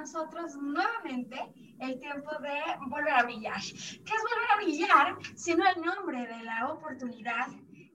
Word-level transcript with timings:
Nosotros 0.00 0.56
nuevamente 0.56 1.36
el 1.78 2.00
tiempo 2.00 2.30
de 2.40 2.58
volver 2.88 3.12
a 3.12 3.22
brillar. 3.22 3.60
¿Qué 3.60 4.14
es 4.14 4.22
volver 4.22 4.50
a 4.52 4.56
brillar? 4.56 5.16
Sino 5.36 5.64
el 5.68 5.82
nombre 5.82 6.26
de 6.26 6.42
la 6.42 6.68
oportunidad 6.68 7.48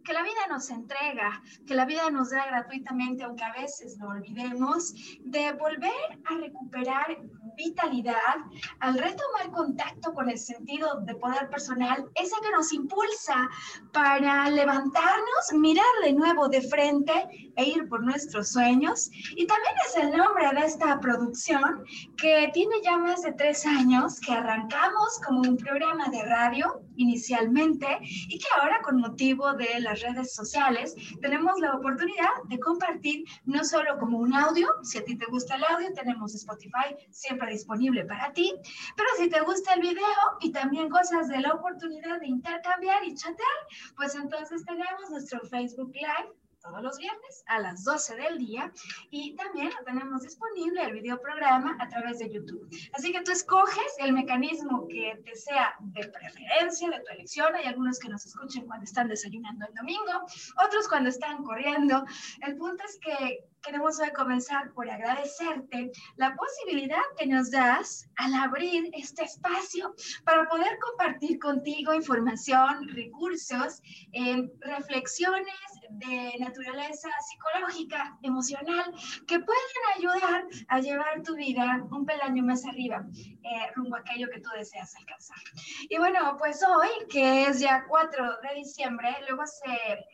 que 0.05 0.13
la 0.13 0.23
vida 0.23 0.47
nos 0.49 0.69
entrega, 0.69 1.41
que 1.65 1.73
la 1.73 1.85
vida 1.85 2.09
nos 2.11 2.29
da 2.29 2.45
gratuitamente, 2.45 3.23
aunque 3.23 3.43
a 3.43 3.53
veces 3.53 3.97
lo 3.99 4.07
olvidemos, 4.09 4.93
de 5.21 5.51
volver 5.53 6.19
a 6.25 6.37
recuperar 6.37 7.17
vitalidad, 7.57 8.35
al 8.79 8.97
retomar 8.97 9.51
contacto 9.51 10.13
con 10.13 10.29
el 10.29 10.37
sentido 10.37 11.01
de 11.01 11.15
poder 11.15 11.49
personal, 11.49 12.05
esa 12.15 12.35
que 12.41 12.51
nos 12.51 12.71
impulsa 12.73 13.49
para 13.91 14.49
levantarnos, 14.49 15.53
mirar 15.53 15.85
de 16.03 16.13
nuevo 16.13 16.47
de 16.49 16.61
frente 16.61 17.51
e 17.55 17.63
ir 17.63 17.87
por 17.87 18.03
nuestros 18.03 18.51
sueños. 18.51 19.09
Y 19.35 19.47
también 19.47 19.73
es 19.87 19.95
el 19.95 20.17
nombre 20.17 20.49
de 20.53 20.65
esta 20.65 20.99
producción 20.99 21.83
que 22.17 22.49
tiene 22.53 22.75
ya 22.83 22.97
más 22.97 23.23
de 23.23 23.33
tres 23.33 23.65
años, 23.65 24.19
que 24.19 24.33
arrancamos 24.33 25.19
como 25.25 25.41
un 25.41 25.57
programa 25.57 26.09
de 26.09 26.23
radio 26.23 26.81
inicialmente 26.97 27.87
y 28.01 28.39
que 28.39 28.47
ahora 28.59 28.81
con 28.81 28.97
motivo 28.97 29.53
de 29.53 29.79
las 29.79 30.01
redes 30.01 30.33
sociales 30.33 30.95
tenemos 31.21 31.59
la 31.59 31.75
oportunidad 31.75 32.29
de 32.45 32.59
compartir 32.59 33.25
no 33.45 33.63
solo 33.63 33.97
como 33.97 34.19
un 34.19 34.33
audio, 34.33 34.67
si 34.83 34.97
a 34.97 35.03
ti 35.03 35.17
te 35.17 35.25
gusta 35.25 35.55
el 35.55 35.63
audio, 35.63 35.93
tenemos 35.93 36.33
Spotify 36.33 36.95
siempre 37.09 37.51
disponible 37.51 38.05
para 38.05 38.31
ti, 38.33 38.53
pero 38.95 39.09
si 39.17 39.29
te 39.29 39.41
gusta 39.41 39.73
el 39.73 39.81
video 39.81 39.97
y 40.41 40.51
también 40.51 40.89
cosas 40.89 41.27
de 41.27 41.39
la 41.39 41.53
oportunidad 41.53 42.19
de 42.19 42.27
intercambiar 42.27 43.03
y 43.03 43.15
chatear, 43.15 43.47
pues 43.95 44.15
entonces 44.15 44.63
tenemos 44.65 45.09
nuestro 45.09 45.39
Facebook 45.41 45.91
Live 45.93 46.44
todos 46.65 46.81
los 46.81 46.97
viernes 46.97 47.43
a 47.47 47.59
las 47.59 47.83
12 47.83 48.15
del 48.15 48.37
día 48.39 48.71
y 49.11 49.35
también 49.35 49.69
lo 49.77 49.85
tenemos 49.85 50.23
disponible 50.23 50.83
el 50.83 50.93
video 50.93 51.19
programa 51.21 51.77
a 51.79 51.87
través 51.87 52.19
de 52.19 52.29
YouTube. 52.31 52.67
Así 52.93 53.11
que 53.11 53.21
tú 53.21 53.31
escoges 53.31 53.95
el 53.99 54.13
mecanismo 54.13 54.87
que 54.87 55.21
te 55.23 55.35
sea 55.35 55.75
de 55.79 56.07
preferencia, 56.07 56.89
de 56.89 56.99
tu 57.01 57.11
elección. 57.13 57.53
Hay 57.55 57.65
algunos 57.65 57.99
que 57.99 58.09
nos 58.09 58.25
escuchen 58.25 58.65
cuando 58.65 58.83
están 58.83 59.07
desayunando 59.07 59.65
el 59.67 59.73
domingo, 59.75 60.25
otros 60.65 60.87
cuando 60.87 61.09
están 61.09 61.43
corriendo. 61.43 62.03
El 62.41 62.57
punto 62.57 62.83
es 62.83 62.99
que 62.99 63.45
queremos 63.65 63.99
hoy 63.99 64.11
comenzar 64.11 64.71
por 64.73 64.87
agradecerte 64.87 65.91
la 66.17 66.35
posibilidad 66.35 67.01
que 67.17 67.25
nos 67.25 67.49
das 67.49 68.07
al 68.17 68.33
abrir 68.35 68.91
este 68.93 69.23
espacio 69.23 69.95
para 70.23 70.47
poder 70.47 70.77
compartir 70.79 71.39
contigo 71.39 71.93
información, 71.93 72.87
recursos, 72.89 73.81
eh, 74.13 74.47
reflexiones 74.59 75.47
de 75.89 76.33
naturaleza 76.39 77.09
psicológica, 77.27 78.17
emocional, 78.21 78.93
que 79.27 79.39
pueden 79.39 79.61
ayudar 79.97 80.45
a 80.67 80.79
llevar 80.79 81.23
tu 81.23 81.35
vida 81.35 81.83
un 81.91 82.05
peldaño 82.05 82.43
más 82.43 82.65
arriba, 82.65 83.05
eh, 83.15 83.71
rumbo 83.75 83.95
a 83.95 83.99
aquello 83.99 84.27
que 84.31 84.41
tú 84.41 84.49
deseas 84.57 84.95
alcanzar. 84.95 85.37
Y 85.89 85.97
bueno, 85.97 86.35
pues 86.37 86.61
hoy, 86.63 86.89
que 87.09 87.47
es 87.47 87.59
ya 87.59 87.85
4 87.87 88.41
de 88.41 88.55
diciembre, 88.55 89.15
luego 89.27 89.45
se 89.47 89.69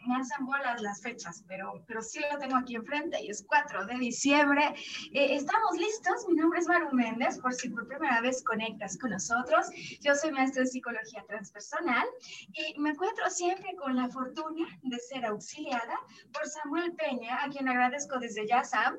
me 0.07 0.15
hacen 0.15 0.45
bolas 0.45 0.81
las 0.81 1.01
fechas, 1.01 1.43
pero, 1.47 1.83
pero 1.87 2.01
sí 2.01 2.19
lo 2.31 2.37
tengo 2.37 2.57
aquí 2.57 2.75
enfrente 2.75 3.21
y 3.21 3.29
es 3.29 3.40
4 3.43 3.85
de 3.85 3.95
diciembre. 3.95 4.73
Eh, 5.13 5.35
estamos 5.35 5.77
listos, 5.77 6.25
mi 6.27 6.35
nombre 6.35 6.59
es 6.59 6.67
Maru 6.67 6.91
Méndez, 6.91 7.39
por 7.39 7.53
si 7.53 7.69
por 7.69 7.87
primera 7.87 8.21
vez 8.21 8.43
conectas 8.43 8.97
con 8.97 9.11
nosotros. 9.11 9.67
Yo 10.01 10.15
soy 10.15 10.31
maestra 10.31 10.63
en 10.63 10.67
psicología 10.67 11.23
transpersonal 11.27 12.07
y 12.53 12.79
me 12.79 12.91
encuentro 12.91 13.29
siempre 13.29 13.75
con 13.75 13.95
la 13.95 14.09
fortuna 14.09 14.67
de 14.83 14.99
ser 14.99 15.25
auxiliada 15.25 15.95
por 16.33 16.47
Samuel 16.47 16.93
Peña, 16.93 17.43
a 17.43 17.49
quien 17.49 17.67
agradezco 17.67 18.19
desde 18.19 18.47
ya, 18.47 18.63
Sam, 18.63 18.97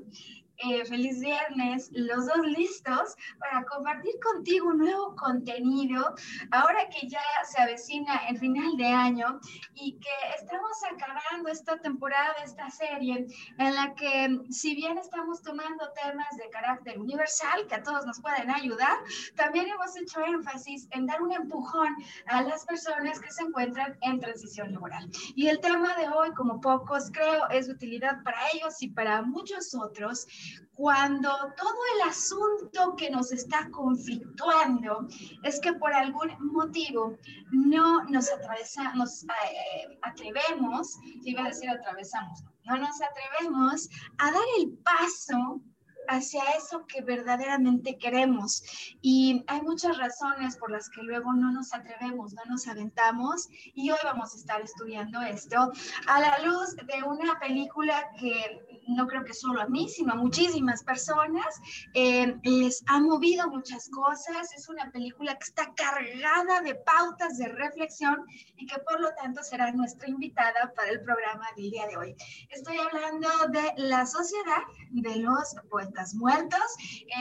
eh, 0.58 0.84
feliz 0.84 1.20
viernes, 1.20 1.90
los 1.92 2.26
dos 2.26 2.46
listos 2.46 3.16
para 3.38 3.64
compartir 3.64 4.14
contigo 4.22 4.68
un 4.68 4.78
nuevo 4.78 5.14
contenido, 5.16 6.14
ahora 6.50 6.88
que 6.88 7.08
ya 7.08 7.20
se 7.44 7.60
avecina 7.60 8.16
el 8.28 8.38
final 8.38 8.76
de 8.76 8.86
año 8.86 9.40
y 9.74 9.98
que 9.98 10.08
estamos 10.38 10.72
acabando 10.90 11.50
esta 11.50 11.78
temporada, 11.78 12.34
esta 12.44 12.70
serie, 12.70 13.26
en 13.58 13.74
la 13.74 13.94
que 13.94 14.38
si 14.50 14.74
bien 14.74 14.98
estamos 14.98 15.42
tomando 15.42 15.90
temas 16.02 16.36
de 16.36 16.48
carácter 16.50 16.98
universal 16.98 17.66
que 17.66 17.74
a 17.74 17.82
todos 17.82 18.06
nos 18.06 18.20
pueden 18.20 18.50
ayudar, 18.50 18.98
también 19.36 19.66
hemos 19.68 19.96
hecho 19.96 20.20
énfasis 20.24 20.86
en 20.90 21.06
dar 21.06 21.22
un 21.22 21.32
empujón 21.32 21.96
a 22.26 22.42
las 22.42 22.64
personas 22.64 23.20
que 23.20 23.30
se 23.30 23.42
encuentran 23.42 23.96
en 24.02 24.20
transición 24.20 24.72
laboral. 24.72 25.10
Y 25.34 25.48
el 25.48 25.60
tema 25.60 25.96
de 25.96 26.08
hoy, 26.08 26.32
como 26.34 26.60
pocos 26.60 27.10
creo, 27.12 27.48
es 27.50 27.66
de 27.66 27.74
utilidad 27.74 28.22
para 28.22 28.38
ellos 28.54 28.80
y 28.82 28.88
para 28.88 29.22
muchos 29.22 29.74
otros 29.74 30.26
cuando 30.74 31.28
todo 31.56 31.78
el 31.96 32.08
asunto 32.08 32.96
que 32.96 33.10
nos 33.10 33.30
está 33.30 33.68
conflictuando 33.70 35.06
es 35.42 35.60
que 35.60 35.74
por 35.74 35.92
algún 35.92 36.30
motivo 36.52 37.16
no 37.50 38.04
nos 38.04 38.30
atravesamos, 38.32 39.24
eh, 39.24 39.98
atrevemos, 40.02 40.98
iba 41.24 41.42
a 41.42 41.48
decir 41.48 41.68
atravesamos, 41.68 42.42
no 42.64 42.78
nos 42.78 42.96
atrevemos 43.00 43.88
a 44.18 44.32
dar 44.32 44.42
el 44.58 44.72
paso 44.78 45.60
hacia 46.08 46.42
eso 46.56 46.86
que 46.86 47.02
verdaderamente 47.02 47.96
queremos. 47.96 48.62
Y 49.00 49.44
hay 49.46 49.62
muchas 49.62 49.96
razones 49.98 50.56
por 50.56 50.70
las 50.70 50.88
que 50.90 51.02
luego 51.02 51.32
no 51.32 51.52
nos 51.52 51.72
atrevemos, 51.72 52.34
no 52.34 52.42
nos 52.48 52.66
aventamos. 52.66 53.48
Y 53.74 53.90
hoy 53.90 53.98
vamos 54.04 54.34
a 54.34 54.36
estar 54.36 54.60
estudiando 54.60 55.20
esto 55.22 55.72
a 56.06 56.20
la 56.20 56.38
luz 56.40 56.76
de 56.76 57.02
una 57.04 57.38
película 57.38 58.10
que 58.18 58.71
no 58.88 59.06
creo 59.06 59.24
que 59.24 59.34
solo 59.34 59.60
a 59.60 59.66
mí, 59.66 59.88
sino 59.88 60.12
a 60.12 60.16
muchísimas 60.16 60.82
personas 60.84 61.60
eh, 61.94 62.36
les 62.42 62.82
ha 62.86 63.00
movido 63.00 63.48
muchas 63.48 63.88
cosas. 63.90 64.52
Es 64.56 64.68
una 64.68 64.90
película 64.90 65.38
que 65.38 65.44
está 65.44 65.72
cargada 65.74 66.60
de 66.62 66.74
pautas 66.74 67.38
de 67.38 67.48
reflexión 67.48 68.24
y 68.56 68.66
que 68.66 68.78
por 68.80 69.00
lo 69.00 69.08
tanto 69.14 69.42
será 69.42 69.70
nuestra 69.72 70.08
invitada 70.08 70.72
para 70.76 70.90
el 70.90 71.00
programa 71.02 71.46
del 71.56 71.70
día 71.70 71.86
de 71.86 71.96
hoy. 71.96 72.16
Estoy 72.50 72.76
hablando 72.78 73.28
de 73.50 73.72
La 73.76 74.06
Sociedad 74.06 74.62
de 74.90 75.16
los 75.16 75.54
Poetas 75.70 76.14
muertos. 76.14 76.60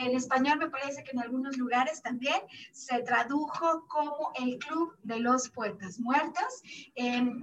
En 0.01 0.15
español 0.15 0.59
me 0.59 0.69
parece 0.69 1.03
que 1.03 1.11
en 1.11 1.19
algunos 1.19 1.57
lugares 1.57 2.01
también 2.01 2.41
se 2.71 3.01
tradujo 3.03 3.85
como 3.87 4.31
El 4.35 4.57
Club 4.59 4.95
de 5.03 5.19
los 5.19 5.49
Poetas 5.49 5.99
Muertos, 5.99 6.63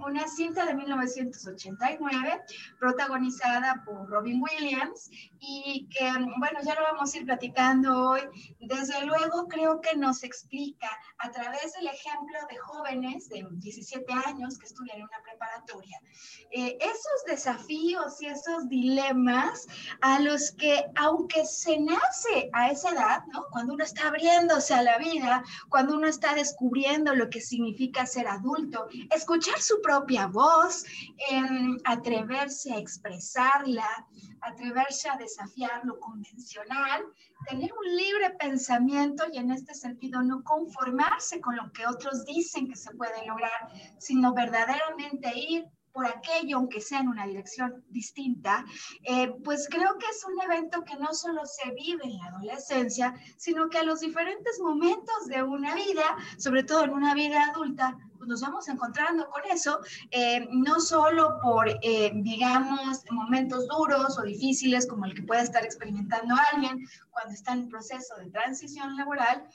una 0.05 0.27
cinta 0.27 0.65
de 0.65 0.73
1989 0.73 2.41
protagonizada 2.79 3.83
por 3.85 4.08
Robin 4.09 4.41
Williams 4.41 5.09
y 5.39 5.87
que, 5.89 6.11
bueno, 6.37 6.59
ya 6.63 6.75
lo 6.75 6.83
vamos 6.83 7.13
a 7.13 7.17
ir 7.17 7.25
platicando 7.25 8.09
hoy. 8.09 8.21
Desde 8.59 9.05
luego 9.05 9.47
creo 9.47 9.79
que 9.81 9.95
nos 9.95 10.23
explica 10.23 10.89
a 11.19 11.31
través 11.31 11.73
del 11.73 11.87
ejemplo 11.87 12.37
de 12.49 12.57
jóvenes 12.57 13.29
de 13.29 13.45
17 13.49 14.11
años 14.25 14.57
que 14.57 14.65
estudian 14.65 14.97
en 14.97 15.03
una 15.03 15.21
preparatoria, 15.23 16.01
eh, 16.51 16.77
esos 16.79 17.25
desafíos 17.27 18.21
y 18.21 18.27
esos 18.27 18.67
dilemas 18.69 19.67
a 20.01 20.19
los 20.19 20.51
que, 20.51 20.85
aunque 20.95 21.45
se 21.45 21.79
nace 21.79 22.49
a 22.53 22.71
esa 22.71 22.91
edad, 22.91 23.23
cuando 23.51 23.73
uno 23.73 23.83
está 23.83 24.07
abriéndose 24.07 24.73
a 24.73 24.83
la 24.83 24.97
vida, 24.97 25.43
cuando 25.69 25.95
uno 25.95 26.07
está 26.07 26.33
descubriendo 26.33 27.15
lo 27.15 27.29
que 27.29 27.41
significa 27.41 28.05
ser 28.05 28.27
adulto, 28.27 28.87
escuchar 29.11 29.59
su 29.61 29.81
propia 29.81 30.27
voz, 30.27 30.85
em, 31.29 31.77
atreverse 31.83 32.73
a 32.73 32.77
expresarla, 32.77 33.98
atreverse 34.41 35.09
a 35.09 35.17
desafiar 35.17 35.83
lo 35.85 35.99
convencional, 35.99 37.03
tener 37.47 37.71
un 37.73 37.95
libre 37.95 38.31
pensamiento 38.31 39.25
y 39.31 39.37
en 39.37 39.51
este 39.51 39.73
sentido 39.73 40.21
no 40.21 40.43
conformarse 40.43 41.41
con 41.41 41.55
lo 41.55 41.71
que 41.71 41.87
otros 41.87 42.25
dicen 42.25 42.67
que 42.67 42.75
se 42.75 42.93
puede 42.95 43.25
lograr, 43.25 43.69
sino 43.97 44.33
verdaderamente 44.33 45.31
ir 45.35 45.65
por 45.99 46.07
aquello, 46.07 46.55
aunque 46.55 46.79
sea 46.79 47.01
en 47.01 47.09
una 47.09 47.25
dirección 47.25 47.83
distinta, 47.89 48.63
eh, 49.03 49.33
pues 49.43 49.67
creo 49.69 49.97
que 49.97 50.05
es 50.05 50.23
un 50.23 50.41
evento 50.49 50.85
que 50.85 50.95
no 50.95 51.13
solo 51.13 51.41
se 51.45 51.71
vive 51.71 52.05
en 52.05 52.17
la 52.19 52.27
adolescencia, 52.27 53.13
sino 53.35 53.67
que 53.67 53.79
a 53.79 53.83
los 53.83 53.99
diferentes 53.99 54.61
momentos 54.61 55.27
de 55.27 55.43
una 55.43 55.75
vida, 55.75 56.05
sobre 56.37 56.63
todo 56.63 56.85
en 56.85 56.91
una 56.91 57.13
vida 57.13 57.43
adulta, 57.51 57.97
pues 58.17 58.29
nos 58.29 58.39
vamos 58.39 58.69
encontrando 58.69 59.29
con 59.29 59.41
eso, 59.51 59.81
eh, 60.11 60.47
no 60.51 60.79
solo 60.79 61.37
por, 61.43 61.67
eh, 61.67 62.11
digamos, 62.15 63.03
momentos 63.11 63.67
duros 63.67 64.17
o 64.17 64.21
difíciles 64.21 64.87
como 64.87 65.03
el 65.03 65.13
que 65.13 65.23
puede 65.23 65.41
estar 65.41 65.65
experimentando 65.65 66.33
alguien 66.53 66.79
cuando 67.09 67.33
está 67.33 67.51
en 67.51 67.67
proceso 67.67 68.15
de 68.19 68.29
transición 68.29 68.95
laboral, 68.95 69.49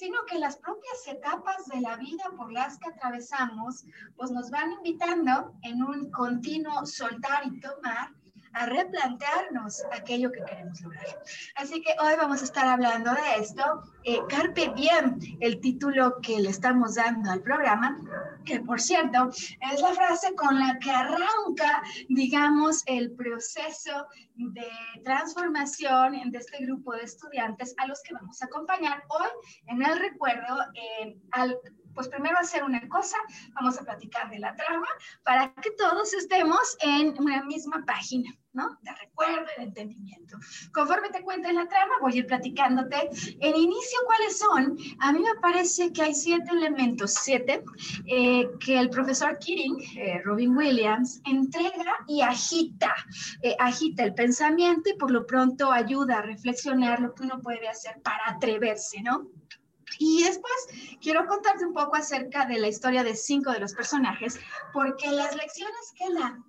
sino 0.00 0.24
que 0.24 0.38
las 0.38 0.56
propias 0.56 1.06
etapas 1.08 1.66
de 1.66 1.78
la 1.82 1.94
vida 1.96 2.24
por 2.34 2.50
las 2.50 2.78
que 2.78 2.88
atravesamos, 2.88 3.84
pues 4.16 4.30
nos 4.30 4.50
van 4.50 4.72
invitando 4.72 5.52
en 5.60 5.82
un 5.82 6.10
continuo 6.10 6.86
soltar 6.86 7.42
y 7.44 7.60
tomar 7.60 8.08
a 8.52 8.66
replantearnos 8.66 9.82
aquello 9.92 10.30
que 10.32 10.44
queremos 10.44 10.80
lograr. 10.80 11.22
Así 11.56 11.80
que 11.82 11.94
hoy 12.00 12.14
vamos 12.16 12.42
a 12.42 12.44
estar 12.44 12.66
hablando 12.66 13.12
de 13.12 13.42
esto. 13.42 13.62
Eh, 14.04 14.20
Carpe 14.28 14.72
Diem, 14.74 15.18
el 15.40 15.60
título 15.60 16.20
que 16.20 16.40
le 16.40 16.50
estamos 16.50 16.94
dando 16.96 17.30
al 17.30 17.42
programa, 17.42 17.98
que 18.44 18.60
por 18.60 18.80
cierto 18.80 19.30
es 19.72 19.80
la 19.80 19.92
frase 19.94 20.34
con 20.34 20.58
la 20.58 20.78
que 20.78 20.90
arranca, 20.90 21.82
digamos, 22.08 22.82
el 22.86 23.12
proceso 23.12 24.06
de 24.34 24.68
transformación 25.04 26.30
de 26.30 26.38
este 26.38 26.64
grupo 26.64 26.94
de 26.94 27.02
estudiantes 27.02 27.74
a 27.78 27.86
los 27.86 28.02
que 28.02 28.14
vamos 28.14 28.40
a 28.42 28.46
acompañar 28.46 29.04
hoy 29.08 29.28
en 29.66 29.82
el 29.82 29.98
recuerdo 29.98 30.56
eh, 30.74 31.16
al 31.32 31.58
pues 31.94 32.08
primero 32.08 32.38
hacer 32.38 32.64
una 32.64 32.86
cosa, 32.88 33.16
vamos 33.54 33.78
a 33.78 33.84
platicar 33.84 34.30
de 34.30 34.38
la 34.38 34.54
trama 34.54 34.86
para 35.24 35.52
que 35.54 35.70
todos 35.72 36.12
estemos 36.14 36.76
en 36.80 37.14
una 37.18 37.42
misma 37.44 37.84
página, 37.86 38.30
¿no? 38.52 38.78
De 38.82 38.90
recuerdo 38.92 39.46
y 39.56 39.60
de 39.60 39.66
entendimiento. 39.66 40.36
Conforme 40.72 41.10
te 41.10 41.22
cuente 41.22 41.52
la 41.52 41.68
trama, 41.68 41.94
voy 42.00 42.14
a 42.14 42.16
ir 42.16 42.26
platicándote 42.26 42.96
en 43.40 43.56
inicio 43.56 43.98
cuáles 44.06 44.38
son. 44.38 44.76
A 45.00 45.12
mí 45.12 45.20
me 45.20 45.40
parece 45.40 45.92
que 45.92 46.02
hay 46.02 46.14
siete 46.14 46.50
elementos, 46.50 47.14
siete, 47.14 47.62
eh, 48.06 48.48
que 48.58 48.78
el 48.78 48.90
profesor 48.90 49.38
Keating, 49.38 49.76
eh, 49.96 50.20
Robin 50.24 50.56
Williams, 50.56 51.20
entrega 51.24 52.04
y 52.08 52.22
agita, 52.22 52.94
eh, 53.42 53.54
agita 53.58 54.02
el 54.02 54.14
pensamiento 54.14 54.90
y 54.90 54.96
por 54.96 55.10
lo 55.10 55.26
pronto 55.26 55.70
ayuda 55.70 56.18
a 56.18 56.22
reflexionar 56.22 57.00
lo 57.00 57.14
que 57.14 57.22
uno 57.22 57.40
puede 57.40 57.68
hacer 57.68 58.00
para 58.02 58.30
atreverse, 58.30 59.02
¿no? 59.02 59.28
Y 59.98 60.22
después 60.22 60.54
quiero 61.00 61.26
contarte 61.26 61.66
un 61.66 61.74
poco 61.74 61.96
acerca 61.96 62.46
de 62.46 62.58
la 62.58 62.68
historia 62.68 63.04
de 63.04 63.14
cinco 63.14 63.52
de 63.52 63.60
los 63.60 63.74
personajes, 63.74 64.38
porque 64.72 65.10
las 65.10 65.34
lecciones 65.34 65.92
que 65.96 66.14
dan 66.14 66.44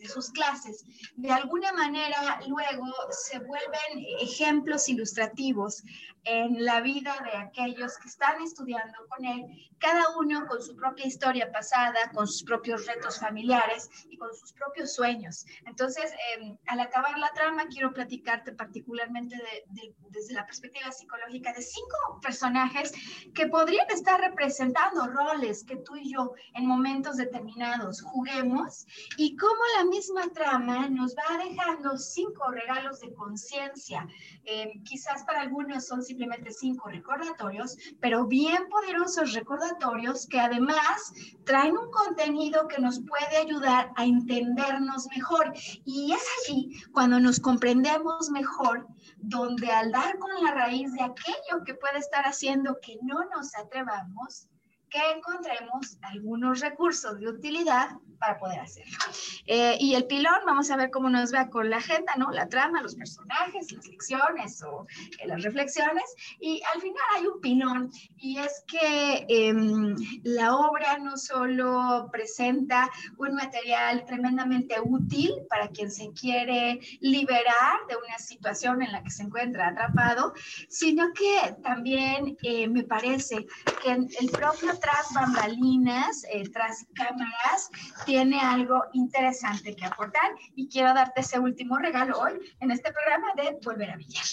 de 0.00 0.08
sus 0.08 0.30
clases, 0.30 0.84
de 1.16 1.30
alguna 1.30 1.72
manera 1.72 2.40
luego 2.48 2.86
se 3.10 3.38
vuelven 3.38 4.04
ejemplos 4.20 4.88
ilustrativos 4.88 5.82
en 6.24 6.64
la 6.64 6.80
vida 6.80 7.16
de 7.24 7.36
aquellos 7.38 7.96
que 7.98 8.08
están 8.08 8.42
estudiando 8.42 8.98
con 9.08 9.24
él, 9.24 9.46
cada 9.78 10.04
uno 10.18 10.46
con 10.46 10.62
su 10.62 10.76
propia 10.76 11.06
historia 11.06 11.50
pasada, 11.50 12.10
con 12.14 12.26
sus 12.26 12.42
propios 12.42 12.86
retos 12.86 13.18
familiares 13.18 13.88
y 14.10 14.18
con 14.18 14.28
sus 14.34 14.52
propios 14.52 14.94
sueños. 14.94 15.46
Entonces, 15.66 16.12
em, 16.34 16.56
al 16.66 16.80
acabar 16.80 17.18
la 17.18 17.32
trama, 17.32 17.66
quiero 17.68 17.92
platicarte 17.92 18.52
particularmente 18.52 19.36
desde 20.10 20.34
la 20.34 20.44
perspectiva 20.44 20.92
psicológica 20.92 21.52
de 21.54 21.62
cinco 21.62 22.20
personajes 22.20 22.92
que 23.34 23.46
podrían 23.46 23.88
estar 23.90 24.20
representando 24.20 25.06
roles 25.06 25.64
que 25.64 25.76
tú 25.76 25.96
y 25.96 26.12
yo 26.12 26.34
en 26.54 26.66
momentos 26.66 27.16
determinados 27.16 28.02
juguemos 28.02 28.86
y 29.16 29.36
cómo 29.36 29.60
la 29.78 29.84
misma 29.90 30.28
trama 30.32 30.88
nos 30.88 31.14
va 31.14 31.36
dejando 31.44 31.98
cinco 31.98 32.50
regalos 32.50 33.00
de 33.00 33.12
conciencia. 33.12 34.06
Em, 34.44 34.82
quizás 34.84 35.24
para 35.24 35.42
algunos 35.42 35.86
son 35.86 36.02
simplemente 36.02 36.50
cinco 36.52 36.88
recordatorios, 36.88 37.76
pero 38.00 38.26
bien 38.26 38.68
poderosos 38.68 39.34
recordatorios 39.34 40.26
que 40.26 40.40
además 40.40 41.12
traen 41.44 41.76
un 41.76 41.90
contenido 41.90 42.68
que 42.68 42.80
nos 42.80 43.00
puede 43.00 43.36
ayudar 43.36 43.90
a 43.96 44.04
entendernos 44.04 45.08
mejor. 45.14 45.52
Y 45.84 46.12
es 46.12 46.24
allí 46.38 46.70
cuando 46.92 47.20
nos 47.20 47.40
comprendemos 47.40 48.30
mejor, 48.30 48.86
donde 49.18 49.70
al 49.70 49.90
dar 49.92 50.18
con 50.18 50.30
la 50.44 50.52
raíz 50.52 50.92
de 50.92 51.02
aquello 51.02 51.64
que 51.66 51.74
puede 51.74 51.98
estar 51.98 52.24
haciendo 52.24 52.78
que 52.80 52.96
no 53.02 53.24
nos 53.34 53.54
atrevamos, 53.56 54.48
que 54.90 55.00
encontremos 55.16 55.98
algunos 56.02 56.60
recursos 56.60 57.18
de 57.20 57.28
utilidad 57.28 57.90
para 58.20 58.38
poder 58.38 58.60
hacerlo. 58.60 58.98
Eh, 59.46 59.78
y 59.80 59.94
el 59.94 60.04
pilón, 60.04 60.40
vamos 60.44 60.70
a 60.70 60.76
ver 60.76 60.90
cómo 60.90 61.08
nos 61.08 61.32
va 61.34 61.48
con 61.48 61.70
la 61.70 61.78
agenda, 61.78 62.14
¿no? 62.16 62.30
La 62.30 62.48
trama, 62.48 62.82
los 62.82 62.94
personajes, 62.94 63.72
las 63.72 63.86
lecciones 63.86 64.62
o 64.62 64.86
eh, 65.18 65.26
las 65.26 65.42
reflexiones. 65.42 66.04
Y 66.38 66.60
al 66.74 66.82
final 66.82 67.02
hay 67.16 67.26
un 67.26 67.40
pilón, 67.40 67.90
y 68.18 68.38
es 68.38 68.62
que 68.68 69.24
em, 69.28 69.96
la 70.22 70.54
obra 70.54 70.98
no 70.98 71.16
solo 71.16 72.10
presenta 72.12 72.90
un 73.16 73.34
material 73.34 74.04
tremendamente 74.04 74.76
útil 74.82 75.32
para 75.48 75.68
quien 75.68 75.90
se 75.90 76.12
quiere 76.12 76.78
liberar 77.00 77.78
de 77.88 77.96
una 77.96 78.18
situación 78.18 78.82
en 78.82 78.92
la 78.92 79.02
que 79.02 79.10
se 79.10 79.22
encuentra 79.22 79.68
atrapado, 79.68 80.34
sino 80.68 81.10
que 81.14 81.56
también 81.62 82.36
eh, 82.42 82.68
me 82.68 82.84
parece 82.84 83.46
que 83.82 83.92
el 83.92 84.30
propio 84.30 84.78
tras 84.80 85.12
bambalinas, 85.12 86.22
tras 86.52 86.86
cámaras, 86.94 87.70
tiene 88.04 88.40
algo 88.40 88.82
interesante 88.92 89.76
que 89.76 89.84
aportar 89.84 90.30
y 90.54 90.68
quiero 90.68 90.94
darte 90.94 91.20
ese 91.20 91.38
último 91.38 91.78
regalo 91.78 92.18
hoy 92.18 92.32
en 92.60 92.70
este 92.70 92.92
programa 92.92 93.28
de 93.36 93.58
Volver 93.64 93.90
a 93.90 93.96
Villar. 93.96 94.24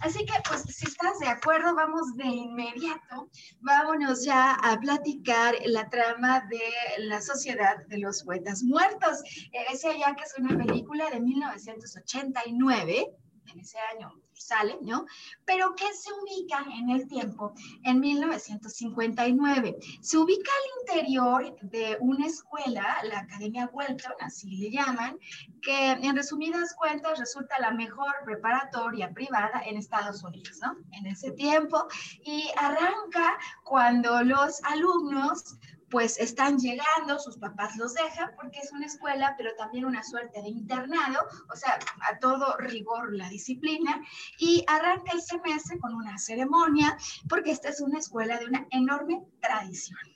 Así 0.00 0.24
que, 0.24 0.34
pues, 0.48 0.62
si 0.62 0.86
estás 0.86 1.18
de 1.18 1.28
acuerdo, 1.28 1.74
vamos 1.74 2.16
de 2.16 2.26
inmediato, 2.26 3.28
vámonos 3.60 4.24
ya 4.24 4.52
a 4.54 4.78
platicar 4.78 5.54
la 5.66 5.88
trama 5.88 6.40
de 6.48 6.60
La 6.98 7.20
Sociedad 7.20 7.84
de 7.88 7.98
los 7.98 8.22
Poetas 8.22 8.62
Muertos. 8.62 9.22
Eh, 9.52 9.66
decía 9.70 9.92
ya 9.98 10.14
que 10.14 10.24
es 10.24 10.34
una 10.38 10.56
película 10.56 11.10
de 11.10 11.20
1989, 11.20 13.16
en 13.52 13.60
ese 13.60 13.78
año 13.78 14.12
sale, 14.32 14.78
¿no? 14.82 15.06
Pero 15.44 15.74
que 15.74 15.92
se 15.92 16.10
ubica 16.12 16.64
en 16.78 16.90
el 16.90 17.08
tiempo, 17.08 17.54
en 17.84 18.00
1959. 18.00 19.76
Se 20.00 20.18
ubica 20.18 20.50
al 20.50 20.98
interior 21.00 21.56
de 21.62 21.96
una 22.00 22.26
escuela, 22.26 22.98
la 23.04 23.20
Academia 23.20 23.70
Welton, 23.72 24.12
así 24.20 24.56
le 24.56 24.70
llaman, 24.70 25.18
que 25.62 25.92
en 25.92 26.16
resumidas 26.16 26.74
cuentas 26.74 27.18
resulta 27.18 27.58
la 27.58 27.72
mejor 27.72 28.14
preparatoria 28.24 29.10
privada 29.12 29.62
en 29.64 29.76
Estados 29.76 30.22
Unidos, 30.22 30.58
¿no? 30.62 30.76
En 30.92 31.06
ese 31.06 31.32
tiempo. 31.32 31.86
Y 32.24 32.50
arranca 32.56 33.38
cuando 33.64 34.22
los 34.22 34.62
alumnos 34.64 35.56
pues 35.90 36.18
están 36.18 36.58
llegando, 36.58 37.18
sus 37.18 37.38
papás 37.38 37.76
los 37.76 37.94
dejan 37.94 38.32
porque 38.36 38.58
es 38.60 38.72
una 38.72 38.86
escuela, 38.86 39.34
pero 39.36 39.54
también 39.56 39.84
una 39.84 40.02
suerte 40.02 40.42
de 40.42 40.48
internado, 40.48 41.20
o 41.52 41.56
sea, 41.56 41.78
a 42.08 42.18
todo 42.18 42.56
rigor 42.58 43.12
la 43.14 43.28
disciplina, 43.28 44.02
y 44.38 44.64
arranca 44.66 45.12
el 45.12 45.22
semestre 45.22 45.78
con 45.78 45.94
una 45.94 46.18
ceremonia, 46.18 46.96
porque 47.28 47.50
esta 47.50 47.68
es 47.68 47.80
una 47.80 47.98
escuela 47.98 48.38
de 48.38 48.46
una 48.46 48.66
enorme 48.70 49.24
tradición. 49.40 50.15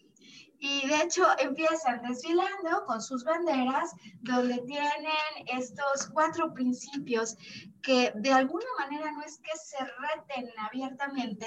Y 0.62 0.87
de 0.87 1.02
hecho 1.02 1.25
empiezan 1.38 2.02
desfilando 2.02 2.85
con 2.87 3.00
sus 3.00 3.25
banderas, 3.25 3.93
donde 4.21 4.59
tienen 4.67 5.00
estos 5.47 6.11
cuatro 6.12 6.52
principios 6.52 7.37
que 7.83 8.12
de 8.14 8.31
alguna 8.31 8.67
manera 8.79 9.11
no 9.12 9.23
es 9.23 9.38
que 9.38 9.57
se 9.57 9.79
reten 9.79 10.50
abiertamente, 10.59 11.47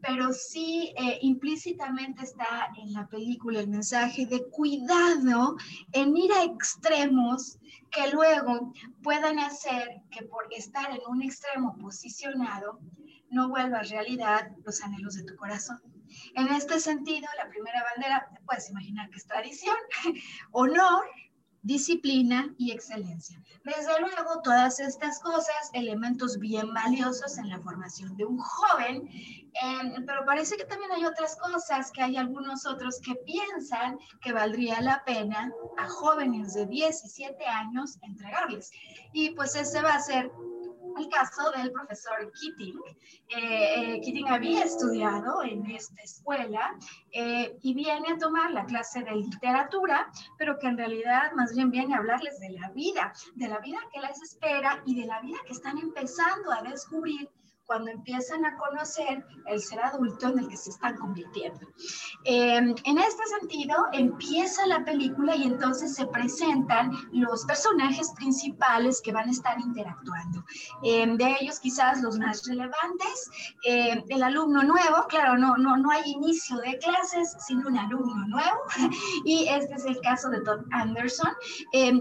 pero 0.00 0.32
sí 0.32 0.94
eh, 0.96 1.18
implícitamente 1.20 2.24
está 2.24 2.72
en 2.78 2.94
la 2.94 3.06
película 3.06 3.60
el 3.60 3.68
mensaje 3.68 4.24
de 4.24 4.42
cuidado 4.48 5.56
en 5.92 6.16
ir 6.16 6.32
a 6.32 6.44
extremos 6.44 7.58
que 7.90 8.10
luego 8.12 8.72
puedan 9.02 9.38
hacer 9.40 10.00
que 10.10 10.24
por 10.24 10.46
estar 10.52 10.90
en 10.90 11.00
un 11.06 11.22
extremo 11.22 11.76
posicionado 11.76 12.80
no 13.30 13.50
vuelva 13.50 13.82
realidad 13.82 14.52
los 14.64 14.82
anhelos 14.82 15.16
de 15.16 15.24
tu 15.24 15.36
corazón. 15.36 15.93
En 16.34 16.48
este 16.48 16.80
sentido, 16.80 17.28
la 17.36 17.48
primera 17.48 17.82
bandera, 17.94 18.28
te 18.34 18.40
puedes 18.42 18.70
imaginar 18.70 19.10
que 19.10 19.16
es 19.18 19.26
tradición, 19.26 19.76
honor, 20.52 21.04
disciplina 21.64 22.54
y 22.58 22.72
excelencia. 22.72 23.42
Desde 23.64 23.98
luego, 23.98 24.42
todas 24.42 24.78
estas 24.80 25.18
cosas, 25.20 25.70
elementos 25.72 26.38
bien 26.38 26.72
valiosos 26.74 27.38
en 27.38 27.48
la 27.48 27.58
formación 27.58 28.14
de 28.18 28.26
un 28.26 28.38
joven, 28.38 29.08
em, 29.62 30.04
pero 30.04 30.26
parece 30.26 30.58
que 30.58 30.66
también 30.66 30.92
hay 30.92 31.06
otras 31.06 31.36
cosas, 31.36 31.90
que 31.90 32.02
hay 32.02 32.18
algunos 32.18 32.66
otros 32.66 33.00
que 33.00 33.14
piensan 33.14 33.98
que 34.20 34.32
valdría 34.32 34.82
la 34.82 35.02
pena 35.04 35.50
a 35.78 35.88
jóvenes 35.88 36.52
de 36.52 36.66
17 36.66 37.46
años 37.46 37.98
entregarles. 38.02 38.70
Y 39.14 39.30
pues 39.30 39.56
ese 39.56 39.80
va 39.80 39.94
a 39.94 40.00
ser 40.00 40.30
el 40.98 41.08
caso 41.08 41.50
del 41.50 41.72
profesor 41.72 42.30
Keating. 42.32 42.80
Eh, 43.28 43.94
eh, 43.96 44.00
Keating 44.00 44.28
había 44.28 44.64
estudiado 44.64 45.42
en 45.42 45.66
esta 45.70 46.02
escuela 46.02 46.76
eh, 47.12 47.56
y 47.62 47.74
viene 47.74 48.12
a 48.12 48.18
tomar 48.18 48.50
la 48.50 48.64
clase 48.64 49.02
de 49.02 49.14
literatura, 49.14 50.10
pero 50.38 50.58
que 50.58 50.66
en 50.66 50.78
realidad 50.78 51.32
más 51.34 51.54
bien 51.54 51.70
viene 51.70 51.94
a 51.94 51.98
hablarles 51.98 52.38
de 52.40 52.50
la 52.50 52.70
vida, 52.70 53.12
de 53.34 53.48
la 53.48 53.58
vida 53.58 53.78
que 53.92 54.00
les 54.00 54.22
espera 54.22 54.82
y 54.84 55.00
de 55.00 55.06
la 55.06 55.20
vida 55.20 55.38
que 55.46 55.52
están 55.52 55.78
empezando 55.78 56.52
a 56.52 56.62
descubrir 56.62 57.30
cuando 57.66 57.90
empiezan 57.90 58.44
a 58.44 58.56
conocer 58.56 59.24
el 59.46 59.60
ser 59.60 59.80
adulto 59.80 60.28
en 60.28 60.40
el 60.40 60.48
que 60.48 60.56
se 60.56 60.70
están 60.70 60.96
convirtiendo. 60.96 61.60
Em, 62.24 62.74
en 62.84 62.98
este 62.98 63.22
sentido, 63.40 63.74
empieza 63.92 64.66
la 64.66 64.84
película 64.84 65.34
y 65.34 65.44
entonces 65.44 65.94
se 65.94 66.06
presentan 66.06 66.92
los 67.12 67.44
personajes 67.44 68.12
principales 68.16 69.00
que 69.02 69.12
van 69.12 69.28
a 69.28 69.32
estar 69.32 69.58
interactuando. 69.60 70.44
Em, 70.82 71.16
de 71.16 71.36
ellos 71.40 71.58
quizás 71.60 72.02
los 72.02 72.18
más 72.18 72.46
relevantes, 72.46 73.30
em, 73.64 74.02
el 74.08 74.22
alumno 74.22 74.62
nuevo, 74.62 75.06
claro, 75.08 75.38
no, 75.38 75.56
no, 75.56 75.76
no 75.76 75.90
hay 75.90 76.02
inicio 76.10 76.58
de 76.58 76.78
clases 76.78 77.34
sin 77.46 77.64
un 77.66 77.78
alumno 77.78 78.26
nuevo, 78.26 78.58
y 79.24 79.46
este 79.48 79.74
es 79.74 79.84
el 79.86 80.00
caso 80.00 80.28
de 80.28 80.40
Todd 80.42 80.60
Anderson, 80.72 81.32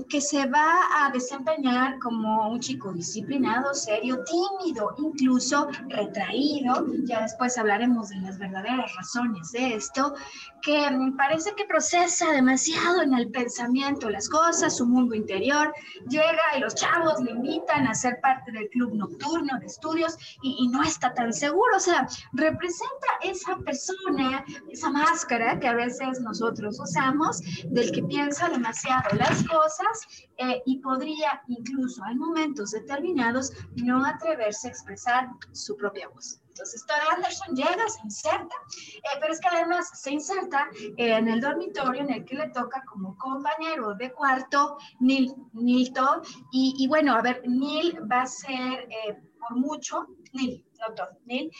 que 0.10 0.22
se 0.22 0.46
va 0.48 1.06
a 1.06 1.12
desempeñar 1.12 2.00
como 2.00 2.50
un 2.50 2.60
chico 2.60 2.92
disciplinado, 2.92 3.74
serio, 3.74 4.24
tímido, 4.26 4.96
incluso 4.98 5.53
retraído, 5.88 6.86
ya 7.06 7.22
después 7.22 7.58
hablaremos 7.58 8.10
de 8.10 8.18
las 8.18 8.38
verdaderas 8.38 8.94
razones 8.96 9.52
de 9.52 9.76
esto, 9.76 10.14
que 10.62 10.88
parece 11.18 11.54
que 11.56 11.66
procesa 11.66 12.32
demasiado 12.32 13.02
en 13.02 13.14
el 13.14 13.30
pensamiento 13.30 14.10
las 14.10 14.30
cosas, 14.30 14.78
su 14.78 14.86
mundo 14.86 15.14
interior, 15.14 15.74
llega 16.08 16.58
y 16.58 16.60
los 16.60 16.76
chavos 16.76 17.22
le 17.22 17.32
invitan 17.32 17.88
a 17.88 17.94
ser 17.94 18.20
parte 18.22 18.52
del 18.52 18.70
club 18.70 18.94
nocturno 18.96 19.60
de 19.60 19.66
estudios 19.66 20.18
y, 20.42 20.68
no 20.70 20.82
está 20.82 21.14
tan 21.14 21.34
seguro, 21.34 21.76
o 21.76 21.80
sea, 21.80 22.08
representa 22.32 23.08
esa 23.22 23.58
persona, 23.58 24.46
esa 24.72 24.90
máscara 24.90 25.60
que 25.60 25.68
a 25.68 25.76
veces 25.76 26.20
nosotros 26.22 26.80
usamos, 26.80 27.42
del 27.66 27.92
que 27.92 28.04
piensa 28.04 28.50
demasiado 28.50 29.16
las 29.18 29.44
cosas 29.44 30.28
eh, 30.38 30.62
y 30.66 30.80
podría 30.80 31.42
incluso 31.48 32.04
en 32.10 32.18
momentos 32.18 32.72
determinados 32.72 33.52
no 33.76 34.06
atreverse 34.06 34.68
a 34.68 34.72
expresar 34.72 35.30
su 35.52 35.76
propia 35.76 36.08
voz. 36.10 36.40
Entonces, 36.50 36.86
Todd 36.86 37.16
Anderson 37.16 37.56
llega, 37.56 37.90
se 37.90 38.02
inserta, 38.04 38.56
eh, 38.78 39.18
pero 39.20 39.34
es 39.34 39.40
que 39.40 39.48
además 39.48 39.90
se 40.00 40.12
inserta 40.12 40.70
en 40.98 41.28
el 41.28 41.42
dormitorio 41.42 42.02
en 42.02 42.14
el 42.14 42.26
que 42.26 42.36
le 42.36 42.50
toca 42.50 42.84
como 42.86 43.18
compañero 43.18 43.96
de 43.96 44.12
cuarto 44.12 44.78
Neil, 45.00 45.34
Neil 45.54 45.92
Todd. 45.94 46.24
Y, 46.52 46.88
bueno, 46.88 47.16
a 47.16 47.22
ver, 47.22 47.42
Neil 47.48 48.00
va 48.12 48.22
a 48.22 48.28
ser 48.28 48.88
eh, 48.90 49.20
por 49.40 49.58
mucho, 49.58 50.08
Neil, 50.34 50.64
no 50.80 50.94
Todd, 50.94 51.10
Neil, 51.26 51.52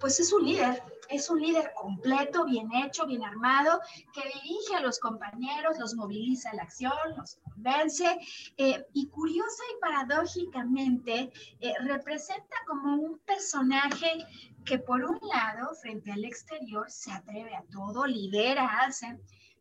pues 0.00 0.18
es 0.18 0.32
un 0.32 0.44
líder, 0.44 0.82
es 1.08 1.28
un 1.30 1.40
líder 1.40 1.72
completo, 1.74 2.44
bien 2.44 2.72
hecho, 2.72 3.06
bien 3.06 3.22
armado, 3.22 3.80
que 4.12 4.22
dirige 4.22 4.76
a 4.76 4.80
los 4.80 4.98
compañeros, 4.98 5.78
los 5.78 5.94
moviliza 5.94 6.50
a 6.50 6.54
la 6.54 6.62
acción, 6.62 6.92
los 7.16 7.38
convence 7.54 8.18
eh, 8.56 8.84
y 8.92 9.08
curiosa 9.08 9.62
y 9.72 9.80
paradójicamente 9.80 11.32
eh, 11.60 11.72
representa 11.80 12.56
como 12.66 12.96
un 12.96 13.18
personaje 13.20 14.26
que 14.64 14.78
por 14.78 15.04
un 15.04 15.18
lado, 15.28 15.74
frente 15.82 16.10
al 16.12 16.24
exterior, 16.24 16.90
se 16.90 17.12
atreve 17.12 17.54
a 17.54 17.64
todo, 17.70 18.06
lidera, 18.06 18.80
hace, 18.80 19.18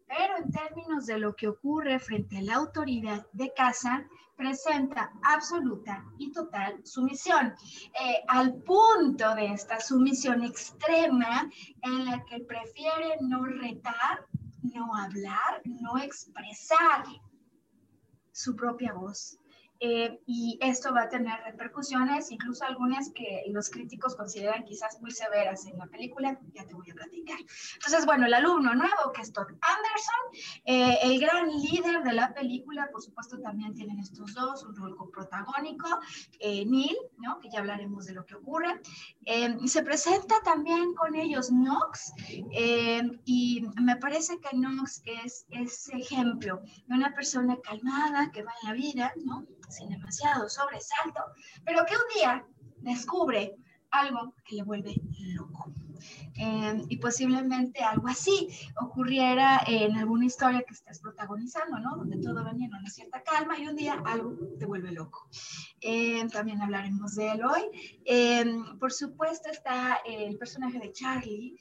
pero 0.07 0.37
en 0.37 0.51
términos 0.51 1.05
de 1.05 1.17
lo 1.17 1.35
que 1.35 1.47
ocurre 1.47 1.99
frente 1.99 2.37
a 2.37 2.41
la 2.41 2.55
autoridad 2.55 3.25
de 3.33 3.53
casa, 3.53 4.07
presenta 4.35 5.11
absoluta 5.23 6.03
y 6.17 6.31
total 6.31 6.79
sumisión, 6.85 7.53
eh, 8.01 8.23
al 8.27 8.55
punto 8.63 9.35
de 9.35 9.53
esta 9.53 9.79
sumisión 9.79 10.43
extrema 10.43 11.49
en 11.81 12.05
la 12.05 12.23
que 12.25 12.39
prefiere 12.39 13.17
no 13.21 13.45
retar, 13.45 14.25
no 14.63 14.95
hablar, 14.95 15.61
no 15.65 15.97
expresar 15.97 17.03
su 18.33 18.55
propia 18.55 18.93
voz. 18.93 19.37
Eh, 19.85 20.17
y 20.25 20.57
esto 20.61 20.93
va 20.93 21.01
a 21.03 21.09
tener 21.09 21.37
repercusiones, 21.43 22.31
incluso 22.31 22.63
algunas 22.63 23.09
que 23.09 23.43
los 23.49 23.69
críticos 23.69 24.15
consideran 24.15 24.63
quizás 24.63 25.01
muy 25.01 25.11
severas 25.11 25.65
en 25.65 25.77
la 25.77 25.87
película, 25.87 26.39
ya 26.53 26.65
te 26.65 26.73
voy 26.73 26.89
a 26.89 26.93
platicar. 26.93 27.37
Entonces, 27.73 28.05
bueno, 28.05 28.25
el 28.25 28.33
alumno 28.33 28.73
nuevo, 28.75 29.11
que 29.13 29.21
es 29.21 29.33
Todd 29.33 29.49
Anderson, 29.49 30.63
eh, 30.63 30.99
el 31.03 31.19
gran 31.19 31.49
líder 31.49 32.01
de 32.01 32.13
la 32.13 32.33
película, 32.33 32.87
por 32.93 33.01
supuesto, 33.01 33.37
también 33.41 33.73
tienen 33.73 33.99
estos 33.99 34.33
dos, 34.33 34.63
un 34.63 34.73
rol 34.73 34.95
coprotagónico, 34.95 35.99
eh, 36.39 36.65
Neil, 36.65 36.95
¿no? 37.17 37.41
que 37.41 37.49
ya 37.49 37.59
hablaremos 37.59 38.05
de 38.05 38.13
lo 38.13 38.25
que 38.25 38.35
ocurre. 38.35 38.79
se 39.65 39.83
presenta 39.83 40.35
también 40.45 40.93
con 40.93 41.13
ellos 41.13 41.49
Knox, 41.49 42.13
y 43.25 43.65
me 43.81 43.97
parece 43.97 44.39
que 44.39 44.55
Knox 44.55 45.01
es 45.05 45.45
ese 45.49 45.97
ejemplo 45.97 46.61
de 46.87 46.95
una 46.95 47.13
persona 47.13 47.57
calmada 47.61 48.31
que 48.31 48.43
va 48.43 48.53
en 48.61 48.69
la 48.69 48.73
vida, 48.75 49.13
¿no? 49.25 49.45
Sin 49.73 49.89
demasiado 49.89 50.47
sobresalto, 50.49 51.21
pero 51.65 51.85
que 51.85 51.95
un 51.95 52.01
día 52.15 52.45
descubre 52.77 53.55
algo 53.91 54.33
que 54.45 54.55
le 54.57 54.63
vuelve 54.63 54.95
loco. 55.35 55.73
Em, 56.35 56.83
y 56.89 56.97
posiblemente 56.97 57.83
algo 57.83 58.07
así 58.07 58.49
ocurriera 58.81 59.61
en 59.67 59.95
alguna 59.95 60.25
historia 60.25 60.63
que 60.63 60.73
estés 60.73 60.99
protagonizando, 60.99 61.79
¿no? 61.79 61.95
Donde 61.97 62.17
todo 62.17 62.43
venía 62.43 62.67
en 62.67 62.75
una 62.75 62.89
cierta 62.89 63.21
calma 63.21 63.57
y 63.59 63.67
un 63.67 63.75
día 63.75 64.01
algo 64.05 64.35
te 64.57 64.65
vuelve 64.65 64.91
loco. 64.91 65.27
Em, 65.81 66.29
también 66.29 66.61
hablaremos 66.61 67.15
de 67.15 67.31
él 67.31 67.41
hoy. 67.45 67.61
Em, 68.05 68.79
por 68.79 68.91
supuesto 68.91 69.49
está 69.49 69.99
el 70.05 70.37
personaje 70.37 70.79
de 70.79 70.91
Charlie, 70.91 71.55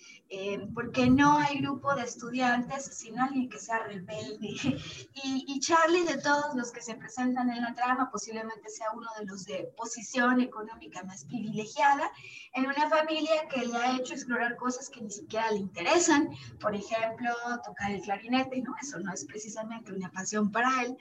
porque 0.75 1.11
no 1.11 1.37
hay 1.39 1.59
grupo 1.59 1.95
de 1.95 2.05
estudiantes, 2.05 2.85
sino 2.97 3.23
alguien 3.23 3.49
que 3.49 3.59
sea 3.59 3.81
rebelde. 3.85 4.49
Y, 5.25 5.45
y 5.47 5.61
Charlie, 5.61 6.05
de 6.05 6.19
todos 6.19 6.55
los 6.55 6.73
que 6.73 6.81
se 6.81 6.95
presentan 6.95 7.51
en 7.51 7.63
la 7.63 7.75
trama, 7.75 8.11
posiblemente 8.11 8.69
sea 8.69 8.87
uno 8.95 9.07
de 9.19 9.27
los 9.27 9.45
de 9.45 9.71
posición 9.77 10.41
económica 10.41 11.03
más 11.05 11.25
privilegiada, 11.25 12.11
en 12.55 12.67
una 12.67 12.89
familia 12.89 13.47
que 13.49 13.67
le 13.67 13.77
ha 13.77 13.97
hecho 13.97 14.15
explorar 14.33 14.57
cosas 14.57 14.89
que 14.89 15.03
ni 15.03 15.11
siquiera 15.11 15.51
le 15.51 15.59
interesan, 15.59 16.31
por 16.59 16.75
ejemplo, 16.75 17.31
tocar 17.65 17.91
el 17.91 18.01
clarinete, 18.01 18.63
¿no? 18.63 18.75
Eso 18.81 18.99
no 19.01 19.13
es 19.13 19.25
precisamente 19.27 19.93
una 19.93 20.11
pasión 20.11 20.51
para 20.51 20.71
él, 20.83 20.97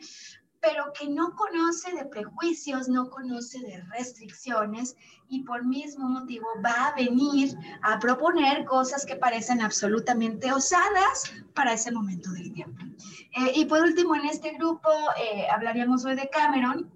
pero 0.59 0.91
que 0.93 1.07
no 1.07 1.33
conoce 1.35 1.93
de 1.93 2.05
prejuicios, 2.05 2.89
no 2.89 3.09
conoce 3.09 3.59
de 3.59 3.81
restricciones 3.83 4.97
y 5.29 5.43
por 5.43 5.65
mismo 5.65 6.09
motivo 6.09 6.45
va 6.63 6.87
a 6.87 6.95
venir 6.95 7.57
a 7.83 7.99
proponer 7.99 8.65
cosas 8.65 9.05
que 9.05 9.15
parecen 9.15 9.61
absolutamente 9.61 10.51
osadas 10.51 11.31
para 11.55 11.73
ese 11.73 11.91
momento 11.91 12.31
del 12.31 12.51
tiempo. 12.51 12.83
Eh, 13.37 13.53
y 13.55 13.65
por 13.65 13.79
último, 13.79 14.13
en 14.15 14.25
este 14.25 14.51
grupo 14.51 14.89
eh, 15.17 15.47
hablaríamos 15.49 16.03
hoy 16.03 16.15
de 16.15 16.29
Cameron, 16.29 16.91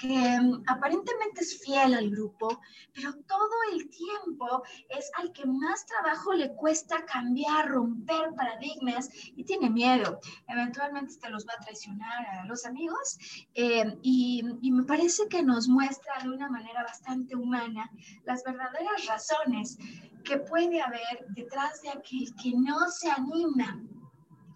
que 0.00 0.40
mm, 0.40 0.64
aparentemente 0.66 1.42
es 1.42 1.60
fiel 1.62 1.94
al 1.94 2.10
grupo, 2.10 2.60
pero 2.94 3.12
todo 3.26 3.56
el 3.72 3.88
tiempo 3.90 4.62
es 4.88 5.10
al 5.18 5.32
que 5.32 5.46
más 5.46 5.84
trabajo 5.86 6.32
le 6.32 6.54
cuesta 6.54 7.04
cambiar, 7.04 7.68
romper 7.68 8.34
paradigmas 8.34 9.10
y 9.36 9.44
tiene 9.44 9.68
miedo. 9.68 10.20
Eventualmente 10.48 11.16
te 11.16 11.28
los 11.28 11.46
va 11.46 11.52
a 11.58 11.64
traicionar 11.64 12.26
a 12.26 12.44
los 12.46 12.64
amigos 12.64 13.18
eh, 13.54 13.98
y 14.02 14.42
me 14.72 14.84
parece 14.84 15.28
que 15.28 15.42
nos 15.42 15.68
muestra 15.68 16.14
de 16.22 16.30
una 16.30 16.48
manera 16.48 16.82
bastante 16.82 17.36
humana 17.36 17.90
las 18.24 18.42
verdaderas 18.42 19.06
razones 19.06 19.76
que 20.24 20.38
puede 20.38 20.80
haber 20.80 21.26
detrás 21.30 21.82
de 21.82 21.90
aquel 21.90 22.34
que 22.42 22.52
no 22.54 22.88
se 22.90 23.10
anima 23.10 23.82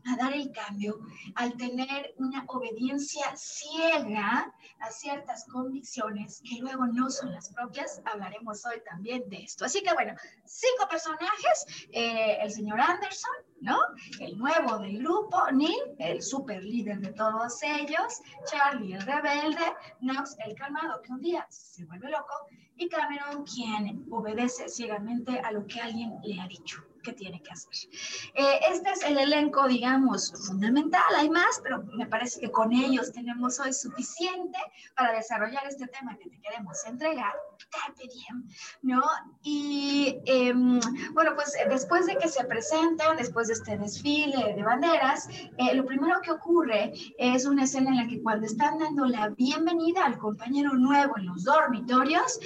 a 0.07 0.17
dar 0.17 0.33
el 0.33 0.53
cambio 0.53 1.01
al 1.35 1.57
tener 1.57 2.15
una 2.19 2.45
obediencia 2.49 3.35
ciega 3.37 4.53
a 4.81 4.91
ciertas 4.91 5.45
convicciones 5.47 6.43
que 6.49 6.61
luego 6.61 6.87
no 6.87 7.11
son 7.11 7.33
las 7.33 7.51
propias. 7.51 8.03
Hablaremos 8.05 8.65
hoy 8.67 8.81
también 8.85 9.29
de 9.29 9.39
esto. 9.39 9.65
Así 9.65 9.83
que 9.83 9.93
bueno, 9.95 10.15
cinco 10.45 10.89
personajes, 10.89 11.87
eh, 11.93 12.39
el 12.41 12.51
señor 12.51 12.81
Anderson, 12.81 13.35
¿no? 13.61 13.79
El 14.21 14.39
nuevo 14.39 14.79
del 14.79 14.99
grupo, 14.99 15.51
Neil, 15.53 15.95
el 15.99 16.23
super 16.23 16.63
líder 16.63 17.01
de 17.01 17.13
todos 17.13 17.63
ellos, 17.63 18.23
Charlie, 18.51 18.95
el 18.95 19.03
rebelde, 19.03 19.75
Knox, 20.01 20.37
el 20.45 20.55
calmado 20.55 21.01
que 21.03 21.13
un 21.13 21.21
día 21.21 21.47
se 21.49 21.85
vuelve 21.85 22.11
loco, 22.11 22.47
y 22.77 22.89
Cameron, 22.89 23.45
quien 23.45 24.07
obedece 24.11 24.69
ciegamente 24.69 25.39
a 25.39 25.53
lo 25.53 25.67
que 25.67 25.81
alguien 25.81 26.19
le 26.23 26.41
ha 26.41 26.49
dicho 26.49 26.85
que 27.05 27.13
tiene 27.13 27.41
que 27.41 27.53
hacer. 27.53 27.91
Eh, 28.35 28.61
este 28.73 28.91
es 28.91 29.03
el 29.05 29.19
elenco, 29.19 29.69
digamos, 29.69 30.33
fundamental. 30.47 31.03
Hay 31.17 31.31
más, 31.31 31.61
pero 31.63 31.85
me 31.95 32.07
parece 32.07 32.41
que 32.41 32.51
con 32.51 32.73
ellos 32.73 33.13
tenemos 33.13 33.61
hoy 33.61 33.73
suficiente 33.73 34.59
para 34.97 35.13
desarrollar 35.13 35.65
este 35.69 35.87
tema 35.87 36.17
que 36.17 36.29
te 36.29 36.41
queremos 36.41 36.85
entregar. 36.87 37.33
Carpe 37.71 38.09
diem, 38.13 38.49
¿no? 38.83 39.03
Y 39.43 40.19
em, 40.27 40.81
bueno, 41.13 41.33
pues 41.35 41.55
después 41.69 42.07
de 42.07 42.17
que 42.17 42.29
se 42.29 42.45
presentan, 42.45 43.17
después 43.17 43.49
de 43.49 43.55
este 43.55 43.79
desfile 43.79 44.55
de 44.55 44.63
banderas, 44.63 45.29
eh, 45.29 45.75
lo 45.75 45.85
primero 45.85 46.21
que 46.21 46.33
ocurre 46.33 46.93
es 47.19 47.45
una 47.45 47.65
escena 47.65 47.91
en 47.91 47.97
la 47.97 48.07
que 48.09 48.23
cuando 48.23 48.47
están 48.47 48.79
dando 48.79 49.05
la 49.07 49.29
bienvenida 49.31 50.05
al 50.05 50.19
compañero 50.19 50.73
nuevo 50.75 51.17
en 51.19 51.27
los 51.27 51.45
dormitorios, 51.45 52.41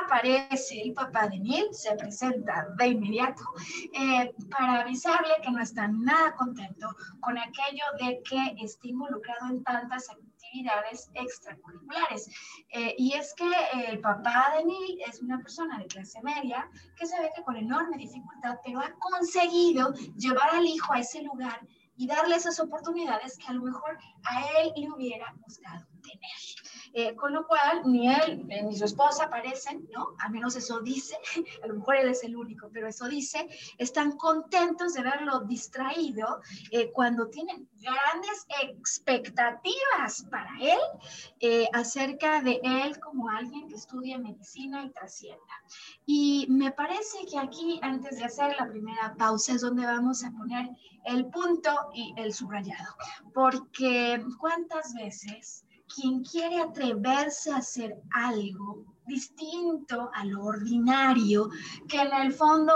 aparece 0.00 0.80
el 0.82 0.94
papá 0.94 1.28
de 1.28 1.38
Neil, 1.38 1.66
se 1.72 1.94
presenta 1.96 2.68
de 2.78 2.88
inmediato 2.88 3.42
eh, 3.98 4.32
para 4.48 4.82
avisarle 4.82 5.34
que 5.42 5.50
no 5.50 5.60
está 5.60 5.88
nada 5.88 6.34
contento 6.36 6.88
con 7.20 7.36
aquello 7.36 7.84
de 7.98 8.22
que 8.22 8.54
esté 8.62 8.88
involucrado 8.88 9.48
en 9.50 9.64
tantas 9.64 10.08
actividades 10.08 11.10
extracurriculares. 11.14 12.28
Eh, 12.70 12.94
y 12.96 13.14
es 13.14 13.34
que 13.34 13.50
el 13.88 14.00
papá 14.00 14.54
de 14.56 14.64
Neil 14.66 15.00
es 15.06 15.20
una 15.20 15.38
persona 15.38 15.78
de 15.78 15.86
clase 15.86 16.22
media 16.22 16.70
que 16.96 17.06
se 17.06 17.20
ve 17.20 17.30
que 17.34 17.42
con 17.42 17.56
enorme 17.56 17.96
dificultad, 17.96 18.58
pero 18.64 18.80
ha 18.80 18.92
conseguido 19.00 19.92
llevar 20.16 20.50
al 20.50 20.64
hijo 20.64 20.92
a 20.92 21.00
ese 21.00 21.22
lugar 21.22 21.60
y 21.96 22.06
darle 22.06 22.36
esas 22.36 22.60
oportunidades 22.60 23.36
que 23.38 23.48
a 23.48 23.54
lo 23.54 23.62
mejor 23.62 23.98
a 24.24 24.60
él 24.60 24.72
le 24.76 24.90
hubiera 24.92 25.34
gustado 25.44 25.84
tener. 26.02 26.57
Eh, 26.94 27.14
con 27.14 27.32
lo 27.32 27.46
cual, 27.46 27.82
ni 27.84 28.12
él 28.12 28.46
eh, 28.48 28.62
ni 28.62 28.76
su 28.76 28.84
esposa 28.84 29.28
parecen, 29.28 29.86
¿no? 29.92 30.14
Al 30.18 30.30
menos 30.30 30.56
eso 30.56 30.80
dice, 30.80 31.16
a 31.62 31.66
lo 31.66 31.74
mejor 31.74 31.96
él 31.96 32.08
es 32.08 32.24
el 32.24 32.36
único, 32.36 32.68
pero 32.72 32.88
eso 32.88 33.08
dice, 33.08 33.48
están 33.76 34.12
contentos 34.12 34.94
de 34.94 35.02
verlo 35.02 35.40
distraído 35.40 36.40
eh, 36.70 36.90
cuando 36.92 37.28
tienen 37.28 37.68
grandes 37.80 38.46
expectativas 38.62 40.26
para 40.30 40.50
él 40.60 41.68
acerca 41.72 42.42
de 42.42 42.60
él 42.62 42.98
como 43.00 43.28
alguien 43.28 43.68
que 43.68 43.76
estudia 43.76 44.18
medicina 44.18 44.84
y 44.84 44.90
trascienda. 44.90 45.38
Y 46.06 46.46
me 46.48 46.72
parece 46.72 47.24
que 47.30 47.38
aquí, 47.38 47.78
antes 47.82 48.18
de 48.18 48.24
hacer 48.24 48.56
la 48.58 48.68
primera 48.68 49.14
pausa, 49.16 49.52
es 49.52 49.60
donde 49.60 49.86
vamos 49.86 50.24
a 50.24 50.30
poner 50.32 50.70
el 51.04 51.26
punto 51.26 51.70
y 51.94 52.14
el 52.16 52.34
subrayado, 52.34 52.94
porque 53.32 54.22
cuántas 54.38 54.94
veces 54.94 55.64
quien 55.98 56.22
quiere 56.22 56.60
atreverse 56.60 57.50
a 57.50 57.56
hacer 57.56 57.96
algo 58.12 58.84
distinto 59.06 60.10
a 60.14 60.24
lo 60.24 60.44
ordinario, 60.44 61.50
que 61.88 62.00
en 62.00 62.12
el 62.12 62.32
fondo 62.32 62.72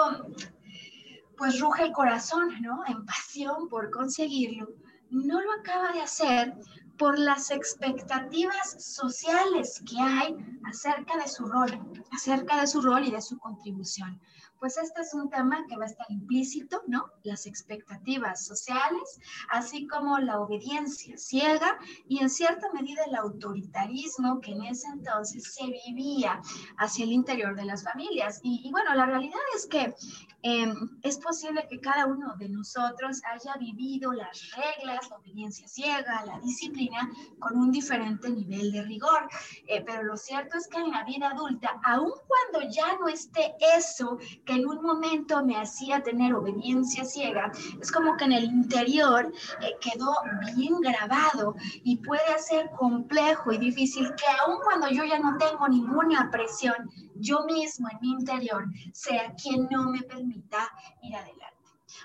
pues 1.36 1.60
ruge 1.60 1.84
el 1.84 1.92
corazón, 1.92 2.60
¿no? 2.60 2.82
En 2.86 3.04
pasión 3.04 3.68
por 3.68 3.90
conseguirlo, 3.90 4.68
no 5.10 5.40
lo 5.40 5.52
acaba 5.52 5.92
de 5.92 6.00
hacer 6.00 6.54
por 6.98 7.18
las 7.18 7.50
expectativas 7.50 8.76
sociales 8.78 9.82
que 9.88 10.00
hay 10.00 10.36
acerca 10.64 11.16
de 11.18 11.28
su 11.28 11.44
rol, 11.46 11.70
acerca 12.12 12.60
de 12.60 12.66
su 12.66 12.80
rol 12.80 13.06
y 13.06 13.10
de 13.10 13.22
su 13.22 13.38
contribución 13.38 14.20
pues 14.62 14.76
este 14.76 15.00
es 15.00 15.12
un 15.12 15.28
tema 15.28 15.66
que 15.68 15.76
va 15.76 15.86
a 15.86 15.88
estar 15.88 16.06
implícito, 16.08 16.84
¿no? 16.86 17.06
Las 17.24 17.46
expectativas 17.46 18.46
sociales, 18.46 19.18
así 19.50 19.88
como 19.88 20.20
la 20.20 20.38
obediencia 20.38 21.18
ciega 21.18 21.80
y 22.06 22.20
en 22.22 22.30
cierta 22.30 22.72
medida 22.72 23.02
el 23.08 23.16
autoritarismo 23.16 24.40
que 24.40 24.52
en 24.52 24.62
ese 24.62 24.86
entonces 24.86 25.52
se 25.52 25.66
vivía 25.66 26.40
hacia 26.76 27.04
el 27.04 27.10
interior 27.10 27.56
de 27.56 27.64
las 27.64 27.82
familias. 27.82 28.38
Y, 28.44 28.70
bueno, 28.70 28.94
la 28.94 29.06
realidad 29.06 29.40
es 29.56 29.66
que 29.66 29.96
em, 30.42 30.72
es 31.02 31.18
posible 31.18 31.66
que 31.68 31.80
cada 31.80 32.06
uno 32.06 32.36
de 32.36 32.48
nosotros 32.48 33.20
haya 33.32 33.56
vivido 33.56 34.12
las 34.12 34.48
reglas, 34.52 35.10
la 35.10 35.16
obediencia 35.16 35.66
ciega, 35.66 36.24
la 36.24 36.38
disciplina 36.38 37.10
con 37.40 37.56
un 37.56 37.72
diferente 37.72 38.30
nivel 38.30 38.70
de 38.70 38.82
rigor. 38.84 39.28
Eh, 39.66 39.82
pero 39.84 40.04
lo 40.04 40.16
cierto 40.16 40.56
es 40.56 40.68
que 40.68 40.78
en 40.78 40.92
la 40.92 41.02
vida 41.02 41.30
adulta, 41.30 41.80
aun 41.82 42.12
cuando 42.28 42.70
ya 42.70 42.96
no 43.00 43.08
esté 43.08 43.56
eso 43.76 44.18
que 44.44 44.51
en 44.52 44.66
un 44.66 44.82
momento 44.82 45.44
me 45.44 45.56
hacía 45.56 46.02
tener 46.02 46.34
obediencia 46.34 47.04
ciega, 47.04 47.50
es 47.80 47.90
como 47.90 48.16
que 48.16 48.24
en 48.24 48.32
el 48.32 48.44
interior 48.44 49.32
eh, 49.60 49.74
quedó 49.80 50.14
bien 50.54 50.80
grabado 50.80 51.54
y 51.82 51.96
puede 51.98 52.38
ser 52.38 52.70
complejo 52.70 53.52
y 53.52 53.58
difícil 53.58 54.08
que 54.14 54.24
aun 54.40 54.58
cuando 54.62 54.88
yo 54.88 55.04
ya 55.04 55.18
no 55.18 55.36
tengo 55.38 55.68
ninguna 55.68 56.30
presión, 56.30 56.90
yo 57.16 57.44
mismo 57.44 57.88
en 57.90 57.98
mi 58.00 58.10
interior 58.10 58.66
sea 58.92 59.34
quien 59.34 59.68
no 59.70 59.90
me 59.90 60.02
permita 60.02 60.70
ir 61.02 61.16
adelante. 61.16 61.41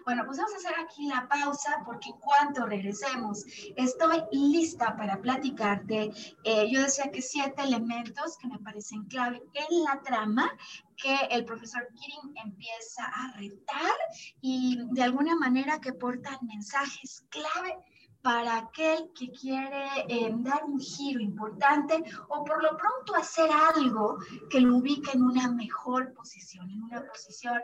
Bueno, 0.06 0.24
pues 0.26 0.38
vamos 0.38 0.54
a 0.54 0.58
hacer 0.58 0.74
aquí 0.80 1.08
la 1.08 1.28
pausa 1.28 1.82
porque 1.86 2.12
cuando 2.20 2.66
regresemos 2.66 3.44
estoy 3.76 4.24
lista 4.32 4.96
para 4.96 5.22
platicarte. 5.22 6.12
Eh, 6.44 6.68
yo 6.72 6.82
decía 6.82 7.12
que 7.12 7.22
siete 7.22 7.64
elementos 7.64 8.38
que 8.38 8.48
me 8.48 8.60
parecen 8.60 9.06
clave 9.06 9.42
en 9.54 9.84
la 9.84 10.02
trama 10.02 10.52
que 10.96 11.16
el 11.30 11.46
profesor 11.46 11.88
Kirin 11.94 12.36
empieza 12.44 13.06
a 13.06 13.34
retar 13.34 13.96
y 14.42 14.80
de 14.92 15.04
alguna 15.04 15.36
manera 15.36 15.80
que 15.80 15.94
portan 15.94 16.38
mensajes 16.42 17.26
clave 17.30 17.78
para 18.22 18.58
aquel 18.58 19.12
que 19.14 19.32
quiere 19.32 19.88
eh, 20.10 20.34
dar 20.38 20.64
un 20.66 20.80
giro 20.80 21.20
importante 21.20 22.04
o 22.30 22.44
por 22.44 22.62
lo 22.62 22.76
pronto 22.76 23.16
hacer 23.16 23.50
algo 23.52 24.18
que 24.50 24.60
lo 24.60 24.78
ubique 24.78 25.12
en 25.14 25.24
una 25.24 25.50
mejor 25.52 26.14
posición, 26.14 26.70
en 26.70 26.84
una 26.84 27.04
posición 27.06 27.60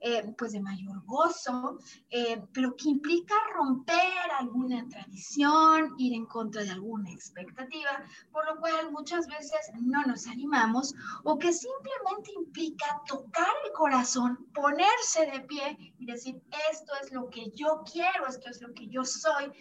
eh, 0.00 0.34
pues 0.36 0.52
de 0.52 0.60
mayor 0.60 1.02
gozo, 1.06 1.78
eh, 2.10 2.42
pero 2.52 2.76
que 2.76 2.88
implica 2.88 3.34
romper 3.54 4.30
alguna 4.38 4.86
tradición, 4.88 5.94
ir 5.98 6.14
en 6.14 6.26
contra 6.26 6.62
de 6.62 6.70
alguna 6.70 7.10
expectativa, 7.10 8.04
por 8.32 8.46
lo 8.46 8.60
cual 8.60 8.90
muchas 8.90 9.26
veces 9.26 9.70
no 9.80 10.02
nos 10.02 10.26
animamos 10.26 10.94
o 11.22 11.38
que 11.38 11.52
simplemente 11.52 12.32
implica 12.36 13.00
tocar 13.06 13.52
el 13.64 13.72
corazón, 13.72 14.46
ponerse 14.52 15.26
de 15.30 15.40
pie 15.40 15.94
y 15.98 16.06
decir, 16.06 16.42
esto 16.70 16.92
es 17.02 17.12
lo 17.12 17.28
que 17.30 17.50
yo 17.54 17.82
quiero, 17.90 18.26
esto 18.28 18.50
es 18.50 18.60
lo 18.60 18.72
que 18.74 18.88
yo 18.88 19.04
soy 19.04 19.52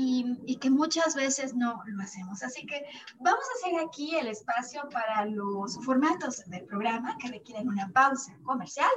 y, 0.00 0.56
que 0.58 0.70
muchas 0.70 1.16
veces 1.16 1.54
no 1.54 1.82
lo 1.84 2.02
hacemos. 2.02 2.44
Así 2.44 2.64
que 2.66 2.84
vamos 3.18 3.44
a 3.44 3.66
hacer 3.66 3.80
aquí 3.84 4.14
el 4.14 4.28
espacio 4.28 4.88
para 4.90 5.26
los 5.26 5.76
formatos 5.84 6.44
del 6.46 6.64
programa 6.66 7.18
que 7.18 7.28
requieren 7.28 7.68
una 7.68 7.88
pausa 7.88 8.32
comercial 8.44 8.90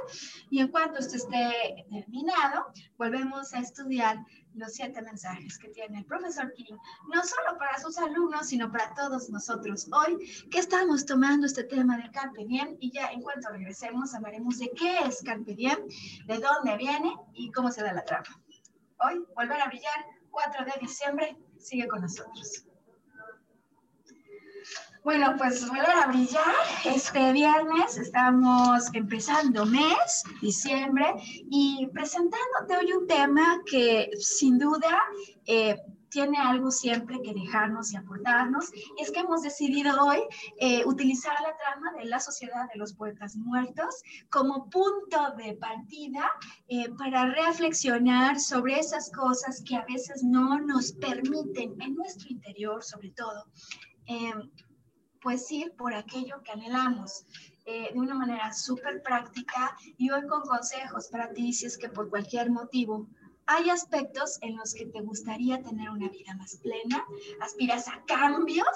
y 0.48 0.60
en 0.60 0.68
cuanto 0.68 1.00
esto 1.00 1.16
esté 1.16 1.84
terminado, 1.90 2.66
volvemos 2.98 3.52
a 3.52 3.58
estudiar 3.58 4.24
los 4.54 4.74
siete 4.74 5.02
mensajes 5.02 5.58
que 5.58 5.70
tiene 5.70 5.98
el 5.98 6.04
profesor 6.04 6.52
King, 6.52 6.76
no 7.12 7.24
solo 7.24 7.58
para 7.58 7.80
sus 7.80 7.98
alumnos, 7.98 8.46
sino 8.46 8.70
para 8.70 8.94
todos 8.94 9.28
nosotros 9.28 9.88
hoy 9.92 10.18
que 10.50 10.60
estamos 10.60 11.04
tomando 11.04 11.46
este 11.46 11.64
tema 11.64 11.96
del 11.96 12.12
Carpe 12.12 12.44
Diem 12.44 12.76
y 12.78 12.92
ya 12.92 13.10
en 13.10 13.22
cuanto 13.22 13.48
regresemos 13.48 14.14
hablaremos 14.14 14.58
de 14.58 14.70
qué 14.76 14.98
es 14.98 15.20
Carpe 15.24 15.54
Diem, 15.54 15.78
de 16.26 16.38
dónde 16.38 16.76
viene 16.76 17.12
y 17.32 17.50
cómo 17.50 17.72
se 17.72 17.82
da 17.82 17.92
la 17.92 18.04
trama. 18.04 18.28
Hoy, 19.04 19.24
volver 19.34 19.60
a 19.60 19.66
brillar 19.66 20.21
4 20.32 20.64
de 20.64 20.72
diciembre 20.80 21.36
sigue 21.58 21.86
con 21.86 22.00
nosotros. 22.00 22.64
Bueno, 25.04 25.34
pues 25.36 25.66
volver 25.68 25.90
a 25.90 26.06
brillar. 26.06 26.54
Este 26.84 27.32
viernes 27.32 27.98
estamos 27.98 28.88
empezando 28.94 29.66
mes, 29.66 30.22
diciembre, 30.40 31.14
y 31.50 31.88
presentándote 31.92 32.76
hoy 32.76 32.92
un 32.92 33.06
tema 33.08 33.60
que 33.68 34.10
sin 34.20 34.58
duda 34.60 35.02
eh, 35.46 35.76
tiene 36.12 36.38
algo 36.38 36.70
siempre 36.70 37.20
que 37.22 37.32
dejarnos 37.32 37.92
y 37.92 37.96
aportarnos. 37.96 38.70
Y 38.98 39.02
es 39.02 39.10
que 39.10 39.20
hemos 39.20 39.42
decidido 39.42 39.92
hoy 40.04 40.18
eh, 40.58 40.84
utilizar 40.84 41.34
la 41.40 41.56
trama 41.56 41.92
de 41.94 42.04
la 42.04 42.20
Sociedad 42.20 42.68
de 42.72 42.78
los 42.78 42.92
Poetas 42.92 43.34
Muertos 43.34 44.02
como 44.30 44.68
punto 44.68 45.34
de 45.38 45.54
partida 45.54 46.30
eh, 46.68 46.90
para 46.98 47.30
reflexionar 47.30 48.38
sobre 48.38 48.78
esas 48.78 49.10
cosas 49.10 49.62
que 49.66 49.74
a 49.74 49.86
veces 49.86 50.22
no 50.22 50.60
nos 50.60 50.92
permiten 50.92 51.80
en 51.80 51.94
nuestro 51.94 52.28
interior, 52.28 52.84
sobre 52.84 53.10
todo, 53.12 53.46
em, 54.04 54.50
pues 55.22 55.50
ir 55.50 55.72
por 55.76 55.94
aquello 55.94 56.42
que 56.44 56.52
anhelamos. 56.52 57.24
Eh, 57.64 57.92
de 57.92 57.98
una 58.00 58.16
manera 58.16 58.52
súper 58.52 59.04
práctica 59.04 59.76
y 59.96 60.10
hoy 60.10 60.26
con 60.26 60.40
consejos 60.42 61.06
para 61.06 61.32
ti 61.32 61.52
si 61.52 61.66
es 61.66 61.78
que 61.78 61.88
por 61.88 62.10
cualquier 62.10 62.50
motivo 62.50 63.06
hay 63.46 63.70
aspectos 63.70 64.38
en 64.42 64.56
los 64.56 64.74
que 64.74 64.86
te 64.86 65.00
gustaría 65.00 65.62
tener 65.62 65.90
una 65.90 66.08
vida 66.08 66.34
más 66.36 66.56
plena, 66.56 67.04
aspiras 67.40 67.88
a 67.88 68.02
cambios 68.06 68.66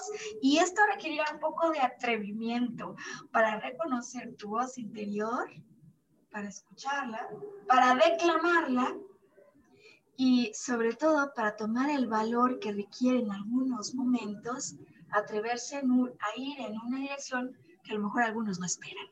y 0.42 0.58
esto 0.58 0.80
requerirá 0.92 1.24
un 1.32 1.40
poco 1.40 1.70
de 1.70 1.80
atrevimiento 1.80 2.96
para 3.30 3.60
reconocer 3.60 4.34
tu 4.36 4.50
voz 4.50 4.78
interior, 4.78 5.48
para 6.30 6.48
escucharla, 6.48 7.28
para 7.66 7.94
declamarla 7.94 8.96
y 10.16 10.52
sobre 10.54 10.94
todo 10.94 11.32
para 11.34 11.56
tomar 11.56 11.90
el 11.90 12.06
valor 12.06 12.58
que 12.58 12.72
requiere 12.72 13.20
en 13.20 13.32
algunos 13.32 13.94
momentos 13.94 14.76
atreverse 15.10 15.76
a 15.76 16.40
ir 16.40 16.60
en 16.60 16.78
una 16.80 16.98
dirección 16.98 17.56
que 17.84 17.92
a 17.92 17.94
lo 17.94 18.04
mejor 18.04 18.22
algunos 18.22 18.58
no 18.58 18.66
esperan. 18.66 19.06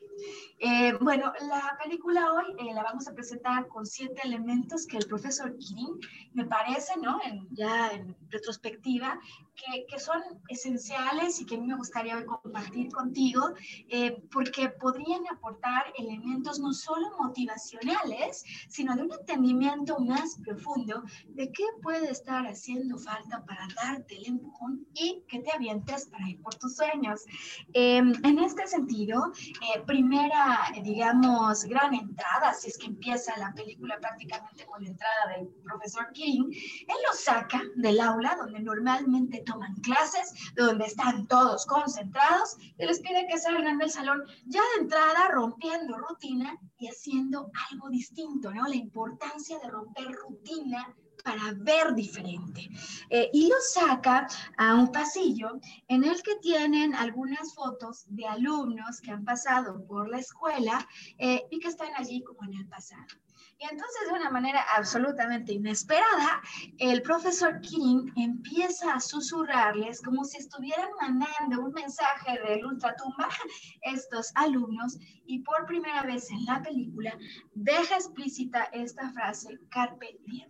Eh, 0.59 0.93
bueno, 1.01 1.33
la 1.41 1.77
película 1.83 2.33
hoy 2.33 2.55
eh, 2.57 2.73
la 2.73 2.83
vamos 2.83 3.07
a 3.07 3.13
presentar 3.13 3.67
con 3.67 3.85
siete 3.85 4.21
elementos 4.23 4.87
que 4.87 4.97
el 4.97 5.05
profesor 5.05 5.55
Kirin 5.57 5.99
me 6.33 6.45
parece, 6.45 6.97
¿no? 6.97 7.19
ya 7.51 7.91
en 7.91 8.15
retrospectiva, 8.29 9.19
que, 9.55 9.85
que, 9.87 9.99
son 9.99 10.21
esenciales 10.49 11.39
y 11.39 11.45
que 11.45 11.55
a 11.55 11.59
mí 11.59 11.67
me 11.67 11.75
gustaría 11.75 12.17
hoy 12.17 12.25
compartir 12.25 12.91
contigo, 12.91 13.53
eh, 13.89 14.21
porque 14.31 14.69
podrían 14.69 15.21
aportar 15.31 15.93
elementos 15.97 16.59
no 16.59 16.73
solo 16.73 17.07
motivacionales, 17.19 18.43
sino 18.69 18.95
de 18.95 19.03
un 19.03 19.13
entendimiento 19.13 19.99
más 19.99 20.37
profundo 20.43 21.03
de 21.29 21.51
qué 21.51 21.63
puede 21.81 22.11
estar 22.11 22.45
haciendo 22.45 22.97
falta 22.97 23.43
para 23.45 23.67
darte 23.75 24.17
el 24.17 24.27
empujón 24.27 24.85
y 24.93 25.23
que 25.27 25.39
te 25.39 25.51
avientes 25.51 26.07
para 26.07 26.29
ir 26.29 26.41
por 26.41 26.55
tus 26.55 26.75
sueños. 26.75 27.21
en 27.73 28.39
este 28.39 28.67
sentido, 28.67 29.31
primera 29.85 30.65
digamos, 30.83 31.63
gran 31.65 31.93
entrada, 31.93 32.53
si 32.53 32.69
es 32.69 32.77
que 32.77 32.87
empieza 32.87 33.37
la 33.37 33.53
película 33.53 33.99
prácticamente 33.99 34.65
con 34.65 34.83
la 34.83 34.89
entrada 34.89 35.37
del 35.37 35.47
profesor 35.63 36.11
King, 36.13 36.49
él 36.51 36.95
lo 37.07 37.13
saca 37.13 37.61
del 37.75 37.99
aula 37.99 38.35
donde 38.37 38.59
normalmente 38.59 39.43
toman 39.45 39.75
clases, 39.75 40.33
donde 40.55 40.85
están 40.85 41.27
todos 41.27 41.65
concentrados, 41.65 42.57
y 42.77 42.85
les 42.85 42.99
pide 42.99 43.27
que 43.27 43.39
salgan 43.39 43.77
del 43.77 43.89
salón 43.89 44.23
ya 44.45 44.61
de 44.75 44.83
entrada 44.83 45.29
rompiendo 45.29 45.97
rutina 45.97 46.57
y 46.77 46.87
haciendo 46.87 47.49
algo 47.71 47.89
distinto, 47.89 48.53
¿no? 48.53 48.67
La 48.67 48.75
importancia 48.75 49.57
de 49.59 49.69
romper 49.69 50.11
rutina 50.11 50.93
para 51.25 51.53
ver 51.55 51.95
diferente. 51.95 52.69
Eh, 53.09 53.29
y 53.33 53.47
lo 53.47 53.55
saca 53.59 54.27
a 54.57 54.75
un 54.75 54.91
pasillo 54.91 55.59
en 55.87 56.03
el 56.03 56.21
que 56.21 56.35
tienen 56.35 56.93
algunas 56.93 57.53
fotos 57.55 58.05
de 58.09 58.27
alumnos 58.27 59.01
que 59.01 59.11
han 59.11 59.25
pasado 59.25 59.83
por 59.87 60.07
la 60.07 60.19
escuela 60.19 60.87
eh, 61.17 61.43
y 61.49 61.59
que 61.59 61.67
están 61.67 61.89
allí 61.97 62.23
como 62.23 62.43
en 62.43 62.59
el 62.59 62.67
pasado. 62.67 63.07
Y 63.57 63.63
entonces, 63.63 64.07
de 64.07 64.13
una 64.13 64.29
manera 64.29 64.65
absolutamente 64.75 65.53
inesperada, 65.53 66.41
el 66.77 67.01
profesor 67.01 67.61
King 67.61 68.11
empieza 68.17 68.93
a 68.93 68.99
susurrarles 68.99 70.01
como 70.01 70.25
si 70.25 70.37
estuvieran 70.37 70.89
mandando 70.99 71.63
un 71.63 71.71
mensaje 71.71 72.37
del 72.41 72.65
ultratumba 72.65 73.29
estos 73.81 74.31
alumnos 74.35 74.97
y 75.25 75.39
por 75.39 75.65
primera 75.67 76.03
vez 76.03 76.29
en 76.31 76.43
la 76.45 76.61
película 76.61 77.17
deja 77.53 77.95
explícita 77.95 78.65
esta 78.73 79.09
frase, 79.11 79.57
carpe 79.69 80.17
diem. 80.25 80.49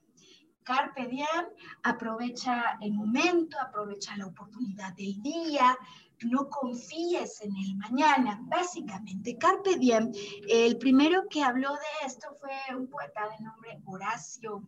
Carpe 0.63 1.05
diem, 1.05 1.45
aprovecha 1.83 2.79
el 2.81 2.91
momento, 2.93 3.55
aprovecha 3.59 4.17
la 4.17 4.25
oportunidad 4.25 4.95
del 4.95 5.21
día, 5.21 5.77
no 6.23 6.49
confíes 6.49 7.41
en 7.41 7.55
el 7.55 7.75
mañana. 7.77 8.39
Básicamente, 8.43 9.37
Carpe 9.37 9.75
Diem, 9.77 10.11
el 10.47 10.77
primero 10.77 11.27
que 11.29 11.43
habló 11.43 11.73
de 11.73 12.07
esto 12.07 12.35
fue 12.39 12.75
un 12.75 12.87
poeta 12.87 13.29
de 13.29 13.43
nombre 13.43 13.79
Horacio. 13.85 14.67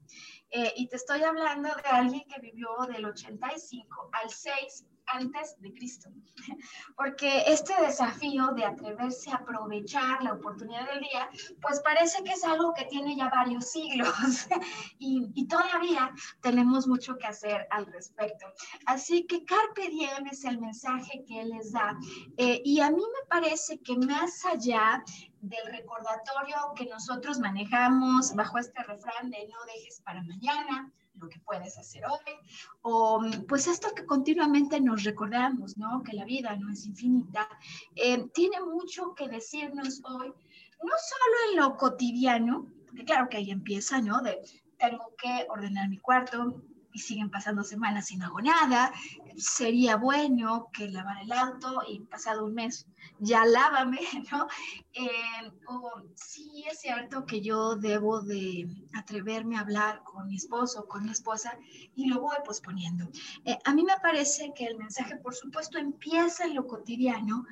Eh, 0.49 0.73
y 0.77 0.87
te 0.87 0.95
estoy 0.95 1.23
hablando 1.23 1.69
de 1.69 1.89
alguien 1.89 2.23
que 2.27 2.39
vivió 2.39 2.69
del 2.87 3.05
85 3.05 4.09
al 4.13 4.29
6 4.29 4.85
antes 5.07 5.59
de 5.59 5.73
Cristo. 5.73 6.09
Porque 6.95 7.43
este 7.47 7.73
desafío 7.81 8.47
de 8.55 8.65
atreverse 8.65 9.31
a 9.31 9.35
aprovechar 9.35 10.23
la 10.23 10.33
oportunidad 10.33 10.87
del 10.91 11.01
día, 11.01 11.29
pues 11.61 11.79
parece 11.81 12.23
que 12.23 12.33
es 12.33 12.43
algo 12.43 12.73
que 12.73 12.85
tiene 12.85 13.15
ya 13.15 13.29
varios 13.29 13.71
siglos 13.71 14.13
y, 14.99 15.47
todavía 15.47 16.11
tenemos 16.41 16.87
mucho 16.87 17.17
que 17.17 17.27
hacer 17.27 17.67
al 17.71 17.85
respecto. 17.85 18.45
Así 18.85 19.25
que 19.25 19.45
Carpe 19.45 19.89
Diem 19.89 20.27
es 20.29 20.43
el 20.43 20.59
mensaje 20.59 21.23
que 21.25 21.41
él 21.41 21.49
les 21.49 21.71
da. 21.71 21.97
Eh, 22.35 22.61
y 22.65 22.81
a 22.81 22.91
mí 22.91 22.97
me 23.01 23.27
parece 23.29 23.79
que 23.79 23.95
más 23.97 24.43
allá 24.45 25.03
del 25.41 25.65
recordatorio 25.71 26.57
que 26.75 26.85
nosotros 26.85 27.39
manejamos 27.39 28.35
bajo 28.35 28.57
este 28.57 28.83
refrán 28.83 29.29
de 29.29 29.47
no 29.47 29.65
dejes 29.73 30.01
para 30.01 30.21
mañana, 30.23 30.91
lo 31.19 31.29
que 31.29 31.39
puedes 31.39 31.77
hacer 31.77 32.03
hoy, 32.05 32.33
o 32.81 33.21
pues 33.47 33.67
esto 33.67 33.89
que 33.95 34.05
continuamente 34.05 34.79
nos 34.79 35.03
recordamos, 35.03 35.77
¿no? 35.77 36.03
Que 36.03 36.13
la 36.13 36.25
vida 36.25 36.55
no 36.55 36.71
es 36.71 36.85
infinita, 36.85 37.47
eh, 37.95 38.27
tiene 38.33 38.61
mucho 38.61 39.13
que 39.15 39.27
decirnos 39.27 40.01
hoy, 40.05 40.27
no 40.27 40.93
solo 41.09 41.35
en 41.49 41.57
lo 41.57 41.77
cotidiano, 41.77 42.67
porque 42.85 43.05
claro 43.05 43.29
que 43.29 43.37
ahí 43.37 43.51
empieza, 43.51 44.01
¿no? 44.01 44.21
De 44.21 44.39
tengo 44.77 45.13
que 45.17 45.47
ordenar 45.49 45.89
mi 45.89 45.97
cuarto, 45.97 46.61
y 46.97 46.99
siguen 46.99 47.29
pasando 47.29 47.63
semanas 47.63 48.09
y 48.11 48.17
no 48.17 48.25
hago 48.25 48.41
nada. 48.41 48.91
Sería 49.37 49.97
bueno 49.97 50.69
que 50.73 50.89
lavar 50.89 51.21
el 51.21 51.31
auto 51.31 51.83
y 51.87 51.99
pasado 51.99 52.43
un 52.43 52.55
mes 52.55 52.87
ya 53.19 53.45
lávame, 53.45 53.99
¿no? 54.31 54.47
Eh, 54.93 55.51
o 55.67 56.01
sí 56.15 56.65
es 56.69 56.79
cierto 56.79 57.25
que 57.25 57.41
yo 57.41 57.75
debo 57.75 58.21
de 58.21 58.67
atreverme 58.95 59.57
a 59.57 59.61
hablar 59.61 60.01
con 60.03 60.27
mi 60.27 60.37
esposo 60.37 60.87
con 60.87 61.05
mi 61.05 61.11
esposa 61.11 61.55
y 61.95 62.07
lo 62.07 62.21
voy 62.21 62.35
posponiendo. 62.43 63.07
Eh, 63.45 63.57
a 63.63 63.73
mí 63.75 63.83
me 63.83 63.97
parece 64.01 64.53
que 64.55 64.65
el 64.65 64.77
mensaje, 64.77 65.17
por 65.17 65.35
supuesto, 65.35 65.77
empieza 65.77 66.45
en 66.45 66.55
lo 66.55 66.65
cotidiano, 66.65 67.45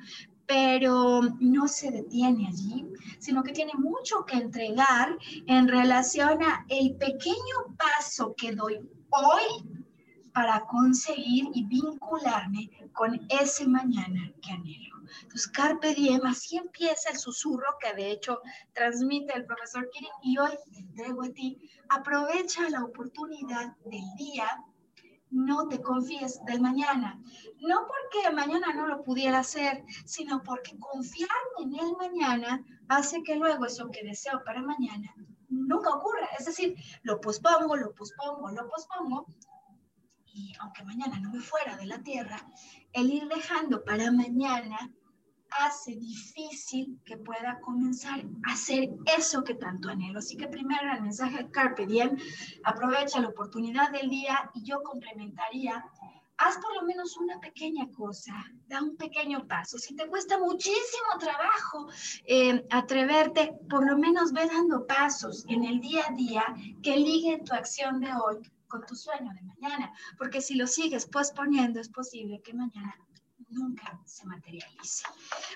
pero 0.46 1.22
no 1.40 1.68
se 1.68 1.90
detiene 1.90 2.48
allí, 2.48 2.86
sino 3.18 3.42
que 3.42 3.52
tiene 3.52 3.72
mucho 3.74 4.24
que 4.24 4.36
entregar 4.36 5.16
en 5.46 5.68
relación 5.68 6.42
a 6.42 6.64
el 6.68 6.96
pequeño 6.96 7.76
paso 7.76 8.34
que 8.36 8.52
doy 8.52 8.80
hoy 9.18 9.76
para 10.36 10.66
conseguir 10.66 11.46
y 11.54 11.64
vincularme 11.64 12.70
con 12.92 13.26
ese 13.30 13.66
mañana 13.66 14.30
que 14.42 14.52
anhelo. 14.52 14.96
Entonces, 15.22 15.48
Carpe 15.48 15.94
Diem, 15.94 16.26
así 16.26 16.58
empieza 16.58 17.10
el 17.10 17.16
susurro 17.16 17.78
que 17.80 17.94
de 17.94 18.10
hecho 18.10 18.42
transmite 18.74 19.34
el 19.34 19.46
profesor 19.46 19.88
Kirin 19.90 20.10
y 20.22 20.36
hoy 20.36 20.50
te 20.70 20.80
entrego 20.80 21.24
a 21.24 21.30
ti. 21.30 21.58
Aprovecha 21.88 22.68
la 22.68 22.84
oportunidad 22.84 23.76
del 23.86 24.04
día, 24.18 24.62
no 25.30 25.68
te 25.68 25.80
confíes 25.80 26.44
del 26.44 26.60
mañana. 26.60 27.18
No 27.60 27.86
porque 27.86 28.30
mañana 28.34 28.74
no 28.74 28.86
lo 28.86 29.02
pudiera 29.02 29.38
hacer, 29.38 29.84
sino 30.04 30.42
porque 30.42 30.78
confiarme 30.78 31.62
en 31.62 31.74
el 31.76 31.96
mañana 31.96 32.62
hace 32.88 33.22
que 33.22 33.36
luego 33.36 33.64
eso 33.64 33.90
que 33.90 34.04
deseo 34.04 34.42
para 34.44 34.60
mañana 34.60 35.14
nunca 35.56 35.90
ocurra. 35.90 36.28
Es 36.38 36.46
decir, 36.46 36.76
lo 37.02 37.20
pospongo, 37.20 37.76
lo 37.76 37.94
pospongo, 37.94 38.50
lo 38.50 38.68
pospongo. 38.68 39.26
Y 40.26 40.52
aunque 40.60 40.84
mañana 40.84 41.18
no 41.20 41.30
me 41.30 41.40
fuera 41.40 41.76
de 41.76 41.86
la 41.86 42.02
tierra, 42.02 42.36
el 42.92 43.10
ir 43.10 43.26
dejando 43.28 43.84
para 43.84 44.10
mañana 44.10 44.92
hace 45.50 45.96
difícil 45.96 47.00
que 47.04 47.16
pueda 47.16 47.60
comenzar 47.60 48.24
a 48.46 48.52
hacer 48.52 48.90
eso 49.16 49.42
que 49.44 49.54
tanto 49.54 49.88
anhelo. 49.88 50.18
Así 50.18 50.36
que 50.36 50.48
primero 50.48 50.92
el 50.92 51.02
mensaje 51.02 51.50
Carpe 51.50 51.86
Diem, 51.86 52.16
aprovecha 52.64 53.20
la 53.20 53.28
oportunidad 53.28 53.90
del 53.90 54.08
día 54.10 54.50
y 54.54 54.64
yo 54.64 54.82
complementaría 54.82 55.84
haz 56.38 56.56
por 56.58 56.74
lo 56.74 56.82
menos 56.82 57.16
una 57.16 57.38
pequeña 57.40 57.88
cosa, 57.90 58.32
da 58.66 58.82
un 58.82 58.96
pequeño 58.96 59.46
paso. 59.46 59.78
Si 59.78 59.94
te 59.94 60.06
cuesta 60.06 60.38
muchísimo 60.38 61.18
trabajo 61.18 61.88
eh, 62.24 62.66
atreverte, 62.70 63.58
por 63.68 63.88
lo 63.88 63.96
menos 63.96 64.32
ve 64.32 64.46
dando 64.46 64.86
pasos 64.86 65.44
en 65.48 65.64
el 65.64 65.80
día 65.80 66.04
a 66.08 66.14
día 66.14 66.44
que 66.82 66.96
liguen 66.96 67.44
tu 67.44 67.54
acción 67.54 68.00
de 68.00 68.10
hoy 68.12 68.42
con 68.68 68.84
tu 68.84 68.96
sueño 68.96 69.32
de 69.32 69.42
mañana, 69.42 69.92
porque 70.18 70.40
si 70.40 70.54
lo 70.56 70.66
sigues 70.66 71.06
posponiendo 71.06 71.80
es 71.80 71.88
posible 71.88 72.42
que 72.42 72.52
mañana 72.52 73.05
nunca 73.48 73.98
se 74.04 74.26
materialice. 74.26 75.04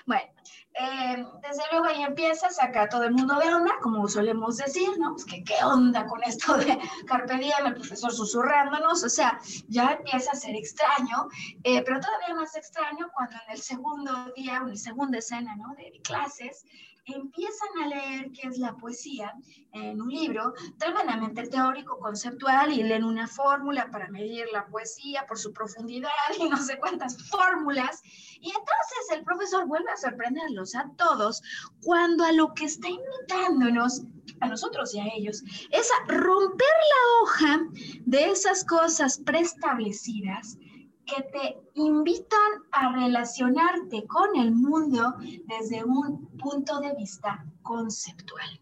Bueno, 0.05 0.31
eh, 0.73 1.25
desde 1.41 1.63
luego 1.71 1.87
ahí 1.87 2.03
empieza, 2.03 2.49
saca 2.49 2.87
todo 2.87 3.03
el 3.03 3.11
mundo 3.11 3.35
de 3.39 3.53
onda, 3.53 3.71
como 3.81 4.07
solemos 4.07 4.57
decir, 4.57 4.97
¿no? 4.97 5.11
Pues 5.11 5.25
que 5.25 5.43
qué 5.43 5.63
onda 5.63 6.05
con 6.05 6.23
esto 6.23 6.57
de 6.57 6.79
Carpe 7.07 7.37
Diem, 7.37 7.65
el 7.65 7.73
profesor 7.73 8.11
susurrándonos, 8.11 9.03
o 9.03 9.09
sea, 9.09 9.39
ya 9.67 9.91
empieza 9.93 10.31
a 10.31 10.35
ser 10.35 10.55
extraño, 10.55 11.27
eh, 11.63 11.83
pero 11.83 11.99
todavía 11.99 12.35
más 12.35 12.55
extraño 12.55 13.09
cuando 13.13 13.35
en 13.47 13.53
el 13.53 13.61
segundo 13.61 14.31
día, 14.35 14.57
en 14.57 14.69
la 14.69 14.75
segunda 14.75 15.17
escena, 15.17 15.55
¿no? 15.55 15.75
De 15.75 15.99
clases, 16.03 16.65
empiezan 17.05 17.69
a 17.83 17.87
leer 17.87 18.31
qué 18.31 18.47
es 18.47 18.57
la 18.57 18.75
poesía 18.77 19.33
en 19.73 20.01
un 20.01 20.09
libro 20.09 20.53
tremendamente 20.77 21.47
teórico, 21.47 21.97
conceptual, 21.99 22.71
y 22.71 22.83
leen 22.83 23.03
una 23.03 23.27
fórmula 23.27 23.89
para 23.91 24.09
medir 24.09 24.45
la 24.51 24.67
poesía 24.67 25.25
por 25.27 25.37
su 25.37 25.51
profundidad 25.53 26.09
y 26.39 26.49
no 26.49 26.57
sé 26.57 26.77
cuántas 26.79 27.17
fórmulas. 27.29 28.01
Y 28.39 28.49
entonces 28.49 29.17
el 29.17 29.23
profesor 29.23 29.67
vuelve 29.67 29.91
a 29.91 29.97
sorprenderlos 29.97 30.75
a 30.75 30.89
todos 30.97 31.41
cuando 31.81 32.23
a 32.23 32.31
lo 32.31 32.53
que 32.53 32.65
está 32.65 32.87
invitándonos, 32.89 34.03
a 34.39 34.47
nosotros 34.47 34.93
y 34.93 34.99
a 34.99 35.07
ellos, 35.15 35.43
es 35.71 35.89
a 35.91 36.11
romper 36.11 36.67
la 36.67 37.21
hoja 37.21 37.59
de 38.05 38.31
esas 38.31 38.63
cosas 38.65 39.19
preestablecidas 39.25 40.57
que 41.05 41.23
te 41.23 41.57
invitan 41.75 42.51
a 42.71 42.91
relacionarte 42.93 44.05
con 44.07 44.35
el 44.35 44.51
mundo 44.51 45.15
desde 45.45 45.83
un 45.83 46.27
punto 46.37 46.79
de 46.79 46.93
vista 46.95 47.45
conceptual. 47.61 48.59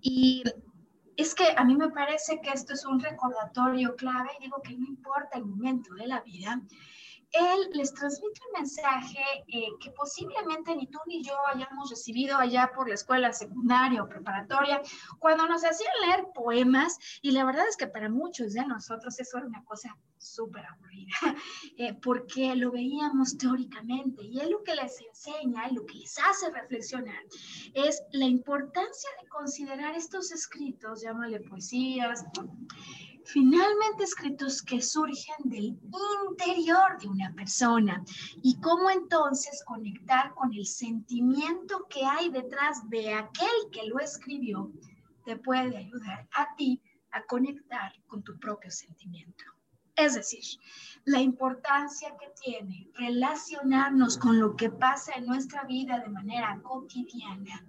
Y 0.00 0.42
es 1.16 1.34
que 1.34 1.46
a 1.56 1.64
mí 1.64 1.76
me 1.76 1.90
parece 1.90 2.40
que 2.40 2.50
esto 2.50 2.74
es 2.74 2.84
un 2.86 3.00
recordatorio 3.00 3.96
clave, 3.96 4.30
digo 4.40 4.62
que 4.62 4.76
no 4.76 4.86
importa 4.86 5.38
el 5.38 5.46
momento 5.46 5.94
de 5.94 6.06
la 6.06 6.20
vida, 6.20 6.62
él 7.32 7.70
les 7.72 7.92
transmite 7.92 8.40
un 8.46 8.60
mensaje 8.60 9.24
eh, 9.48 9.68
que 9.80 9.90
posiblemente 9.90 10.74
ni 10.74 10.86
tú 10.86 10.98
ni 11.06 11.22
yo 11.22 11.34
hayamos 11.52 11.90
recibido 11.90 12.36
allá 12.36 12.70
por 12.74 12.88
la 12.88 12.94
escuela 12.94 13.32
secundaria 13.32 14.02
o 14.02 14.08
preparatoria, 14.08 14.80
cuando 15.18 15.46
nos 15.46 15.64
hacían 15.64 15.92
leer 16.06 16.26
poemas, 16.34 16.98
y 17.22 17.32
la 17.32 17.44
verdad 17.44 17.68
es 17.68 17.76
que 17.76 17.86
para 17.86 18.08
muchos 18.08 18.54
de 18.54 18.64
nosotros 18.66 19.18
eso 19.18 19.38
era 19.38 19.46
una 19.46 19.64
cosa 19.64 19.96
súper 20.16 20.64
aburrida, 20.66 21.14
eh, 21.78 21.94
porque 22.02 22.54
lo 22.56 22.72
veíamos 22.72 23.36
teóricamente, 23.36 24.24
y 24.24 24.40
él 24.40 24.50
lo 24.50 24.62
que 24.62 24.74
les 24.74 25.00
enseña, 25.00 25.68
lo 25.70 25.84
que 25.86 25.94
les 25.94 26.18
hace 26.18 26.50
reflexionar, 26.50 27.22
es 27.74 28.02
la 28.12 28.24
importancia 28.24 29.10
de 29.20 29.28
considerar 29.28 29.94
estos 29.94 30.32
escritos, 30.32 31.02
llámale 31.02 31.40
poesías, 31.40 32.24
finalmente 33.28 34.04
escritos 34.04 34.62
que 34.62 34.80
surgen 34.80 35.36
del 35.44 35.78
interior 36.30 36.98
de 36.98 37.08
una 37.08 37.30
persona 37.34 38.02
y 38.42 38.58
cómo 38.60 38.88
entonces 38.88 39.62
conectar 39.66 40.32
con 40.34 40.52
el 40.54 40.64
sentimiento 40.64 41.86
que 41.90 42.04
hay 42.06 42.30
detrás 42.30 42.88
de 42.88 43.12
aquel 43.12 43.70
que 43.70 43.86
lo 43.86 43.98
escribió 44.00 44.72
te 45.26 45.36
puede 45.36 45.76
ayudar 45.76 46.26
a 46.36 46.56
ti 46.56 46.80
a 47.10 47.22
conectar 47.24 47.92
con 48.06 48.22
tu 48.22 48.38
propio 48.38 48.70
sentimiento. 48.70 49.44
Es 49.94 50.14
decir, 50.14 50.44
la 51.04 51.20
importancia 51.20 52.16
que 52.18 52.32
tiene 52.42 52.88
relacionarnos 52.94 54.16
con 54.16 54.40
lo 54.40 54.56
que 54.56 54.70
pasa 54.70 55.12
en 55.16 55.26
nuestra 55.26 55.64
vida 55.64 55.98
de 55.98 56.08
manera 56.08 56.58
cotidiana 56.62 57.66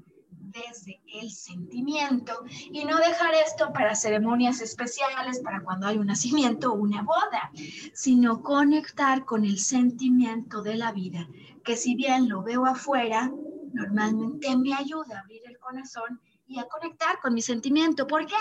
desde 0.52 1.02
el 1.08 1.32
sentimiento 1.32 2.44
y 2.72 2.86
no 2.86 2.98
dejar 2.98 3.34
esto 3.46 3.72
para 3.74 3.96
ceremonias 3.96 4.62
especiales, 4.62 5.40
para 5.40 5.62
cuando 5.62 5.88
hay 5.88 5.98
un 5.98 6.08
nacimiento 6.08 6.72
o 6.72 6.76
una 6.76 7.04
boda, 7.04 7.52
sino 7.94 8.42
conectar 8.42 9.26
con 9.26 9.46
el 9.46 9.60
sentimiento 9.60 10.62
de 10.62 10.76
la 10.76 10.92
vida, 10.92 11.28
que 11.64 11.76
si 11.76 11.96
bien 11.96 12.30
lo 12.30 12.44
veo 12.44 12.66
afuera, 12.66 13.32
normalmente 13.74 14.56
me 14.58 14.74
ayuda 14.74 15.18
a 15.18 15.20
abrir 15.22 15.42
el 15.46 15.58
corazón 15.60 16.20
y 16.48 16.60
a 16.60 16.68
conectar 16.68 17.20
con 17.22 17.34
mi 17.34 17.42
sentimiento. 17.42 18.08
¿Por 18.08 18.26
qué? 18.26 18.36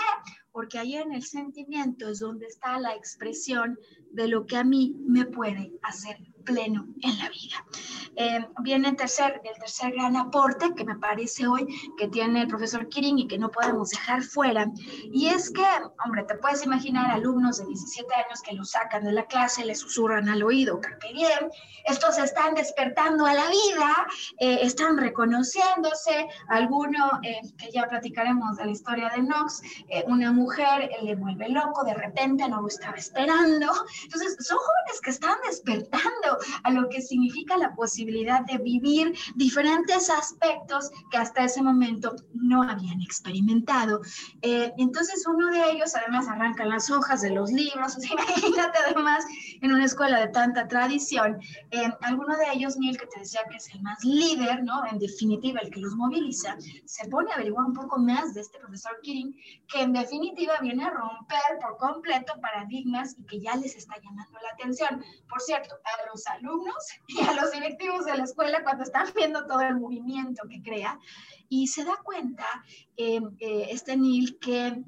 Porque 0.51 0.79
ahí 0.79 0.95
en 0.95 1.13
el 1.13 1.23
sentimiento 1.23 2.09
es 2.09 2.19
donde 2.19 2.47
está 2.47 2.79
la 2.79 2.95
expresión 2.95 3.77
de 4.11 4.27
lo 4.27 4.47
que 4.47 4.57
a 4.57 4.63
mí 4.63 4.95
me 5.05 5.25
puede 5.25 5.73
hacer 5.83 6.17
pleno 6.49 6.87
en 7.01 7.17
la 7.19 7.29
vida. 7.29 7.65
Eh, 8.15 8.45
viene 8.63 8.89
el 8.89 8.95
tercer, 8.95 9.39
el 9.43 9.59
tercer 9.59 9.93
gran 9.93 10.15
aporte 10.17 10.73
que 10.75 10.83
me 10.83 10.95
parece 10.95 11.47
hoy 11.47 11.67
que 11.97 12.07
tiene 12.07 12.41
el 12.41 12.47
profesor 12.47 12.89
Kirin 12.89 13.19
y 13.19 13.27
que 13.27 13.37
no 13.37 13.49
podemos 13.51 13.91
dejar 13.91 14.23
fuera, 14.23 14.65
y 15.11 15.27
es 15.27 15.51
que, 15.51 15.65
hombre, 16.03 16.23
te 16.23 16.35
puedes 16.35 16.65
imaginar 16.65 17.11
alumnos 17.11 17.59
de 17.59 17.65
17 17.65 18.13
años 18.15 18.41
que 18.41 18.55
lo 18.55 18.65
sacan 18.65 19.03
de 19.03 19.11
la 19.11 19.25
clase, 19.25 19.63
le 19.63 19.75
susurran 19.75 20.27
al 20.27 20.43
oído, 20.43 20.81
carpe 20.81 21.13
bien, 21.13 21.51
estos 21.85 22.17
están 22.17 22.55
despertando 22.55 23.25
a 23.25 23.33
la 23.33 23.47
vida, 23.47 24.07
eh, 24.39 24.59
están 24.63 24.97
reconociéndose, 24.97 26.27
alguno 26.49 27.19
eh, 27.23 27.41
que 27.57 27.71
ya 27.71 27.87
platicaremos 27.87 28.57
de 28.57 28.65
la 28.65 28.71
historia 28.71 29.09
de 29.15 29.21
Knox, 29.21 29.61
una 30.07 30.31
mujer 30.31 30.89
le 31.03 31.15
vuelve 31.15 31.49
loco, 31.49 31.83
de 31.83 31.93
repente 31.93 32.47
no 32.49 32.61
lo 32.61 32.67
estaba 32.67 32.97
esperando, 32.97 33.67
entonces 34.03 34.35
son 34.39 34.57
jóvenes 34.57 35.01
que 35.01 35.11
están 35.11 35.37
despertando, 35.45 36.38
a 36.63 36.71
lo 36.71 36.89
que 36.89 37.01
significa 37.01 37.57
la 37.57 37.73
posibilidad 37.75 38.45
de 38.45 38.57
vivir 38.57 39.13
diferentes 39.35 40.09
aspectos 40.09 40.91
que 41.11 41.17
hasta 41.17 41.43
ese 41.43 41.61
momento 41.61 42.15
no 42.33 42.63
habían 42.63 43.01
experimentado. 43.01 44.01
Eh, 44.41 44.71
entonces 44.77 45.25
uno 45.27 45.47
de 45.47 45.71
ellos 45.71 45.95
además 45.95 46.27
arranca 46.27 46.65
las 46.65 46.89
hojas 46.89 47.21
de 47.21 47.31
los 47.31 47.51
libros, 47.51 47.97
imagínate 48.11 48.79
además 48.87 49.25
en 49.61 49.71
una 49.71 49.85
escuela 49.85 50.19
de 50.19 50.27
tanta 50.27 50.67
tradición, 50.67 51.39
eh, 51.71 51.91
alguno 52.01 52.37
de 52.37 52.45
ellos, 52.53 52.77
Neil, 52.77 52.97
que 52.97 53.07
te 53.07 53.19
decía 53.19 53.41
que 53.49 53.57
es 53.57 53.73
el 53.73 53.81
más 53.81 54.03
líder, 54.03 54.63
¿no? 54.63 54.85
En 54.85 54.99
definitiva, 54.99 55.59
el 55.61 55.69
que 55.69 55.79
los 55.79 55.95
moviliza, 55.95 56.57
se 56.85 57.07
pone 57.09 57.31
a 57.31 57.35
averiguar 57.35 57.65
un 57.65 57.73
poco 57.73 57.99
más 57.99 58.33
de 58.33 58.41
este 58.41 58.59
profesor 58.59 58.99
Kirin, 59.01 59.35
que 59.67 59.81
en 59.81 59.93
definitiva 59.93 60.53
viene 60.61 60.85
a 60.85 60.89
romper 60.89 61.39
por 61.61 61.77
completo 61.77 62.33
paradigmas 62.41 63.15
y 63.17 63.25
que 63.25 63.39
ya 63.39 63.55
les 63.55 63.75
está 63.75 63.95
llamando 64.01 64.39
la 64.41 64.49
atención. 64.53 65.03
Por 65.27 65.41
cierto, 65.41 65.75
a 65.75 66.11
los 66.11 66.25
alumnos 66.29 66.85
y 67.07 67.21
a 67.21 67.33
los 67.33 67.51
directivos 67.51 68.05
de 68.05 68.17
la 68.17 68.23
escuela 68.23 68.63
cuando 68.63 68.83
están 68.83 69.07
viendo 69.15 69.45
todo 69.45 69.61
el 69.61 69.75
movimiento 69.75 70.43
que 70.49 70.61
crea 70.61 70.99
y 71.49 71.67
se 71.67 71.83
da 71.83 71.97
cuenta 72.03 72.45
eh, 72.97 73.19
eh, 73.39 73.67
este 73.69 73.97
Neil 73.97 74.37
que 74.39 74.83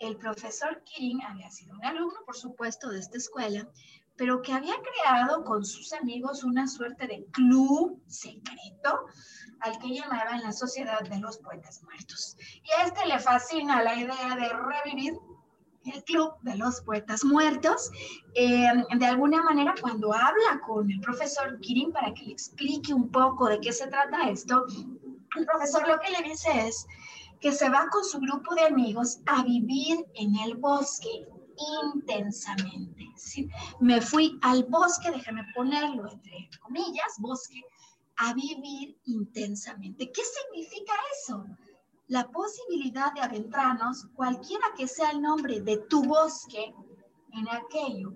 el 0.00 0.16
profesor 0.16 0.82
Kirin 0.84 1.22
había 1.22 1.50
sido 1.50 1.74
un 1.74 1.84
alumno, 1.84 2.24
por 2.26 2.36
supuesto, 2.36 2.90
de 2.90 2.98
esta 2.98 3.18
escuela, 3.18 3.68
pero 4.16 4.42
que 4.42 4.52
había 4.52 4.74
creado 4.80 5.44
con 5.44 5.64
sus 5.64 5.92
amigos 5.92 6.42
una 6.42 6.66
suerte 6.66 7.06
de 7.06 7.24
club 7.30 8.02
secreto 8.08 9.06
al 9.60 9.78
que 9.78 9.94
llamaban 9.94 10.42
la 10.42 10.52
Sociedad 10.52 11.00
de 11.00 11.20
los 11.20 11.38
Poetas 11.38 11.82
Muertos. 11.84 12.36
Y 12.64 12.70
a 12.72 12.86
este 12.86 13.06
le 13.06 13.18
fascina 13.20 13.82
la 13.82 13.94
idea 13.94 14.34
de 14.36 14.48
revivir 14.48 15.14
el 15.84 16.04
Club 16.04 16.34
de 16.42 16.56
los 16.56 16.80
Poetas 16.80 17.24
Muertos. 17.24 17.90
Eh, 18.34 18.66
de 18.96 19.06
alguna 19.06 19.42
manera, 19.42 19.74
cuando 19.80 20.12
habla 20.12 20.60
con 20.66 20.90
el 20.90 21.00
profesor 21.00 21.58
Kirin 21.60 21.92
para 21.92 22.12
que 22.14 22.24
le 22.24 22.32
explique 22.32 22.94
un 22.94 23.08
poco 23.10 23.48
de 23.48 23.60
qué 23.60 23.72
se 23.72 23.86
trata 23.86 24.28
esto, 24.28 24.66
el 25.36 25.46
profesor 25.46 25.86
lo 25.88 25.98
que 26.00 26.10
le 26.10 26.28
dice 26.28 26.50
es 26.66 26.86
que 27.40 27.52
se 27.52 27.68
va 27.68 27.88
con 27.90 28.04
su 28.04 28.20
grupo 28.20 28.54
de 28.54 28.62
amigos 28.62 29.20
a 29.26 29.42
vivir 29.42 30.06
en 30.14 30.36
el 30.36 30.56
bosque 30.56 31.26
intensamente. 31.94 33.10
Me 33.80 34.00
fui 34.00 34.38
al 34.42 34.64
bosque, 34.64 35.10
déjame 35.10 35.44
ponerlo 35.54 36.10
entre 36.10 36.48
comillas, 36.60 37.14
bosque, 37.18 37.60
a 38.16 38.32
vivir 38.34 38.96
intensamente. 39.04 40.10
¿Qué 40.10 40.22
significa 40.22 40.92
eso? 41.20 41.44
La 42.12 42.28
posibilidad 42.28 43.10
de 43.14 43.22
adentrarnos, 43.22 44.06
cualquiera 44.14 44.66
que 44.76 44.86
sea 44.86 45.12
el 45.12 45.22
nombre 45.22 45.62
de 45.62 45.78
tu 45.78 46.04
bosque, 46.04 46.74
en 47.32 47.48
aquello 47.48 48.12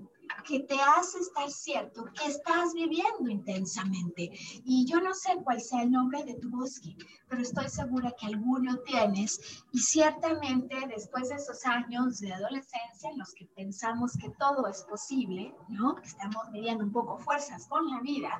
que 0.47 0.61
te 0.61 0.79
hace 0.79 1.19
estar 1.21 1.51
cierto 1.51 2.05
que 2.13 2.27
estás 2.31 2.75
viviendo 2.75 3.31
intensamente. 3.31 4.31
Y 4.67 4.85
yo 4.85 5.01
no 5.01 5.15
sé 5.15 5.31
cuál 5.43 5.63
sea 5.63 5.83
el 5.83 5.93
nombre 5.93 6.23
de 6.25 6.35
tu 6.35 6.51
bosque, 6.51 6.95
pero 7.27 7.41
estoy 7.41 7.71
segura 7.71 8.13
que 8.21 8.27
alguno 8.27 8.77
tienes 8.81 9.65
y 9.73 9.79
ciertamente 9.79 10.77
después 10.89 11.31
de 11.31 11.37
esos 11.37 11.65
años 11.65 12.21
de 12.21 12.35
adolescencia 12.35 13.09
en 13.11 13.19
los 13.19 13.33
que 13.33 13.47
pensamos 13.57 14.13
que 14.19 14.29
todo 14.39 14.69
es 14.69 14.83
posible, 14.83 15.55
¿no? 15.71 15.97
Estamos 16.05 16.51
midiendo 16.53 16.85
un 16.85 16.93
poco 16.93 17.17
fuerzas 17.17 17.67
con 17.67 17.89
la 17.89 18.01
vida, 18.01 18.39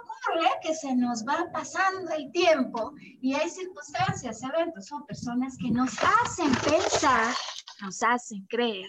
ocurre 0.00 0.48
que 0.62 0.74
se 0.74 0.94
nos 0.94 1.24
va 1.24 1.50
pasando 1.52 2.12
el 2.12 2.30
tiempo 2.32 2.92
y 3.20 3.34
hay 3.34 3.48
circunstancias, 3.48 4.42
eventos, 4.42 4.86
son 4.86 5.06
personas 5.06 5.56
que 5.58 5.70
nos 5.70 5.92
hacen 6.02 6.52
pensar, 6.64 7.34
nos 7.80 8.02
hacen 8.02 8.44
creer 8.46 8.88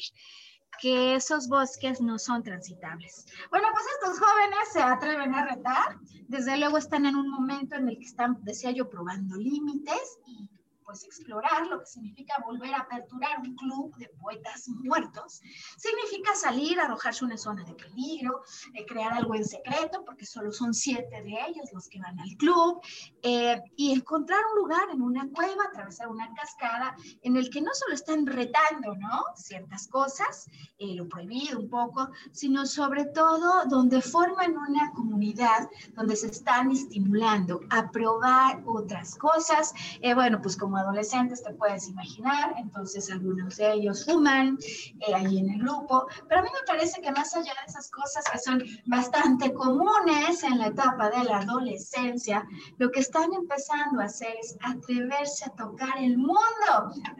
que 0.80 1.16
esos 1.16 1.48
bosques 1.48 2.02
no 2.02 2.20
son 2.20 2.44
transitables. 2.44 3.26
Bueno, 3.50 3.68
pues 3.74 3.86
estos 3.96 4.20
jóvenes 4.20 4.60
se 4.74 4.82
atreven 4.82 5.34
a 5.34 5.46
retar, 5.46 5.98
desde 6.28 6.58
luego 6.58 6.78
están 6.78 7.06
en 7.06 7.16
un 7.16 7.30
momento 7.30 7.76
en 7.76 7.90
el 7.90 7.98
que 7.98 8.06
están, 8.06 8.38
decía 8.44 8.72
yo, 8.72 8.90
probando 8.90 9.36
límites 9.38 10.20
y 10.26 10.50
pues 10.88 11.04
explorar 11.04 11.68
lo 11.68 11.82
que 11.82 11.86
significa 11.86 12.36
volver 12.46 12.74
a 12.74 12.80
aperturar 12.80 13.40
un 13.42 13.54
club 13.58 13.94
de 13.98 14.08
poetas 14.22 14.70
muertos, 14.70 15.42
significa 15.78 16.34
salir, 16.34 16.80
arrojarse 16.80 17.26
una 17.26 17.38
zona 17.38 17.66
de 17.66 17.74
peligro, 17.74 18.42
eh, 18.74 18.86
crear 18.86 19.12
algo 19.12 19.36
en 19.36 19.44
secreto, 19.44 20.06
porque 20.06 20.26
solo 20.26 20.50
son 20.50 20.74
siete 20.74 21.22
de 21.24 21.38
ellos 21.46 21.74
los 21.74 21.90
que 21.90 22.00
van 22.00 22.18
al 22.18 22.30
club, 22.38 22.80
eh, 23.22 23.62
y 23.76 23.92
encontrar 23.92 24.40
un 24.54 24.62
lugar 24.62 24.90
en 24.94 25.02
una 25.02 25.30
cueva, 25.30 25.66
atravesar 25.66 26.08
una 26.08 26.34
cascada, 26.34 26.96
en 27.22 27.36
el 27.36 27.50
que 27.50 27.60
no 27.60 27.72
solo 27.74 27.94
están 27.94 28.26
retando, 28.26 28.96
¿no? 28.96 29.26
Ciertas 29.36 29.90
cosas, 29.90 30.50
eh, 30.78 30.96
lo 30.96 31.10
prohibido 31.10 31.60
un 31.60 31.70
poco, 31.70 32.10
sino 32.32 32.66
sobre 32.66 33.04
todo 33.08 33.66
donde 33.66 34.02
forman 34.02 34.58
una 34.58 34.94
comunidad, 34.94 35.70
donde 35.96 36.16
se 36.16 36.28
están 36.28 36.72
estimulando 36.72 37.60
a 37.72 37.92
probar 37.92 38.64
otras 38.66 39.16
cosas. 39.18 39.74
bueno, 40.16 40.42
pues 40.42 40.56
como 40.56 40.77
adolescentes 40.78 41.44
te 41.44 41.54
puedes 41.54 41.88
imaginar, 41.88 42.56
entonces 42.58 43.12
algunos 43.12 43.58
de 43.58 43.74
ellos 43.74 44.06
fuman 44.06 44.58
eh, 45.00 45.14
ahí 45.14 45.40
en 45.40 45.50
el 45.52 45.60
grupo, 45.60 46.08
pero 46.28 46.42
a 46.42 46.44
mí 46.44 46.50
me 46.54 46.66
parece 46.66 47.02
que 47.02 47.12
más 47.12 47.36
allá 47.36 47.54
de 47.66 47.72
esas 47.72 47.90
cosas 47.90 48.24
que 48.32 48.40
son 48.40 48.64
bastante 48.86 49.54
comunes 49.54 50.44
en 50.44 50.58
la 50.58 50.68
etapa 50.68 51.10
de 51.10 51.24
la 51.24 51.40
adolescencia, 51.40 52.46
lo 52.78 52.92
que 52.92 53.00
están 53.00 53.34
empezando 53.34 54.02
a 54.02 54.06
hacer 54.06 54.34
es 54.42 54.58
atreverse 54.62 55.46
a 55.46 55.50
tocar 55.56 55.98
el 55.98 56.18
mundo 56.18 56.38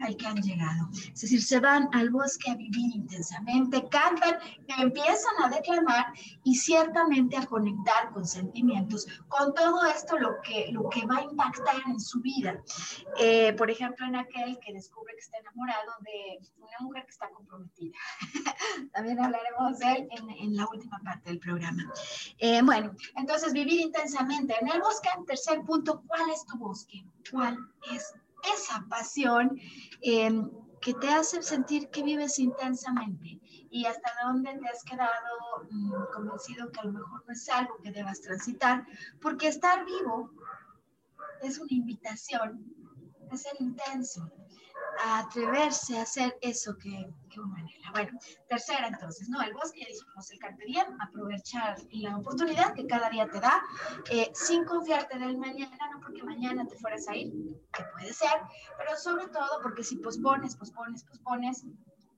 al 0.00 0.16
que 0.16 0.26
han 0.26 0.36
llegado. 0.36 0.88
Es 1.12 1.20
decir, 1.22 1.42
se 1.42 1.60
van 1.60 1.88
al 1.92 2.10
bosque 2.10 2.50
a 2.50 2.54
vivir 2.54 2.94
intensamente, 2.94 3.88
cantan, 3.88 4.36
empiezan 4.82 5.34
a 5.42 5.48
declamar 5.48 6.06
y 6.44 6.54
ciertamente 6.54 7.36
a 7.36 7.46
conectar 7.46 8.10
con 8.12 8.26
sentimientos, 8.26 9.06
con 9.28 9.54
todo 9.54 9.84
esto 9.86 10.18
lo 10.18 10.40
que, 10.42 10.68
lo 10.72 10.88
que 10.88 11.06
va 11.06 11.18
a 11.18 11.22
impactar 11.22 11.76
en 11.86 12.00
su 12.00 12.20
vida. 12.20 12.62
Eh, 13.18 13.52
por 13.54 13.70
ejemplo, 13.70 14.06
en 14.06 14.16
aquel 14.16 14.58
que 14.60 14.72
descubre 14.72 15.14
que 15.14 15.20
está 15.20 15.38
enamorado 15.38 15.92
de 16.00 16.38
una 16.58 16.78
mujer 16.80 17.04
que 17.04 17.10
está 17.10 17.28
comprometida. 17.30 17.96
También 18.92 19.18
hablaremos 19.20 19.78
de 19.78 19.92
él 19.92 20.08
en, 20.38 20.56
la 20.56 20.66
última 20.66 21.00
parte 21.04 21.30
del 21.30 21.38
programa. 21.38 21.92
Eh, 22.38 22.60
bueno, 22.62 22.92
entonces 23.16 23.52
vivir 23.52 23.80
intensamente 23.80 24.54
en 24.60 24.68
el 24.68 24.80
bosque. 24.80 25.08
Tercer 25.26 25.62
punto, 25.62 26.02
¿cuál 26.06 26.30
es 26.30 26.44
tu 26.46 26.56
bosque? 26.56 27.04
¿Cuál 27.30 27.58
es 27.92 28.14
esa 28.54 28.84
pasión 28.88 29.58
eh, 30.02 30.42
que 30.80 30.94
te 30.94 31.08
hace 31.08 31.42
sentir 31.42 31.90
que 31.90 32.02
vives 32.02 32.38
intensamente? 32.38 33.40
Y 33.70 33.86
hasta 33.86 34.10
dónde 34.22 34.56
te 34.58 34.68
has 34.68 34.82
quedado 34.84 35.66
mm, 35.70 35.92
convencido 36.12 36.70
que 36.70 36.80
a 36.80 36.84
lo 36.84 36.92
mejor 36.92 37.24
no 37.26 37.32
es 37.32 37.48
algo 37.48 37.76
que 37.82 37.92
debas 37.92 38.20
transitar, 38.20 38.86
porque 39.20 39.48
estar 39.48 39.84
vivo 39.84 40.30
es 41.42 41.58
una 41.58 41.72
invitación 41.72 42.64
a 43.30 43.36
ser 43.36 43.52
intenso, 43.60 44.30
a 45.04 45.20
atreverse 45.20 45.98
a 45.98 46.02
hacer 46.02 46.36
eso 46.40 46.76
que, 46.78 47.08
que 47.30 47.40
uno 47.40 47.54
anhela. 47.54 47.90
Bueno, 47.92 48.18
tercera 48.48 48.88
entonces, 48.88 49.28
¿no? 49.28 49.40
El 49.42 49.52
bosque, 49.52 49.80
ya 49.80 49.86
dijimos, 49.86 50.30
el 50.30 50.38
carpe 50.38 50.64
diem, 50.66 51.00
aprovechar 51.00 51.76
la 51.92 52.16
oportunidad 52.16 52.74
que 52.74 52.86
cada 52.86 53.10
día 53.10 53.28
te 53.28 53.40
da, 53.40 53.62
eh, 54.10 54.30
sin 54.34 54.64
confiarte 54.64 55.18
del 55.18 55.36
mañana, 55.38 55.76
no 55.92 56.00
porque 56.00 56.22
mañana 56.22 56.66
te 56.66 56.76
fueras 56.76 57.06
a 57.08 57.16
ir, 57.16 57.32
que 57.72 57.84
puede 57.92 58.12
ser, 58.12 58.40
pero 58.76 58.96
sobre 58.96 59.28
todo 59.28 59.60
porque 59.62 59.84
si 59.84 59.96
pospones, 59.96 60.56
pospones, 60.56 61.04
pospones, 61.04 61.64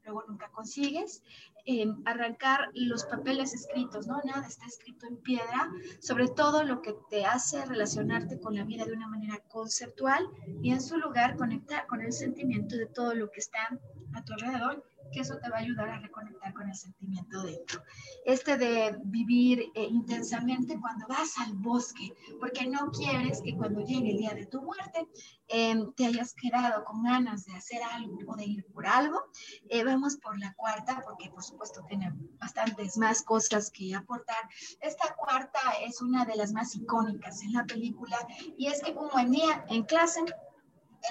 luego 0.04 0.24
nunca 0.28 0.48
consigues, 0.50 1.22
eh, 1.66 1.86
arrancar 2.04 2.70
los 2.74 3.04
papeles 3.04 3.54
escritos, 3.54 4.06
¿no? 4.06 4.20
Nada 4.24 4.46
está 4.46 4.66
escrito 4.66 5.06
en 5.06 5.16
piedra, 5.18 5.70
sobre 6.00 6.28
todo 6.28 6.64
lo 6.64 6.82
que 6.82 6.94
te 7.10 7.24
hace 7.26 7.64
relacionarte 7.66 8.40
con 8.40 8.54
la 8.54 8.64
vida 8.64 8.84
de 8.84 8.92
una 8.92 9.08
manera 9.08 9.38
conceptual 9.48 10.28
y 10.62 10.72
en 10.72 10.80
su 10.80 10.96
lugar 10.96 11.36
conectar 11.36 11.86
con 11.86 12.00
el 12.00 12.12
sentimiento 12.12 12.76
de 12.76 12.86
todo 12.86 13.14
lo 13.14 13.30
que 13.30 13.40
está 13.40 13.78
a 14.14 14.24
tu 14.24 14.32
alrededor 14.32 14.84
que 15.10 15.20
eso 15.20 15.38
te 15.38 15.48
va 15.48 15.56
a 15.56 15.60
ayudar 15.60 15.88
a 15.88 16.00
reconectar 16.00 16.52
con 16.54 16.68
el 16.68 16.74
sentimiento 16.74 17.42
dentro. 17.42 17.82
Este 18.24 18.56
de 18.56 18.96
vivir 19.04 19.60
eh, 19.74 19.84
intensamente 19.84 20.78
cuando 20.80 21.06
vas 21.08 21.38
al 21.38 21.54
bosque, 21.54 22.12
porque 22.38 22.66
no 22.66 22.90
quieres 22.90 23.40
que 23.42 23.56
cuando 23.56 23.80
llegue 23.80 24.10
el 24.10 24.18
día 24.18 24.34
de 24.34 24.46
tu 24.46 24.62
muerte 24.62 25.06
em, 25.48 25.92
te 25.94 26.06
hayas 26.06 26.34
quedado 26.34 26.84
con 26.84 27.02
ganas 27.02 27.44
de 27.44 27.54
hacer 27.54 27.82
algo 27.82 28.18
o 28.26 28.36
de 28.36 28.44
ir 28.44 28.66
por 28.66 28.86
algo. 28.86 29.22
Eh, 29.68 29.84
vamos 29.84 30.16
por 30.16 30.38
la 30.38 30.54
cuarta, 30.54 31.02
porque 31.04 31.30
por 31.30 31.42
supuesto 31.42 31.82
tiene 31.88 32.12
bastantes 32.38 32.96
más 32.96 33.22
cosas 33.22 33.70
que 33.70 33.94
aportar. 33.94 34.48
Esta 34.80 35.14
cuarta 35.14 35.60
es 35.82 36.00
una 36.00 36.24
de 36.24 36.36
las 36.36 36.52
más 36.52 36.74
icónicas 36.74 37.42
en 37.42 37.52
la 37.52 37.64
película 37.64 38.16
y 38.56 38.66
es 38.66 38.82
que 38.82 38.94
como 38.94 39.18
en 39.18 39.30
en 39.68 39.84
clase, 39.84 40.20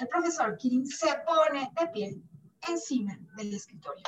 el 0.00 0.08
profesor 0.08 0.56
Kirin 0.56 0.86
se 0.86 1.08
pone 1.26 1.70
de 1.80 1.86
pie 1.88 2.22
encima 2.68 3.18
del 3.36 3.54
escritorio. 3.54 4.04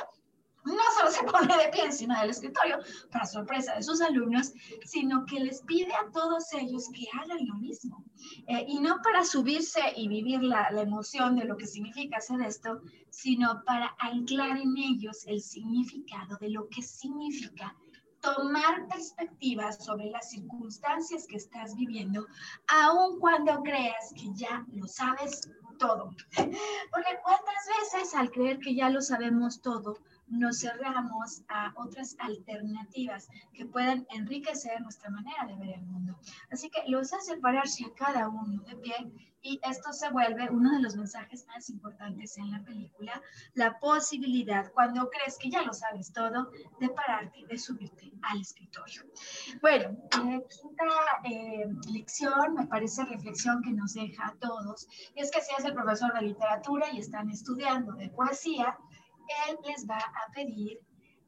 No 0.65 0.81
solo 0.97 1.11
se 1.11 1.23
pone 1.23 1.57
de 1.61 1.69
pie 1.71 1.85
encima 1.85 2.21
del 2.21 2.29
escritorio, 2.29 2.79
para 3.11 3.25
sorpresa 3.25 3.75
de 3.75 3.83
sus 3.83 3.99
alumnos, 3.99 4.53
sino 4.85 5.25
que 5.25 5.41
les 5.41 5.61
pide 5.63 5.93
a 5.93 6.09
todos 6.11 6.53
ellos 6.53 6.89
que 6.93 7.05
hagan 7.19 7.45
lo 7.45 7.55
mismo. 7.55 8.05
Eh, 8.47 8.65
y 8.67 8.79
no 8.79 9.01
para 9.03 9.25
subirse 9.25 9.81
y 9.97 10.07
vivir 10.07 10.41
la, 10.41 10.71
la 10.71 10.81
emoción 10.81 11.35
de 11.35 11.43
lo 11.43 11.57
que 11.57 11.67
significa 11.67 12.17
hacer 12.17 12.41
esto, 12.41 12.81
sino 13.09 13.61
para 13.65 13.93
anclar 13.99 14.57
en 14.57 14.77
ellos 14.77 15.25
el 15.27 15.41
significado 15.41 16.37
de 16.37 16.49
lo 16.49 16.69
que 16.69 16.81
significa 16.81 17.75
tomar 18.23 18.87
perspectivas 18.87 19.83
sobre 19.83 20.09
las 20.09 20.29
circunstancias 20.29 21.27
que 21.27 21.35
estás 21.35 21.75
viviendo, 21.75 22.25
aun 22.67 23.19
cuando 23.19 23.61
creas 23.63 24.13
que 24.15 24.33
ya 24.33 24.65
lo 24.71 24.87
sabes 24.87 25.49
todo. 25.87 26.15
Porque 26.91 27.19
cuántas 27.23 27.67
veces 27.77 28.15
al 28.15 28.31
creer 28.31 28.59
que 28.59 28.75
ya 28.75 28.89
lo 28.89 29.01
sabemos 29.01 29.61
todo, 29.61 29.97
nos 30.33 30.59
cerramos 30.59 31.43
a 31.47 31.73
otras 31.75 32.15
alternativas 32.19 33.29
que 33.53 33.65
puedan 33.65 34.05
enriquecer 34.09 34.81
nuestra 34.81 35.09
manera 35.09 35.45
de 35.45 35.55
ver 35.55 35.75
el 35.75 35.85
mundo. 35.85 36.17
Así 36.51 36.69
que 36.69 36.83
los 36.87 37.13
hace 37.13 37.37
pararse 37.37 37.85
a 37.85 37.93
cada 37.93 38.29
uno 38.29 38.61
de 38.63 38.75
pie 38.77 38.95
y 39.43 39.59
esto 39.69 39.91
se 39.91 40.09
vuelve 40.09 40.49
uno 40.49 40.71
de 40.71 40.81
los 40.81 40.95
mensajes 40.95 41.45
más 41.47 41.69
importantes 41.69 42.37
en 42.37 42.49
la 42.49 42.63
película, 42.63 43.21
la 43.55 43.77
posibilidad, 43.77 44.71
cuando 44.71 45.09
crees 45.09 45.37
que 45.37 45.49
ya 45.49 45.61
lo 45.63 45.73
sabes 45.73 46.13
todo, 46.13 46.49
de 46.79 46.89
pararte, 46.89 47.45
de 47.45 47.57
subirte 47.57 48.13
al 48.21 48.39
escritorio. 48.39 49.03
Bueno, 49.61 49.97
eh, 49.99 50.45
quinta 50.49 50.85
eh, 51.25 51.65
lección, 51.91 52.53
me 52.53 52.67
parece 52.67 53.03
reflexión 53.03 53.61
que 53.61 53.71
nos 53.71 53.93
deja 53.93 54.27
a 54.27 54.35
todos, 54.35 54.87
y 55.13 55.19
es 55.19 55.29
que 55.29 55.41
si 55.41 55.53
es 55.57 55.65
el 55.65 55.73
profesor 55.73 56.13
de 56.13 56.21
literatura 56.21 56.89
y 56.93 56.99
están 56.99 57.29
estudiando 57.29 57.91
de 57.93 58.09
poesía, 58.09 58.77
él 59.47 59.57
les 59.65 59.87
va 59.87 59.97
a 59.97 60.31
pedir 60.33 60.79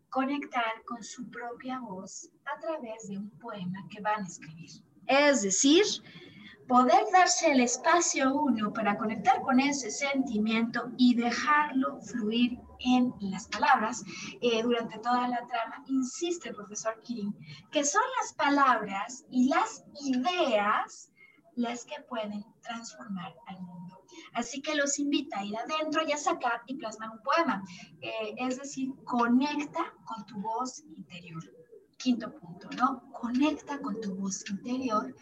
conectar 0.10 0.84
con 0.86 1.04
su 1.04 1.30
propia 1.30 1.80
voz 1.80 2.30
a 2.46 2.60
través 2.60 3.08
de 3.10 3.18
un 3.18 3.30
poema 3.32 3.86
que 3.90 4.02
van 4.02 4.24
a 4.24 4.28
escribir. 4.28 4.70
Es 5.08 5.42
decir, 5.42 5.84
poder 6.68 7.04
darse 7.12 7.52
el 7.52 7.60
espacio 7.60 8.34
uno 8.34 8.72
para 8.74 8.98
conectar 8.98 9.42
con 9.42 9.60
ese 9.60 9.92
sentimiento 9.92 10.90
y 10.98 11.16
dejarlo 11.16 12.00
fluir 12.02 12.60
en 12.80 13.14
las 13.20 13.48
palabras 13.48 14.04
eh, 14.42 14.64
durante 14.64 14.98
toda 15.00 15.28
la 15.28 15.46
trama, 15.48 15.84
insiste 15.88 16.50
el 16.50 16.56
profesor 16.56 17.02
Kirin, 17.04 17.36
que 17.72 17.84
son 17.84 18.02
las 18.22 18.34
palabras 18.34 19.26
y 19.30 19.50
las 19.50 19.84
ideas 20.02 21.12
las 21.56 21.86
que 21.86 22.02
pueden 22.10 22.44
transformar 22.62 23.34
al 23.48 23.62
mundo. 23.62 23.85
Así 24.36 24.62
que 24.62 24.76
los 24.76 25.00
invita 25.00 25.40
a 25.40 25.46
ir 25.46 25.56
adentro 25.58 26.04
y 26.06 26.12
a 26.12 26.18
sacar 26.18 26.62
y 26.68 26.76
plasmar 26.76 27.10
un 27.10 27.22
poema. 27.22 27.64
Eh, 28.02 28.36
es 28.38 28.60
decir, 28.60 28.94
conecta 29.04 29.94
con 30.06 30.26
tu 30.26 30.40
voz 30.40 30.84
interior. 30.98 31.44
Quinto 31.98 32.32
punto, 32.36 32.70
¿no? 32.78 33.10
Conecta 33.12 33.80
con 33.80 34.00
tu 34.02 34.16
voz 34.16 34.48
interior. 34.50 35.16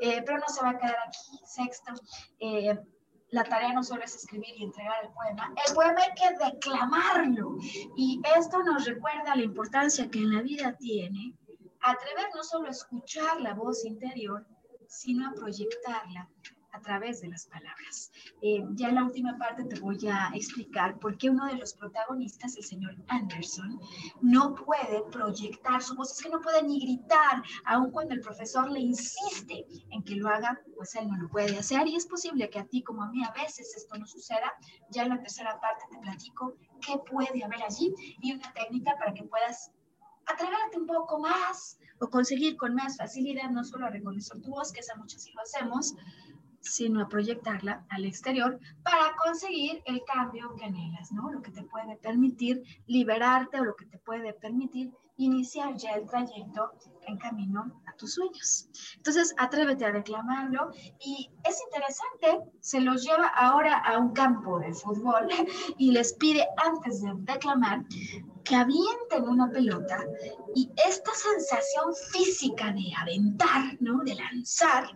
Eh, 0.00 0.22
pero 0.24 0.38
no 0.38 0.48
se 0.48 0.62
va 0.62 0.70
a 0.70 0.78
quedar 0.78 0.96
aquí. 1.06 1.38
Sexto, 1.44 1.92
eh, 2.40 2.78
la 3.30 3.44
tarea 3.44 3.72
no 3.72 3.82
solo 3.82 4.02
es 4.02 4.14
escribir 4.14 4.54
y 4.56 4.64
entregar 4.64 5.04
el 5.04 5.10
poema, 5.10 5.52
el 5.66 5.74
poema 5.74 6.00
hay 6.00 6.14
que 6.14 6.44
declamarlo. 6.52 7.56
Y 7.96 8.20
esto 8.36 8.62
nos 8.62 8.84
recuerda 8.84 9.36
la 9.36 9.42
importancia 9.42 10.08
que 10.08 10.18
en 10.18 10.34
la 10.34 10.42
vida 10.42 10.76
tiene 10.78 11.36
atrever 11.80 12.26
no 12.34 12.42
solo 12.42 12.68
a 12.68 12.70
escuchar 12.70 13.40
la 13.40 13.54
voz 13.54 13.84
interior, 13.84 14.46
sino 14.86 15.28
a 15.28 15.32
proyectarla 15.32 16.28
a 16.74 16.80
través 16.80 17.20
de 17.20 17.28
las 17.28 17.46
palabras. 17.46 18.10
Eh, 18.42 18.64
ya 18.72 18.88
en 18.88 18.96
la 18.96 19.04
última 19.04 19.38
parte 19.38 19.64
te 19.64 19.78
voy 19.78 19.98
a 20.08 20.30
explicar 20.34 20.98
por 20.98 21.16
qué 21.16 21.30
uno 21.30 21.46
de 21.46 21.54
los 21.54 21.72
protagonistas, 21.74 22.56
el 22.56 22.64
señor 22.64 22.96
Anderson, 23.08 23.80
no 24.20 24.54
puede 24.54 25.02
proyectar 25.10 25.80
su 25.82 25.94
voz, 25.94 26.12
es 26.12 26.22
que 26.22 26.30
no 26.30 26.40
puede 26.40 26.62
ni 26.64 26.80
gritar, 26.80 27.42
aun 27.64 27.92
cuando 27.92 28.14
el 28.14 28.20
profesor 28.20 28.70
le 28.70 28.80
insiste 28.80 29.66
en 29.90 30.02
que 30.02 30.16
lo 30.16 30.28
haga, 30.28 30.60
pues 30.76 30.94
él 30.96 31.08
no 31.08 31.16
lo 31.16 31.28
puede 31.28 31.56
hacer 31.56 31.86
y 31.86 31.94
es 31.94 32.06
posible 32.06 32.50
que 32.50 32.58
a 32.58 32.66
ti 32.66 32.82
como 32.82 33.04
a 33.04 33.10
mí 33.10 33.22
a 33.24 33.30
veces 33.30 33.72
esto 33.76 33.96
no 33.96 34.06
suceda. 34.06 34.52
Ya 34.90 35.04
en 35.04 35.10
la 35.10 35.20
tercera 35.20 35.60
parte 35.60 35.84
te 35.90 35.98
platico 35.98 36.56
qué 36.84 36.98
puede 37.10 37.44
haber 37.44 37.62
allí 37.62 37.94
y 38.20 38.32
una 38.32 38.52
técnica 38.52 38.96
para 38.98 39.14
que 39.14 39.22
puedas 39.22 39.70
atreverte 40.26 40.78
un 40.78 40.86
poco 40.86 41.18
más 41.18 41.78
o 42.00 42.08
conseguir 42.08 42.56
con 42.56 42.74
más 42.74 42.96
facilidad 42.96 43.50
no 43.50 43.64
solo 43.64 43.88
reconocer 43.88 44.40
tu 44.42 44.50
voz, 44.50 44.72
que 44.72 44.80
esa 44.80 44.96
muchas 44.96 45.22
sí 45.22 45.32
lo 45.32 45.42
hacemos, 45.42 45.94
sino 46.64 47.02
a 47.02 47.08
proyectarla 47.08 47.84
al 47.90 48.04
exterior 48.04 48.58
para 48.82 49.14
conseguir 49.22 49.82
el 49.84 50.02
cambio 50.04 50.54
que 50.56 50.64
anhelas, 50.64 51.12
¿no? 51.12 51.30
Lo 51.30 51.42
que 51.42 51.50
te 51.50 51.62
puede 51.62 51.96
permitir 51.96 52.62
liberarte 52.86 53.60
o 53.60 53.64
lo 53.64 53.76
que 53.76 53.86
te 53.86 53.98
puede 53.98 54.32
permitir 54.32 54.92
iniciar 55.16 55.76
ya 55.76 55.92
el 55.92 56.06
trayecto 56.06 56.72
en 57.06 57.18
camino 57.18 57.80
a 57.86 57.92
tus 57.96 58.14
sueños. 58.14 58.68
Entonces, 58.96 59.34
atrévete 59.38 59.84
a 59.84 59.92
reclamarlo 59.92 60.70
y 61.04 61.30
es 61.44 61.62
interesante, 61.62 62.50
se 62.60 62.80
los 62.80 63.04
lleva 63.04 63.28
ahora 63.28 63.78
a 63.78 63.98
un 63.98 64.12
campo 64.12 64.58
de 64.58 64.72
fútbol 64.72 65.28
y 65.78 65.92
les 65.92 66.14
pide 66.14 66.44
antes 66.64 67.02
de 67.02 67.12
declamar 67.18 67.84
que 68.44 68.54
avienten 68.54 69.28
una 69.28 69.50
pelota 69.50 70.04
y 70.54 70.70
esta 70.86 71.12
sensación 71.14 71.94
física 72.12 72.72
de 72.72 72.92
aventar, 72.96 73.76
¿no? 73.80 74.04
de 74.04 74.14
lanzar, 74.14 74.86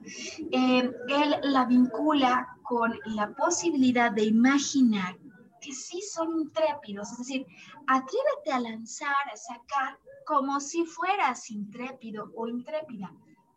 eh, 0.52 0.90
él 1.08 1.37
la 1.42 1.64
vincula 1.64 2.46
con 2.62 2.98
la 3.06 3.34
posibilidad 3.34 4.12
de 4.12 4.24
imaginar 4.24 5.16
que 5.61 5.72
sí 5.72 6.01
son 6.03 6.40
intrépidos, 6.40 7.11
es 7.12 7.18
decir, 7.18 7.46
atrévete 7.86 8.53
a 8.53 8.61
lanzar, 8.61 9.16
a 9.32 9.36
sacar 9.36 9.99
como 10.24 10.61
si 10.61 10.84
fueras 10.84 11.51
intrépido 11.51 12.30
o 12.36 12.46
intrépida, 12.46 13.12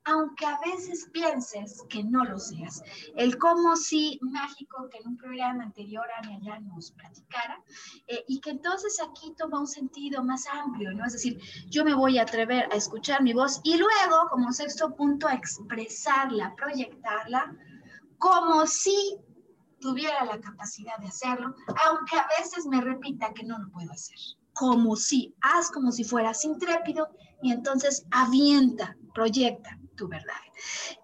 aunque 0.05 0.45
a 0.45 0.59
veces 0.65 1.07
pienses 1.11 1.83
que 1.89 2.03
no 2.03 2.25
lo 2.25 2.39
seas. 2.39 2.81
El 3.15 3.37
como 3.37 3.75
si 3.75 4.19
mágico 4.21 4.89
que 4.89 4.97
en 4.97 5.09
un 5.09 5.17
programa 5.17 5.63
anterior 5.63 6.05
Ania 6.17 6.39
ya 6.41 6.59
nos 6.59 6.91
platicara, 6.91 7.61
eh, 8.07 8.23
y 8.27 8.39
que 8.39 8.51
entonces 8.51 8.99
aquí 9.01 9.33
toma 9.37 9.59
un 9.59 9.67
sentido 9.67 10.23
más 10.23 10.45
amplio, 10.47 10.91
¿no? 10.93 11.05
Es 11.05 11.13
decir, 11.13 11.39
yo 11.69 11.85
me 11.85 11.93
voy 11.93 12.17
a 12.17 12.23
atrever 12.23 12.67
a 12.71 12.75
escuchar 12.75 13.21
mi 13.21 13.33
voz 13.33 13.61
y 13.63 13.77
luego, 13.77 14.27
como 14.29 14.51
sexto 14.51 14.95
punto, 14.95 15.27
a 15.27 15.33
expresarla, 15.33 16.55
proyectarla, 16.55 17.55
como 18.17 18.65
si 18.65 19.17
tuviera 19.79 20.25
la 20.25 20.39
capacidad 20.39 20.97
de 20.97 21.07
hacerlo, 21.07 21.55
aunque 21.87 22.15
a 22.15 22.27
veces 22.39 22.65
me 22.67 22.81
repita 22.81 23.33
que 23.33 23.43
no 23.43 23.57
lo 23.57 23.69
puedo 23.71 23.91
hacer. 23.91 24.17
Como 24.53 24.95
si, 24.95 25.33
haz 25.41 25.71
como 25.71 25.91
si 25.91 26.03
fueras 26.03 26.43
intrépido 26.43 27.09
y 27.41 27.51
entonces 27.51 28.05
avienta, 28.11 28.95
proyecta 29.13 29.80
tu 29.95 30.07
verdad. 30.07 30.33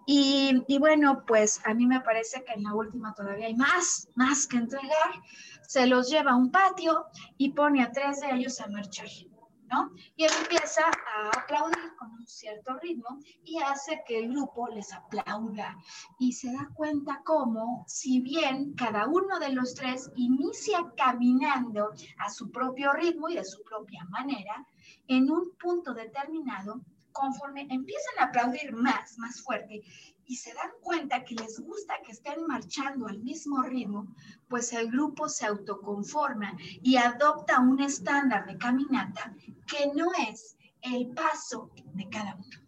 Y, 0.05 0.63
y, 0.67 0.79
bueno, 0.79 1.23
pues 1.25 1.61
a 1.65 1.73
mí 1.73 1.85
me 1.85 2.01
parece 2.01 2.43
que 2.43 2.53
en 2.53 2.63
la 2.63 2.73
última 2.73 3.13
todavía 3.13 3.47
hay 3.47 3.55
más, 3.55 4.07
más 4.15 4.47
que 4.47 4.57
entregar. 4.57 5.21
Se 5.67 5.87
los 5.87 6.09
lleva 6.09 6.31
a 6.31 6.35
un 6.35 6.51
patio 6.51 7.05
y 7.37 7.51
pone 7.51 7.83
a 7.83 7.91
tres 7.91 8.21
de 8.21 8.31
ellos 8.31 8.59
a 8.61 8.67
marchar. 8.67 9.07
¿no? 9.71 9.91
Y 10.15 10.23
él 10.23 10.31
empieza 10.41 10.81
a 10.85 11.39
aplaudir 11.39 11.95
con 11.97 12.11
un 12.11 12.25
cierto 12.25 12.77
ritmo 12.79 13.19
y 13.43 13.59
hace 13.59 14.01
que 14.07 14.19
el 14.19 14.29
grupo 14.29 14.67
les 14.67 14.93
aplauda. 14.93 15.77
Y 16.19 16.33
se 16.33 16.51
da 16.51 16.69
cuenta 16.73 17.21
cómo, 17.25 17.83
si 17.87 18.21
bien 18.21 18.73
cada 18.75 19.07
uno 19.07 19.39
de 19.39 19.49
los 19.49 19.73
tres 19.75 20.11
inicia 20.15 20.79
caminando 20.95 21.91
a 22.19 22.29
su 22.29 22.49
propio 22.51 22.93
ritmo 22.93 23.29
y 23.29 23.35
de 23.35 23.45
su 23.45 23.63
propia 23.63 24.05
manera, 24.05 24.65
en 25.07 25.29
un 25.29 25.51
punto 25.59 25.93
determinado, 25.93 26.81
conforme 27.19 27.67
empiezan 27.69 28.19
a 28.19 28.25
aplaudir 28.25 28.73
más, 28.73 29.17
más 29.17 29.41
fuerte, 29.41 29.81
y 30.25 30.35
se 30.35 30.53
dan 30.53 30.71
cuenta 30.81 31.23
que 31.23 31.35
les 31.35 31.59
gusta 31.59 31.95
que 32.05 32.11
estén 32.11 32.45
marchando 32.47 33.07
al 33.07 33.19
mismo 33.19 33.63
ritmo, 33.63 34.07
pues 34.49 34.73
el 34.73 34.91
grupo 34.91 35.29
se 35.29 35.45
autoconforma 35.45 36.55
y 36.83 36.97
adopta 36.97 37.59
un 37.59 37.79
estándar 37.79 38.45
de 38.45 38.57
caminata 38.57 39.33
que 39.65 39.87
no 39.95 40.11
es 40.29 40.57
el 40.81 41.07
paso 41.09 41.71
de 41.93 42.09
cada 42.09 42.35
uno. 42.35 42.66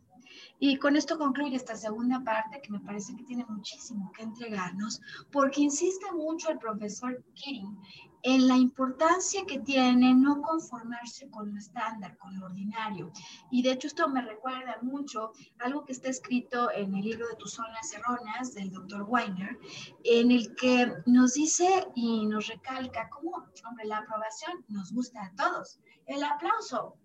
Y 0.60 0.76
con 0.76 0.98
esto 0.98 1.18
concluye 1.18 1.56
esta 1.56 1.76
segunda 1.76 2.22
parte 2.24 2.62
que 2.62 2.72
me 2.72 2.82
parece 2.82 3.16
que 3.16 3.24
tiene 3.24 3.46
muchísimo 3.46 4.12
que 4.12 4.24
entregarnos, 4.24 5.02
porque 5.32 5.62
insiste 5.62 6.12
mucho 6.12 6.52
el 6.52 6.60
profesor 6.60 7.24
Kirin 7.34 7.78
en 8.24 8.48
la 8.48 8.58
importancia 8.58 9.46
que 9.46 9.60
tiene 9.60 10.14
no 10.14 10.42
conformarse 10.42 11.30
con 11.30 11.52
lo 11.52 11.58
estándar, 11.58 12.18
con 12.18 12.38
lo 12.38 12.48
ordinario. 12.48 13.12
Y 13.50 13.62
de 13.62 13.72
hecho 13.72 13.88
esto 13.88 14.10
me 14.10 14.22
recuerda 14.22 14.78
mucho 14.82 15.32
algo 15.60 15.86
que 15.86 15.94
está 15.94 16.10
escrito 16.10 16.70
en 16.72 16.94
el 16.94 17.06
libro 17.06 17.28
de 17.30 17.36
tus 17.36 17.54
zonas 17.54 17.94
erróneas 17.94 18.54
del 18.54 18.72
doctor 18.72 19.04
Weiner, 19.08 19.58
en 20.04 20.32
el 20.32 20.54
que 20.56 20.92
nos 21.06 21.36
dice 21.36 21.88
y 21.96 22.26
nos 22.26 22.48
recalca 22.48 23.10
cómo, 23.10 23.48
hombre, 23.68 23.86
la 23.86 24.00
aprobación 24.00 24.66
nos 24.68 24.92
gusta 24.92 25.24
a 25.24 25.36
todos. 25.36 25.80
El 26.06 26.24
aplauso 26.24 26.98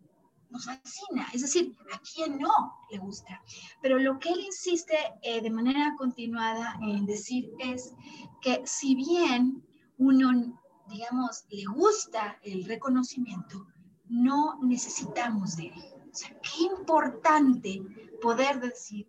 nos 0.55 0.65
fascina, 0.65 1.29
es 1.35 1.43
decir, 1.43 1.77
a 1.93 1.99
quien 1.99 2.39
no 2.39 2.79
le 2.91 2.99
gusta. 2.99 3.43
Pero 3.83 3.99
lo 3.99 4.19
que 4.19 4.31
él 4.31 4.41
insiste 4.41 4.97
eh, 5.23 5.43
de 5.43 5.51
manera 5.51 5.95
continuada 5.99 6.79
en 6.81 7.05
decir 7.05 7.51
es 7.59 7.93
que 8.41 8.63
si 8.65 8.95
bien 8.95 9.63
uno 9.99 10.55
digamos, 10.87 11.45
le 11.51 11.65
gusta 11.65 12.39
el 12.43 12.65
reconocimiento, 12.65 13.67
no 14.09 14.59
necesitamos 14.63 15.57
de 15.57 15.69
él. 15.69 15.85
O 16.13 16.15
sea, 16.15 16.31
qué 16.41 16.65
importante 16.65 17.83
poder 18.21 18.61
decir, 18.61 19.09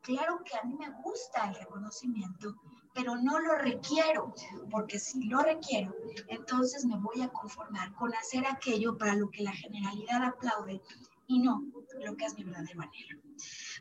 claro 0.00 0.42
que 0.44 0.56
a 0.56 0.62
mí 0.62 0.74
me 0.76 0.90
gusta 1.02 1.48
el 1.48 1.56
reconocimiento, 1.56 2.54
pero 3.00 3.16
no 3.16 3.38
lo 3.38 3.56
requiero, 3.56 4.34
porque 4.70 4.98
si 4.98 5.24
lo 5.24 5.40
requiero, 5.40 5.94
entonces 6.28 6.84
me 6.84 6.98
voy 6.98 7.22
a 7.22 7.28
conformar 7.28 7.94
con 7.94 8.12
hacer 8.14 8.44
aquello 8.46 8.98
para 8.98 9.14
lo 9.14 9.30
que 9.30 9.42
la 9.42 9.52
generalidad 9.52 10.22
aplaude 10.22 10.82
y 11.30 11.38
no 11.38 11.62
lo 12.04 12.16
que 12.16 12.24
es 12.24 12.36
mi 12.36 12.44
verdadero 12.44 12.82
anhelo. 12.82 13.20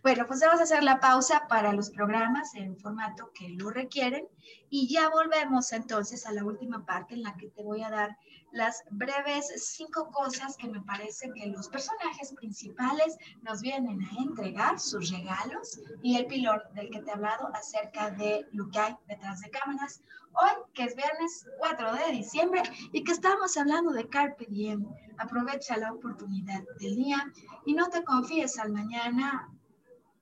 Bueno, 0.04 0.26
pues 0.28 0.40
vamos 0.40 0.60
a 0.60 0.64
hacer 0.64 0.84
la 0.84 1.00
pausa 1.00 1.48
para 1.50 1.74
los 1.74 1.90
programas 1.90 2.54
en 2.54 2.78
formato 2.78 3.32
que 3.34 3.50
lo 3.50 3.72
requieren 3.72 4.28
y 4.70 4.88
ya 4.88 5.10
volvemos 5.10 5.72
entonces 5.74 6.26
a 6.26 6.32
la 6.32 6.44
última 6.44 6.86
parte 6.86 7.16
en 7.16 7.24
la 7.24 7.36
que 7.36 7.50
te 7.50 7.64
voy 7.64 7.82
a 7.82 7.90
dar 7.90 8.18
las 8.52 8.84
breves 8.92 9.52
cinco 9.58 10.10
cosas 10.12 10.58
que 10.58 10.68
me 10.68 10.82
parece 10.82 11.32
que 11.34 11.48
los 11.48 11.68
personajes 11.70 12.34
principales 12.34 13.18
nos 13.42 13.62
vienen 13.62 14.02
a 14.04 14.22
entregar, 14.22 14.80
sus 14.80 15.12
regalos 15.12 15.80
y 16.02 16.18
el 16.18 16.28
pilón 16.28 16.60
del 16.74 16.90
que 16.90 17.02
te 17.02 17.10
he 17.10 17.14
hablado 17.14 17.50
acerca 17.54 18.12
de 18.12 18.48
lo 18.52 18.70
que 18.70 18.80
hay 18.80 18.96
detrás 19.08 19.42
de 19.42 19.50
cámaras. 19.50 20.02
Hoy, 20.34 20.64
que 20.74 20.84
es 20.84 20.96
viernes 20.96 21.46
4 21.58 21.94
de 21.94 22.12
diciembre 22.12 22.64
y 22.92 23.04
que 23.04 23.12
estamos 23.12 23.58
hablando 23.58 23.92
de 23.92 24.08
Carpe 24.08 24.46
Diem, 24.48 24.86
aprovecha 25.18 25.78
la 25.78 25.92
oportunidad 25.92 26.64
del 26.80 26.96
día 26.96 27.32
y 27.66 27.74
no 27.74 27.90
te 27.90 28.04
confíes 28.04 28.58
al 28.60 28.72
mañana 28.72 29.50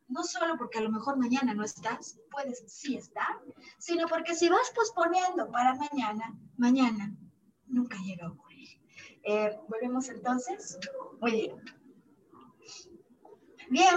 no 0.07 0.23
solo 0.23 0.57
porque 0.57 0.79
a 0.79 0.81
lo 0.81 0.89
mejor 0.89 1.17
mañana 1.17 1.53
no 1.53 1.63
estás, 1.63 2.17
puedes 2.31 2.63
sí 2.67 2.95
estar, 2.95 3.41
sino 3.77 4.07
porque 4.07 4.35
si 4.35 4.47
vas 4.47 4.71
posponiendo 4.73 5.51
para 5.51 5.75
mañana, 5.75 6.33
mañana 6.55 7.13
nunca 7.65 7.97
llega 7.97 8.27
a 8.27 8.31
ocurrir. 8.31 8.69
Eh, 9.23 9.59
Volvemos 9.67 10.07
entonces. 10.07 10.79
Oye, 11.19 11.53
Bien, 11.53 11.76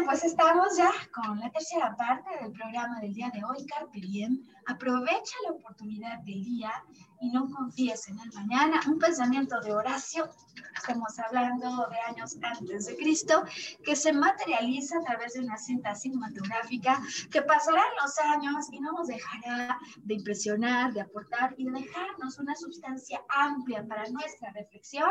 pues 0.05 0.25
estamos 0.25 0.77
ya 0.77 0.91
con 1.13 1.39
la 1.39 1.51
tercera 1.51 1.95
parte 1.97 2.29
del 2.43 2.53
programa 2.53 2.99
del 3.01 3.15
día 3.15 3.31
de 3.33 3.45
hoy, 3.45 3.65
Carpe 3.67 4.01
Diem. 4.01 4.45
Aprovecha 4.67 5.37
la 5.45 5.53
oportunidad 5.53 6.19
del 6.21 6.43
día 6.43 6.73
y 7.21 7.31
no 7.31 7.49
confíes 7.51 8.09
en 8.09 8.19
el 8.19 8.33
mañana. 8.33 8.81
Un 8.87 8.99
pensamiento 8.99 9.61
de 9.61 9.73
Horacio, 9.73 10.29
estamos 10.75 11.19
hablando 11.19 11.87
de 11.89 11.99
años 12.01 12.37
antes 12.43 12.87
de 12.87 12.97
Cristo, 12.97 13.45
que 13.85 13.95
se 13.95 14.13
materializa 14.13 14.99
a 14.99 15.03
través 15.03 15.35
de 15.35 15.41
una 15.41 15.59
cinta 15.59 15.95
cinematográfica 15.95 17.01
que 17.31 17.43
pasarán 17.43 17.85
los 18.03 18.19
años 18.19 18.67
y 18.73 18.81
no 18.81 18.93
nos 18.93 19.09
dejará 19.09 19.79
de 19.97 20.15
impresionar, 20.15 20.93
de 20.93 21.03
aportar 21.03 21.55
y 21.59 21.65
de 21.65 21.73
dejarnos 21.73 22.39
una 22.39 22.57
sustancia 22.57 23.23
amplia 23.29 23.87
para 23.87 24.09
nuestra 24.09 24.51
reflexión. 24.53 25.11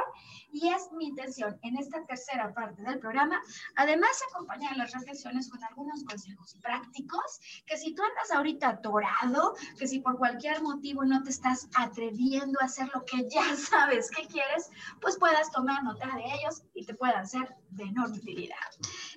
Y 0.51 0.69
es 0.69 0.91
mi 0.91 1.07
intención 1.07 1.59
en 1.61 1.77
esta 1.77 2.03
tercera 2.05 2.53
parte 2.53 2.81
del 2.81 2.99
programa, 2.99 3.39
además 3.75 4.09
acompañar 4.31 4.75
las 4.77 4.91
reflexiones 4.93 5.49
con 5.49 5.63
algunos 5.63 6.03
consejos 6.03 6.57
prácticos 6.61 7.39
que 7.67 7.77
si 7.77 7.93
tú 7.93 8.01
andas 8.01 8.31
ahorita 8.31 8.69
atorado, 8.69 9.55
que 9.77 9.87
si 9.87 9.99
por 9.99 10.17
cualquier 10.17 10.61
motivo 10.63 11.05
no 11.05 11.21
te 11.21 11.29
estás 11.29 11.67
atreviendo 11.99 12.57
a 12.61 12.65
hacer 12.65 12.89
lo 12.93 13.03
que 13.05 13.27
ya 13.29 13.55
sabes 13.55 14.09
que 14.09 14.25
quieres, 14.27 14.69
pues 15.01 15.17
puedas 15.17 15.51
tomar 15.51 15.83
nota 15.83 16.07
de 16.15 16.23
ellos 16.23 16.63
y 16.73 16.85
te 16.85 16.93
puedan 16.93 17.27
ser 17.27 17.55
de 17.71 17.83
enorme 17.83 18.17
utilidad. 18.17 18.55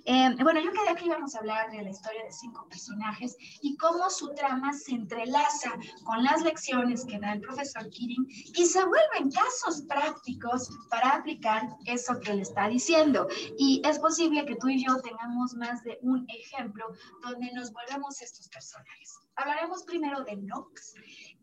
Eh, 0.04 0.34
bueno, 0.42 0.60
yo 0.60 0.72
quedé 0.72 0.88
aquí, 0.90 1.08
vamos 1.08 1.34
a 1.34 1.38
hablar 1.38 1.70
de 1.70 1.82
la 1.82 1.90
historia 1.90 2.24
de 2.24 2.32
cinco 2.32 2.66
personajes 2.68 3.36
y 3.62 3.76
cómo 3.76 4.10
su 4.10 4.34
trama 4.34 4.72
se 4.72 4.92
entrelaza 4.92 5.72
con 6.04 6.22
las 6.24 6.42
lecciones 6.42 7.04
que 7.04 7.18
da 7.18 7.34
el 7.34 7.40
profesor 7.40 7.88
Kirin 7.88 8.26
y 8.28 8.66
se 8.66 8.84
vuelven 8.84 9.30
casos 9.30 9.82
prácticos 9.88 10.68
para 10.90 11.10
aplicar 11.10 11.62
eso 11.86 12.18
que 12.20 12.34
le 12.34 12.42
está 12.42 12.68
diciendo. 12.68 13.28
Y 13.58 13.80
es 13.84 13.98
posible 14.00 14.44
que 14.44 14.56
tú 14.56 14.68
y 14.68 14.84
yo 14.84 15.00
tengamos 15.02 15.54
más 15.54 15.82
de 15.84 15.98
un 16.02 16.26
ejemplo 16.28 16.84
donde 17.22 17.52
nos 17.52 17.72
volvemos 17.72 18.20
estos 18.20 18.48
personajes. 18.48 19.18
Hablaremos 19.36 19.84
primero 19.84 20.22
de 20.24 20.36
Nox. 20.36 20.94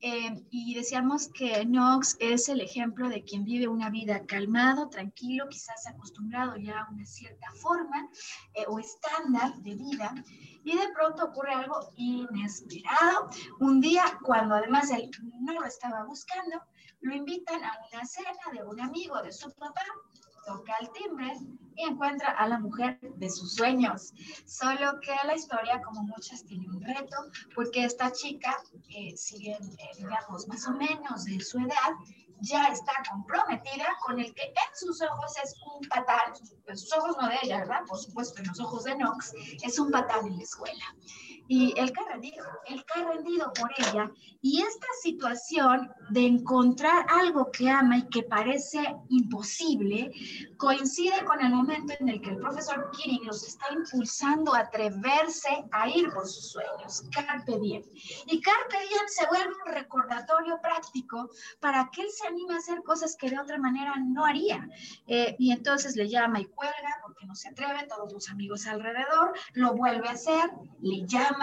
Eh, 0.02 0.45
y 0.50 0.76
decíamos 0.76 1.28
que 1.28 1.66
Knox 1.66 2.16
es 2.20 2.47
el 2.47 2.62
ejemplo 2.62 3.10
de 3.10 3.24
quien 3.24 3.43
vive 3.43 3.68
una 3.68 3.89
vida 3.89 4.26
calmado, 4.26 4.89
tranquilo, 4.89 5.47
quizás 5.50 5.88
acostumbrado 5.88 6.56
ya 6.56 6.82
a 6.82 6.89
una 6.89 7.06
cierta 7.06 7.52
forma 7.62 8.10
eh, 8.54 8.66
o 8.68 8.80
estándar 8.80 9.56
de 9.58 9.76
vida. 9.76 10.14
Y 10.64 10.78
de 10.78 10.89
pronto 10.93 11.26
ocurre 11.26 11.54
algo 11.54 11.91
inesperado. 11.95 13.30
Un 13.60 13.82
día, 13.82 14.04
cuando 14.24 14.56
además 14.56 14.89
él 14.91 15.10
no 15.41 15.54
lo 15.54 15.66
estaba 15.66 16.06
buscando, 16.06 16.62
lo 17.02 17.16
invitan 17.16 17.64
a 17.64 17.78
una 17.91 18.06
cena 18.06 18.30
de 18.54 18.64
un 18.64 18.80
amigo 18.80 19.22
de 19.22 19.32
su 19.32 19.52
papá, 19.54 19.86
toca 20.50 20.74
el 20.82 20.89
timbre 20.91 21.32
y 21.76 21.84
encuentra 21.84 22.32
a 22.32 22.47
la 22.47 22.60
mujer 22.60 23.00
de 23.02 23.30
sus 23.30 23.56
sueños. 23.56 24.14
Solo 24.45 25.00
que 25.02 25.16
la 25.26 25.36
historia, 25.36 25.82
como 25.82 26.04
muchas, 26.04 26.43
tiene 26.45 26.68
un 26.68 26.82
reto, 26.82 27.18
porque 27.56 27.86
esta 27.86 28.12
chica, 28.12 28.58
eh, 28.89 29.16
si 29.16 29.38
bien, 29.39 29.64
eh, 29.64 29.91
digamos, 29.97 30.47
más 30.47 30.68
o 30.68 30.72
menos 30.72 31.26
de 31.26 31.39
su 31.39 31.60
edad, 31.60 31.91
ya 32.41 32.68
está 32.68 32.93
comprometida 33.10 33.86
con 34.06 34.20
el 34.20 34.34
que 34.34 34.43
en 34.43 34.76
sus 34.76 35.02
ojos 35.02 35.34
es 35.43 35.56
un 35.76 35.88
patán, 35.88 36.34
en 36.68 36.78
sus 36.78 36.91
ojos 36.93 37.16
no 37.22 37.28
de 37.28 37.38
ella, 37.43 37.60
¿verdad? 37.60 37.82
Por 37.88 38.00
supuesto, 38.00 38.41
en 38.41 38.47
los 38.47 38.60
ojos 38.60 38.86
de 38.86 38.95
Knox, 38.95 39.34
es 39.62 39.78
un 39.78 39.91
patán 39.91 40.26
en 40.26 40.38
la 40.38 40.43
escuela. 40.43 40.86
Y 41.52 41.74
él 41.80 41.91
ha 41.97 42.12
rendido, 42.14 42.45
él 42.68 42.86
ha 42.95 43.04
rendido 43.12 43.52
por 43.60 43.72
ella. 43.80 44.12
Y 44.39 44.62
esta 44.62 44.86
situación 45.02 45.91
de 46.12 46.28
encontrar 46.28 47.08
algo 47.10 47.50
que 47.52 47.68
ama 47.68 47.97
y 47.97 48.08
que 48.10 48.22
parece 48.22 48.95
imposible, 49.10 50.12
coincide 50.58 51.26
con 51.26 51.43
el 51.43 51.52
momento 51.52 51.93
en 52.00 52.10
el 52.10 52.22
que 52.22 52.30
el 52.30 52.38
profesor 52.38 52.91
Kirin 52.91 53.26
los 53.26 53.43
está 53.47 53.66
impulsando 53.74 54.54
a 54.54 54.60
atreverse 54.60 55.66
a 55.72 55.89
ir 55.89 56.12
por 56.12 56.28
sus 56.28 56.52
sueños. 56.52 57.04
Carpe 57.12 57.60
diem. 57.60 57.82
Y 58.28 58.39
Carpe 58.41 58.78
diem 58.88 59.08
se 59.08 59.26
vuelve 59.26 59.52
un 59.66 59.74
recordatorio 59.74 60.62
práctico 60.62 61.32
para 61.60 61.89
que 61.91 62.04
él 62.04 62.10
se 62.12 62.28
anime 62.28 62.54
a 62.54 62.58
hacer 62.58 62.84
cosas 62.84 63.16
que 63.16 63.32
de 63.32 63.39
otra 63.39 63.58
manera 63.58 63.95
no 63.97 64.24
haría. 64.24 64.70
Eh, 65.08 65.36
y 65.39 65.52
entonces 65.52 65.95
le 65.95 66.08
llama 66.08 66.41
y 66.41 66.45
cuelga 66.45 67.00
porque 67.02 67.26
no 67.26 67.34
se 67.34 67.50
atreve, 67.50 67.88
todos 67.88 68.14
los 68.14 68.30
amigos 68.30 68.68
alrededor, 68.68 69.34
lo 69.54 69.74
vuelve 69.74 70.08
a 70.08 70.12
hacer, 70.12 70.52
le 70.82 71.08
llama 71.08 71.39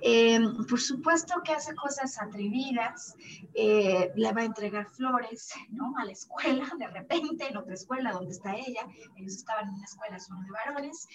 eh, 0.00 0.40
por 0.68 0.80
supuesto 0.80 1.34
que 1.44 1.52
hace 1.52 1.74
cosas 1.74 2.20
atrevidas, 2.20 3.14
eh, 3.54 4.10
le 4.14 4.32
va 4.32 4.42
a 4.42 4.44
entregar 4.44 4.88
flores, 4.90 5.50
¿no? 5.70 5.94
A 5.98 6.04
la 6.04 6.12
escuela, 6.12 6.66
de 6.78 6.86
repente, 6.88 7.48
en 7.48 7.56
otra 7.56 7.74
escuela 7.74 8.12
donde 8.12 8.32
está 8.32 8.54
ella, 8.54 8.86
ellos 9.16 9.34
estaban 9.34 9.68
en 9.68 9.74
una 9.74 9.84
escuela 9.84 10.18
solo 10.18 10.40
de 10.40 10.50
varones, 10.50 11.06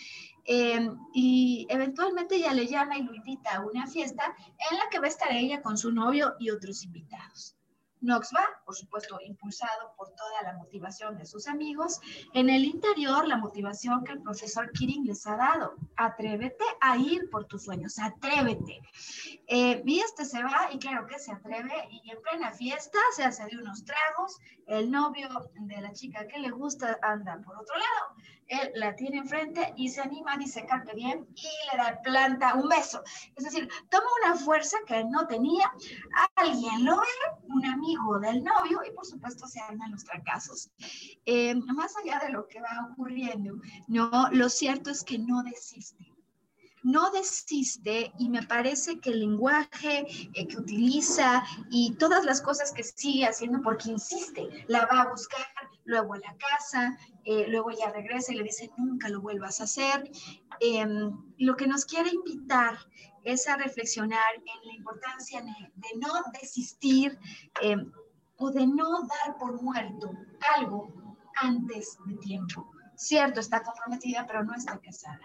eh, 0.46 0.90
y 1.14 1.68
eventualmente 1.70 2.36
ella 2.36 2.54
le 2.54 2.68
llama 2.68 2.98
y 2.98 3.04
lo 3.04 3.14
invita 3.14 3.56
a 3.56 3.66
una 3.66 3.88
fiesta 3.88 4.36
en 4.72 4.78
la 4.78 4.90
que 4.90 5.00
va 5.00 5.06
a 5.06 5.10
estar 5.10 5.32
ella 5.32 5.62
con 5.62 5.78
su 5.78 5.92
novio 5.92 6.36
y 6.40 6.50
otros 6.50 6.84
invitados. 6.84 7.57
Knox 8.02 8.32
va, 8.36 8.46
por 8.66 8.76
supuesto, 8.76 9.20
impulsado 9.26 9.94
por 9.98 10.10
toda 10.10 10.42
la 10.44 10.54
motivación 10.54 11.18
de 11.18 11.26
sus 11.26 11.48
amigos. 11.48 12.00
En 12.34 12.50
el 12.50 12.66
interior, 12.66 13.28
la 13.28 13.38
motivación 13.38 14.04
que 14.04 14.14
el 14.14 14.22
profesor 14.22 14.72
Kirin 14.72 15.06
les 15.06 15.26
ha 15.28 15.36
dado. 15.36 15.76
Atrévete 15.96 16.66
a 16.82 16.98
ir 16.98 17.30
por 17.30 17.46
tus 17.46 17.64
sueños, 17.64 17.98
atrévete. 18.00 18.82
Eh, 19.48 19.82
y 19.86 20.00
este 20.00 20.26
se 20.26 20.44
va 20.44 20.70
y 20.72 20.80
claro 20.80 21.08
que 21.08 21.20
se 21.20 21.32
atreve 21.32 21.74
y 21.90 22.12
en 22.12 22.22
plena 22.22 22.52
fiesta 22.52 23.00
se 23.16 23.24
hace 23.24 23.46
de 23.46 23.58
unos 23.58 23.84
tragos. 23.86 24.38
El 24.68 24.92
novio 24.92 25.30
de 25.56 25.82
la 25.82 25.94
chica 25.94 26.28
que 26.28 26.40
le 26.40 26.52
gusta 26.52 27.00
anda 27.02 27.40
por 27.44 27.58
otro 27.58 27.76
lado 27.76 28.16
él 28.48 28.72
la 28.76 28.96
tiene 28.96 29.18
enfrente 29.18 29.74
y 29.76 29.90
se 29.90 30.02
anima, 30.02 30.38
dice 30.38 30.66
carpe 30.66 30.94
bien 30.96 31.28
y 31.36 31.72
le 31.72 31.78
da 31.78 32.02
planta 32.02 32.56
un 32.56 32.68
beso. 32.68 33.04
Es 33.36 33.44
decir, 33.44 33.68
toma 33.90 34.06
una 34.24 34.36
fuerza 34.36 34.78
que 34.86 35.04
no 35.06 35.28
tenía, 35.28 35.72
alguien 36.36 36.86
lo 36.86 36.98
ve, 36.98 37.08
un 37.50 37.66
amigo 37.66 38.20
del 38.20 38.44
novio 38.44 38.82
y 38.88 38.92
por 38.92 39.06
supuesto 39.06 39.48
se 39.48 39.60
arman 39.60 39.92
los 39.92 40.06
fracasos. 40.06 40.72
Eh, 41.26 41.56
más 41.56 41.94
allá 41.98 42.20
de 42.20 42.32
lo 42.32 42.48
que 42.48 42.62
va 42.62 42.90
ocurriendo, 42.92 43.56
no, 43.88 44.30
lo 44.32 44.50
cierto 44.50 44.90
es 44.90 45.04
que 45.04 45.18
no 45.18 45.44
desiste 45.44 46.18
no 46.84 47.12
desiste 47.12 48.14
y 48.18 48.30
me 48.30 48.44
parece 48.44 49.00
que 49.00 49.10
el 49.10 49.20
lenguaje 49.20 50.06
eh, 50.34 50.48
que 50.48 50.58
utiliza 50.58 51.44
y 51.70 51.96
todas 51.96 52.24
las 52.24 52.42
cosas 52.42 52.72
que 52.72 52.84
sigue 52.84 53.26
haciendo 53.26 53.62
porque 53.62 53.90
insiste, 53.90 54.66
la 54.68 54.86
va 54.86 55.02
a 55.02 55.10
buscar 55.10 55.46
luego 55.88 56.14
a 56.14 56.20
la 56.20 56.36
casa, 56.38 56.98
eh, 57.24 57.46
luego 57.48 57.72
ya 57.72 57.90
regresa 57.92 58.34
y 58.34 58.36
le 58.36 58.44
dice 58.44 58.70
nunca 58.78 59.10
lo 59.10 59.22
vuelvas 59.22 59.60
a 59.60 59.64
hacer. 59.64 60.12
Em, 60.60 61.18
lo 61.38 61.56
que 61.56 61.66
nos 61.66 61.86
quiere 61.86 62.10
invitar 62.12 62.78
es 63.24 63.48
a 63.48 63.58
reflexionar 63.58 64.36
en 64.36 64.68
la 64.68 64.74
importancia 64.74 65.42
de, 65.42 65.90
no 65.96 66.10
desistir 66.40 67.18
em, 67.62 67.92
o 68.38 68.52
de 68.52 68.68
no 68.68 69.02
dar 69.02 69.38
por 69.38 69.62
muerto 69.62 70.12
algo 70.58 70.94
antes 71.42 71.98
de 72.06 72.16
tiempo. 72.18 72.70
Cierto, 72.96 73.40
está 73.40 73.64
comprometida, 73.64 74.26
pero 74.28 74.44
no 74.44 74.54
está 74.54 74.80
casada. 74.80 75.22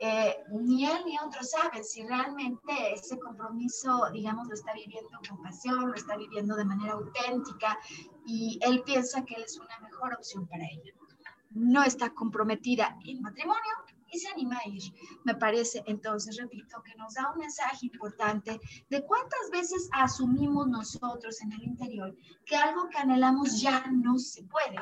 Eh, 0.00 0.36
ni 0.52 0.86
él 0.86 1.02
ni 1.06 1.18
otros 1.18 1.50
saben 1.50 1.82
si 1.82 2.06
realmente 2.06 2.92
ese 2.92 3.18
compromiso, 3.18 4.08
digamos, 4.12 4.46
lo 4.46 4.54
está 4.54 4.72
viviendo 4.72 5.18
con 5.28 5.42
pasión, 5.42 5.88
lo 5.88 5.94
está 5.94 6.16
viviendo 6.16 6.54
de 6.54 6.64
manera 6.64 6.92
auténtica 6.92 7.76
y 8.28 8.58
él 8.60 8.82
piensa 8.84 9.24
que 9.24 9.34
él 9.36 9.42
es 9.42 9.58
una 9.58 9.78
mejor 9.80 10.12
opción 10.12 10.46
para 10.46 10.64
ella. 10.64 10.92
No 11.50 11.82
está 11.82 12.10
comprometida 12.10 12.98
en 13.06 13.22
matrimonio 13.22 13.72
y 14.12 14.18
se 14.18 14.28
anima 14.28 14.58
a 14.58 14.68
ir. 14.68 14.82
Me 15.24 15.34
parece, 15.34 15.82
entonces, 15.86 16.36
repito, 16.36 16.82
que 16.82 16.94
nos 16.96 17.14
da 17.14 17.32
un 17.32 17.38
mensaje 17.38 17.86
importante 17.86 18.60
de 18.90 19.02
cuántas 19.04 19.50
veces 19.50 19.88
asumimos 19.92 20.68
nosotros 20.68 21.40
en 21.40 21.52
el 21.52 21.62
interior 21.62 22.14
que 22.44 22.54
algo 22.54 22.90
que 22.90 22.98
anhelamos 22.98 23.62
ya 23.62 23.86
no 23.90 24.18
se 24.18 24.42
puede 24.44 24.76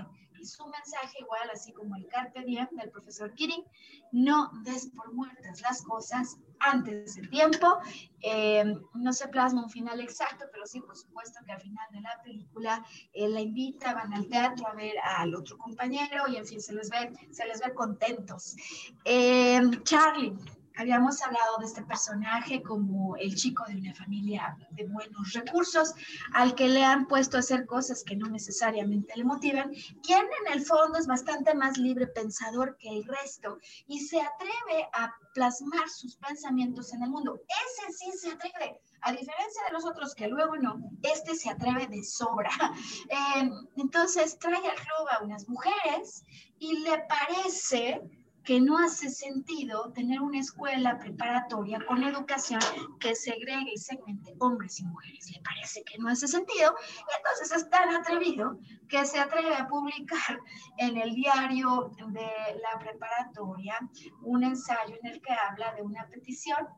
su 0.45 0.67
mensaje 0.67 1.19
igual, 1.21 1.51
así 1.53 1.73
como 1.73 1.97
el 1.97 2.07
carpe 2.09 2.45
diem 2.45 2.69
del 2.73 2.91
profesor 2.91 3.33
Kirin, 3.35 3.65
no 4.13 4.51
des 4.65 4.89
por 4.89 5.13
muertas 5.13 5.61
las 5.61 5.83
cosas 5.83 6.37
antes 6.61 7.15
del 7.17 7.29
tiempo. 7.31 7.79
Eh, 8.21 8.65
no 8.95 9.13
se 9.13 9.29
plasma 9.29 9.65
un 9.65 9.71
final 9.71 10.01
exacto, 10.01 10.47
pero 10.53 10.67
sí, 10.67 10.81
por 10.81 10.97
supuesto 10.97 11.41
que 11.45 11.53
al 11.53 11.61
final 11.61 11.87
de 11.93 12.01
la 12.01 12.21
película 12.23 12.85
eh, 13.13 13.29
la 13.29 13.41
invita, 13.41 13.95
van 13.95 14.13
al 14.15 14.27
teatro 14.29 14.67
a 14.67 14.75
ver 14.75 14.95
al 15.03 15.35
otro 15.35 15.57
compañero 15.59 16.25
y 16.29 16.37
en 16.37 16.47
fin, 16.47 16.61
se 16.61 16.75
les 16.75 16.91
ve, 16.91 17.13
se 17.31 17.47
les 17.47 17.61
ve 17.61 17.75
contentos. 17.75 18.57
Eh, 19.05 19.61
Charlie, 19.85 20.35
Habíamos 20.77 21.23
hablado 21.23 21.57
de 21.59 21.67
este 21.67 21.83
personaje 21.83 22.63
como 22.63 23.17
el 23.17 23.35
chico 23.35 23.65
de 23.67 23.77
una 23.77 23.95
familia 23.95 24.57
de 24.73 24.85
buenos 24.87 25.33
recursos, 25.33 25.95
al 26.35 26.55
que 26.55 26.69
le 26.69 26.85
han 26.85 27.07
puesto 27.07 27.37
a 27.37 27.41
hacer 27.41 27.67
cosas 27.67 28.05
que 28.05 28.17
no 28.17 28.29
necesariamente 28.29 29.15
le 29.17 29.25
motivan, 29.25 29.73
quien 30.03 30.27
en 30.45 30.53
el 30.53 30.61
fondo 30.65 30.99
es 30.99 31.07
bastante 31.07 31.55
más 31.55 31.79
libre 31.79 32.07
pensador 32.07 32.77
que 32.79 32.91
el 32.91 33.05
resto 33.05 33.59
y 33.87 34.01
se 34.01 34.21
atreve 34.21 34.89
a 34.93 35.15
plasmar 35.35 35.89
sus 35.89 36.17
pensamientos 36.17 36.93
en 36.93 37.03
el 37.03 37.11
mundo. 37.11 37.41
Ese 37.49 37.93
sí 37.93 38.19
se 38.19 38.31
atreve. 38.31 38.81
A 39.03 39.13
diferencia 39.13 39.63
de 39.67 39.73
los 39.73 39.85
otros 39.85 40.15
que 40.15 40.27
luego 40.29 40.57
no, 40.57 40.81
este 41.03 41.35
se 41.35 41.51
atreve 41.51 41.87
de 41.87 42.03
sobra. 42.05 42.51
Eh, 43.09 43.51
entonces 43.77 44.39
trae 44.39 44.57
al 44.57 44.75
club 44.75 45.09
a 45.11 45.25
unas 45.25 45.49
mujeres 45.49 46.25
y 46.59 46.81
le 46.81 46.99
parece 47.09 48.03
que 48.47 48.61
no 48.61 48.79
hace 48.79 49.11
sentido 49.11 49.93
tener 49.93 50.21
una 50.21 50.39
escuela 50.39 50.99
preparatoria 50.99 51.85
con 51.85 52.05
educación 52.05 52.61
que 53.01 53.17
segregue 53.17 53.73
y 53.75 53.77
segmente 53.77 54.37
hombres 54.39 54.79
y 54.79 54.85
mujeres. 54.85 55.33
Le 55.33 55.43
parece 55.43 55.83
que 55.83 55.99
no 55.99 56.09
hace 56.09 56.29
sentido 56.29 56.77
y 56.81 57.17
entonces 57.17 57.57
es 57.57 57.69
tan 57.69 57.93
atrevido 57.93 58.61
que 58.89 59.05
se 59.05 59.19
atreve 59.19 59.53
a 59.57 59.67
publicar 59.67 60.39
en 60.79 60.97
el 60.97 61.13
diario 61.17 61.91
de 62.07 62.61
la 62.63 62.79
preparatoria 62.79 63.81
un 64.23 64.45
ensayo 64.45 64.95
en 65.03 65.15
el 65.15 65.21
que 65.21 65.33
habla 65.33 65.75
de 65.75 65.83
una 65.83 66.07
petición 66.07 66.69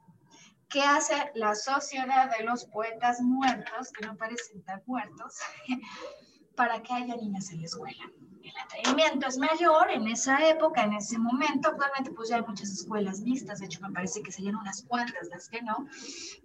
que 0.70 0.80
hace 0.80 1.30
la 1.34 1.54
Sociedad 1.54 2.34
de 2.36 2.44
los 2.44 2.64
Poetas 2.64 3.20
Muertos, 3.20 3.92
que 3.92 4.06
no 4.06 4.16
parecen 4.16 4.62
tan 4.64 4.82
muertos, 4.86 5.38
para 6.56 6.82
que 6.82 6.94
haya 6.94 7.14
niñas 7.16 7.50
en 7.50 7.60
la 7.60 7.66
escuela 7.66 8.04
el 8.48 8.56
atrevimiento 8.58 9.26
es 9.26 9.38
mayor 9.38 9.90
en 9.90 10.08
esa 10.08 10.48
época, 10.48 10.84
en 10.84 10.94
ese 10.94 11.18
momento. 11.18 11.68
Actualmente 11.68 12.10
pues 12.12 12.28
ya 12.28 12.36
hay 12.36 12.42
muchas 12.42 12.70
escuelas 12.70 13.20
mixtas, 13.20 13.60
de 13.60 13.66
hecho 13.66 13.80
me 13.80 13.92
parece 13.92 14.22
que 14.22 14.32
serían 14.32 14.56
unas 14.56 14.82
cuantas 14.82 15.28
las 15.28 15.48
que 15.48 15.62
no, 15.62 15.86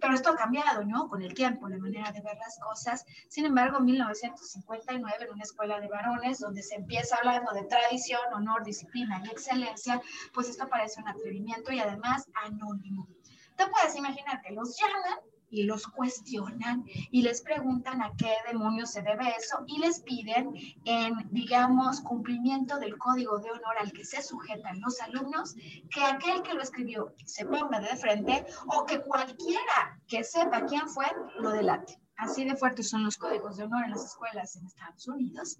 pero 0.00 0.14
esto 0.14 0.30
ha 0.30 0.36
cambiado, 0.36 0.84
¿no? 0.84 1.08
Con 1.08 1.22
el 1.22 1.34
tiempo, 1.34 1.68
la 1.68 1.78
manera 1.78 2.12
de 2.12 2.20
ver 2.20 2.36
las 2.36 2.58
cosas. 2.58 3.04
Sin 3.28 3.46
embargo, 3.46 3.78
en 3.78 3.86
1959, 3.86 5.24
en 5.24 5.32
una 5.32 5.42
escuela 5.42 5.80
de 5.80 5.88
varones, 5.88 6.40
donde 6.40 6.62
se 6.62 6.74
empieza 6.76 7.16
hablando 7.16 7.52
de 7.52 7.64
tradición, 7.64 8.20
honor, 8.34 8.64
disciplina 8.64 9.22
y 9.24 9.28
excelencia, 9.28 10.00
pues 10.32 10.48
esto 10.48 10.68
parece 10.68 11.00
un 11.00 11.08
atrevimiento 11.08 11.72
y 11.72 11.80
además 11.80 12.28
anónimo. 12.34 13.08
Te 13.56 13.66
puedes 13.68 13.94
imaginar 13.96 14.42
que 14.42 14.52
los 14.52 14.76
llaman 14.76 15.20
y 15.54 15.62
los 15.62 15.86
cuestionan 15.86 16.84
y 17.10 17.22
les 17.22 17.40
preguntan 17.40 18.02
a 18.02 18.12
qué 18.16 18.32
demonios 18.50 18.90
se 18.90 19.02
debe 19.02 19.34
eso 19.38 19.64
y 19.66 19.78
les 19.78 20.00
piden 20.00 20.52
en, 20.84 21.28
digamos, 21.30 22.00
cumplimiento 22.00 22.78
del 22.78 22.98
código 22.98 23.38
de 23.38 23.50
honor 23.50 23.76
al 23.78 23.92
que 23.92 24.04
se 24.04 24.20
sujetan 24.22 24.80
los 24.80 25.00
alumnos, 25.00 25.54
que 25.90 26.02
aquel 26.02 26.42
que 26.42 26.54
lo 26.54 26.62
escribió 26.62 27.14
se 27.24 27.46
ponga 27.46 27.80
de 27.80 27.96
frente 27.96 28.44
o 28.66 28.84
que 28.84 29.00
cualquiera 29.00 30.00
que 30.08 30.24
sepa 30.24 30.66
quién 30.66 30.88
fue 30.88 31.06
lo 31.38 31.50
delate. 31.50 32.00
Así 32.16 32.44
de 32.44 32.56
fuertes 32.56 32.90
son 32.90 33.04
los 33.04 33.16
códigos 33.16 33.56
de 33.56 33.64
honor 33.64 33.84
en 33.84 33.90
las 33.90 34.04
escuelas 34.04 34.54
en 34.56 34.66
Estados 34.66 35.08
Unidos. 35.08 35.58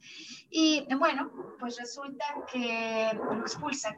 Y 0.50 0.86
bueno, 0.96 1.30
pues 1.58 1.78
resulta 1.78 2.24
que 2.50 3.10
lo 3.14 3.40
expulsan 3.40 3.96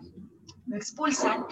lo 0.67 0.77
expulsan 0.77 1.47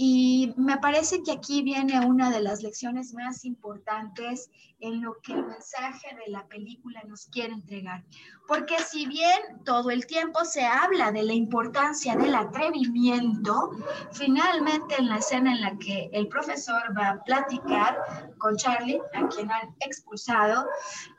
y 0.00 0.54
me 0.56 0.78
parece 0.78 1.24
que 1.24 1.32
aquí 1.32 1.60
viene 1.62 2.06
una 2.06 2.30
de 2.30 2.40
las 2.40 2.62
lecciones 2.62 3.14
más 3.14 3.44
importantes 3.44 4.48
en 4.78 5.02
lo 5.02 5.20
que 5.22 5.32
el 5.32 5.44
mensaje 5.44 6.14
de 6.24 6.30
la 6.30 6.46
película 6.46 7.02
nos 7.08 7.26
quiere 7.26 7.52
entregar. 7.52 8.04
Porque 8.46 8.78
si 8.78 9.06
bien 9.06 9.40
todo 9.64 9.90
el 9.90 10.06
tiempo 10.06 10.44
se 10.44 10.64
habla 10.64 11.10
de 11.10 11.24
la 11.24 11.32
importancia 11.32 12.14
del 12.14 12.36
atrevimiento, 12.36 13.72
finalmente 14.12 14.94
en 14.98 15.08
la 15.08 15.16
escena 15.16 15.52
en 15.52 15.62
la 15.62 15.76
que 15.78 16.08
el 16.12 16.28
profesor 16.28 16.96
va 16.96 17.08
a 17.08 17.24
platicar 17.24 17.98
con 18.38 18.56
Charlie, 18.56 19.00
a 19.14 19.26
quien 19.26 19.50
han 19.50 19.74
expulsado, 19.80 20.64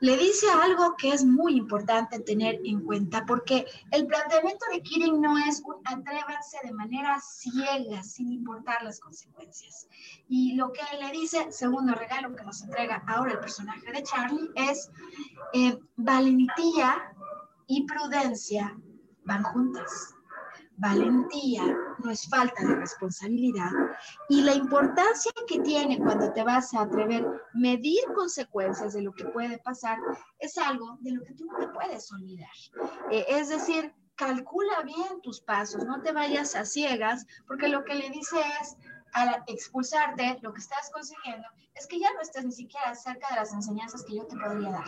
le 0.00 0.16
dice 0.16 0.46
algo 0.62 0.96
que 0.96 1.12
es 1.12 1.22
muy 1.22 1.56
importante 1.56 2.18
tener 2.20 2.58
en 2.64 2.80
cuenta, 2.80 3.26
porque 3.26 3.66
el 3.90 4.06
planteamiento 4.06 4.64
de 4.72 4.80
Kirin 4.80 5.20
no 5.20 5.36
es 5.36 5.62
un 5.66 5.76
atrévanse 5.84 6.56
de 6.64 6.72
manera 6.72 7.09
ciega, 7.18 8.02
sin 8.02 8.30
importar 8.30 8.82
las 8.82 9.00
consecuencias. 9.00 9.88
Y 10.28 10.54
lo 10.54 10.70
que 10.70 10.82
le 11.00 11.10
dice, 11.10 11.50
segundo 11.50 11.94
regalo 11.94 12.36
que 12.36 12.44
nos 12.44 12.62
entrega 12.62 13.02
ahora 13.08 13.32
el 13.32 13.40
personaje 13.40 13.90
de 13.90 14.02
Charlie, 14.02 14.50
es 14.54 14.90
eh, 15.54 15.78
valentía 15.96 17.14
y 17.66 17.86
prudencia 17.86 18.76
van 19.24 19.42
juntas. 19.44 20.14
Valentía 20.76 21.62
no 22.02 22.10
es 22.10 22.26
falta 22.28 22.66
de 22.66 22.74
responsabilidad 22.74 23.70
y 24.30 24.40
la 24.40 24.54
importancia 24.54 25.30
que 25.46 25.60
tiene 25.60 25.98
cuando 25.98 26.32
te 26.32 26.42
vas 26.42 26.72
a 26.72 26.82
atrever 26.82 27.26
medir 27.52 28.00
consecuencias 28.14 28.94
de 28.94 29.02
lo 29.02 29.12
que 29.12 29.26
puede 29.26 29.58
pasar 29.58 29.98
es 30.38 30.56
algo 30.56 30.96
de 31.02 31.12
lo 31.12 31.22
que 31.22 31.34
tú 31.34 31.44
no 31.44 31.58
te 31.58 31.68
puedes 31.68 32.10
olvidar. 32.12 32.48
Eh, 33.10 33.26
es 33.28 33.50
decir, 33.50 33.94
calcula 34.20 34.82
bien 34.82 35.22
tus 35.22 35.40
pasos, 35.40 35.82
no 35.86 36.02
te 36.02 36.12
vayas 36.12 36.54
a 36.54 36.66
ciegas, 36.66 37.26
porque 37.46 37.68
lo 37.68 37.84
que 37.84 37.94
le 37.94 38.10
dice 38.10 38.36
es, 38.60 38.76
al 39.14 39.42
expulsarte, 39.46 40.38
lo 40.42 40.52
que 40.52 40.60
estás 40.60 40.90
consiguiendo 40.92 41.48
es 41.74 41.86
que 41.86 41.98
ya 41.98 42.12
no 42.12 42.20
estás 42.20 42.44
ni 42.44 42.52
siquiera 42.52 42.94
cerca 42.94 43.28
de 43.30 43.36
las 43.36 43.54
enseñanzas 43.54 44.04
que 44.04 44.16
yo 44.16 44.26
te 44.26 44.36
podría 44.36 44.72
dar, 44.72 44.84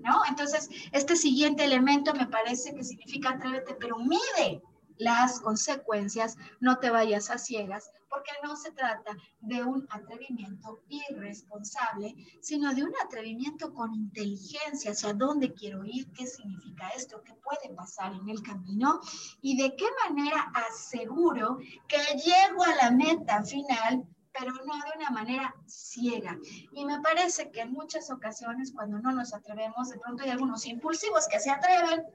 ¿no? 0.00 0.22
Entonces, 0.28 0.68
este 0.90 1.14
siguiente 1.14 1.64
elemento 1.64 2.12
me 2.12 2.26
parece 2.26 2.74
que 2.74 2.82
significa 2.82 3.30
atrévete, 3.30 3.74
pero 3.74 3.98
mide 3.98 4.60
las 4.98 5.40
consecuencias, 5.40 6.36
no 6.60 6.78
te 6.78 6.90
vayas 6.90 7.30
a 7.30 7.38
ciegas, 7.38 7.90
porque 8.08 8.30
no 8.44 8.56
se 8.56 8.72
trata 8.72 9.16
de 9.40 9.64
un 9.64 9.86
atrevimiento 9.90 10.82
irresponsable, 10.88 12.14
sino 12.40 12.74
de 12.74 12.84
un 12.84 12.92
atrevimiento 13.04 13.72
con 13.72 13.94
inteligencia 13.94 14.92
hacia 14.92 15.14
dónde 15.14 15.54
quiero 15.54 15.84
ir, 15.84 16.10
qué 16.12 16.26
significa 16.26 16.88
esto, 16.90 17.22
qué 17.24 17.34
puede 17.34 17.74
pasar 17.74 18.12
en 18.12 18.28
el 18.28 18.42
camino 18.42 19.00
y 19.40 19.60
de 19.60 19.74
qué 19.76 19.86
manera 20.06 20.52
aseguro 20.54 21.58
que 21.88 21.98
llego 22.18 22.64
a 22.64 22.74
la 22.76 22.90
meta 22.90 23.42
final 23.42 24.06
pero 24.32 24.52
no 24.52 24.74
de 24.74 24.96
una 24.96 25.10
manera 25.10 25.54
ciega. 25.66 26.38
Y 26.72 26.84
me 26.84 27.00
parece 27.00 27.50
que 27.50 27.60
en 27.60 27.72
muchas 27.72 28.10
ocasiones 28.10 28.72
cuando 28.72 28.98
no 28.98 29.12
nos 29.12 29.34
atrevemos, 29.34 29.90
de 29.90 29.98
pronto 29.98 30.22
hay 30.22 30.30
algunos 30.30 30.66
impulsivos 30.66 31.28
que 31.28 31.38
se 31.38 31.50
atreven, 31.50 32.06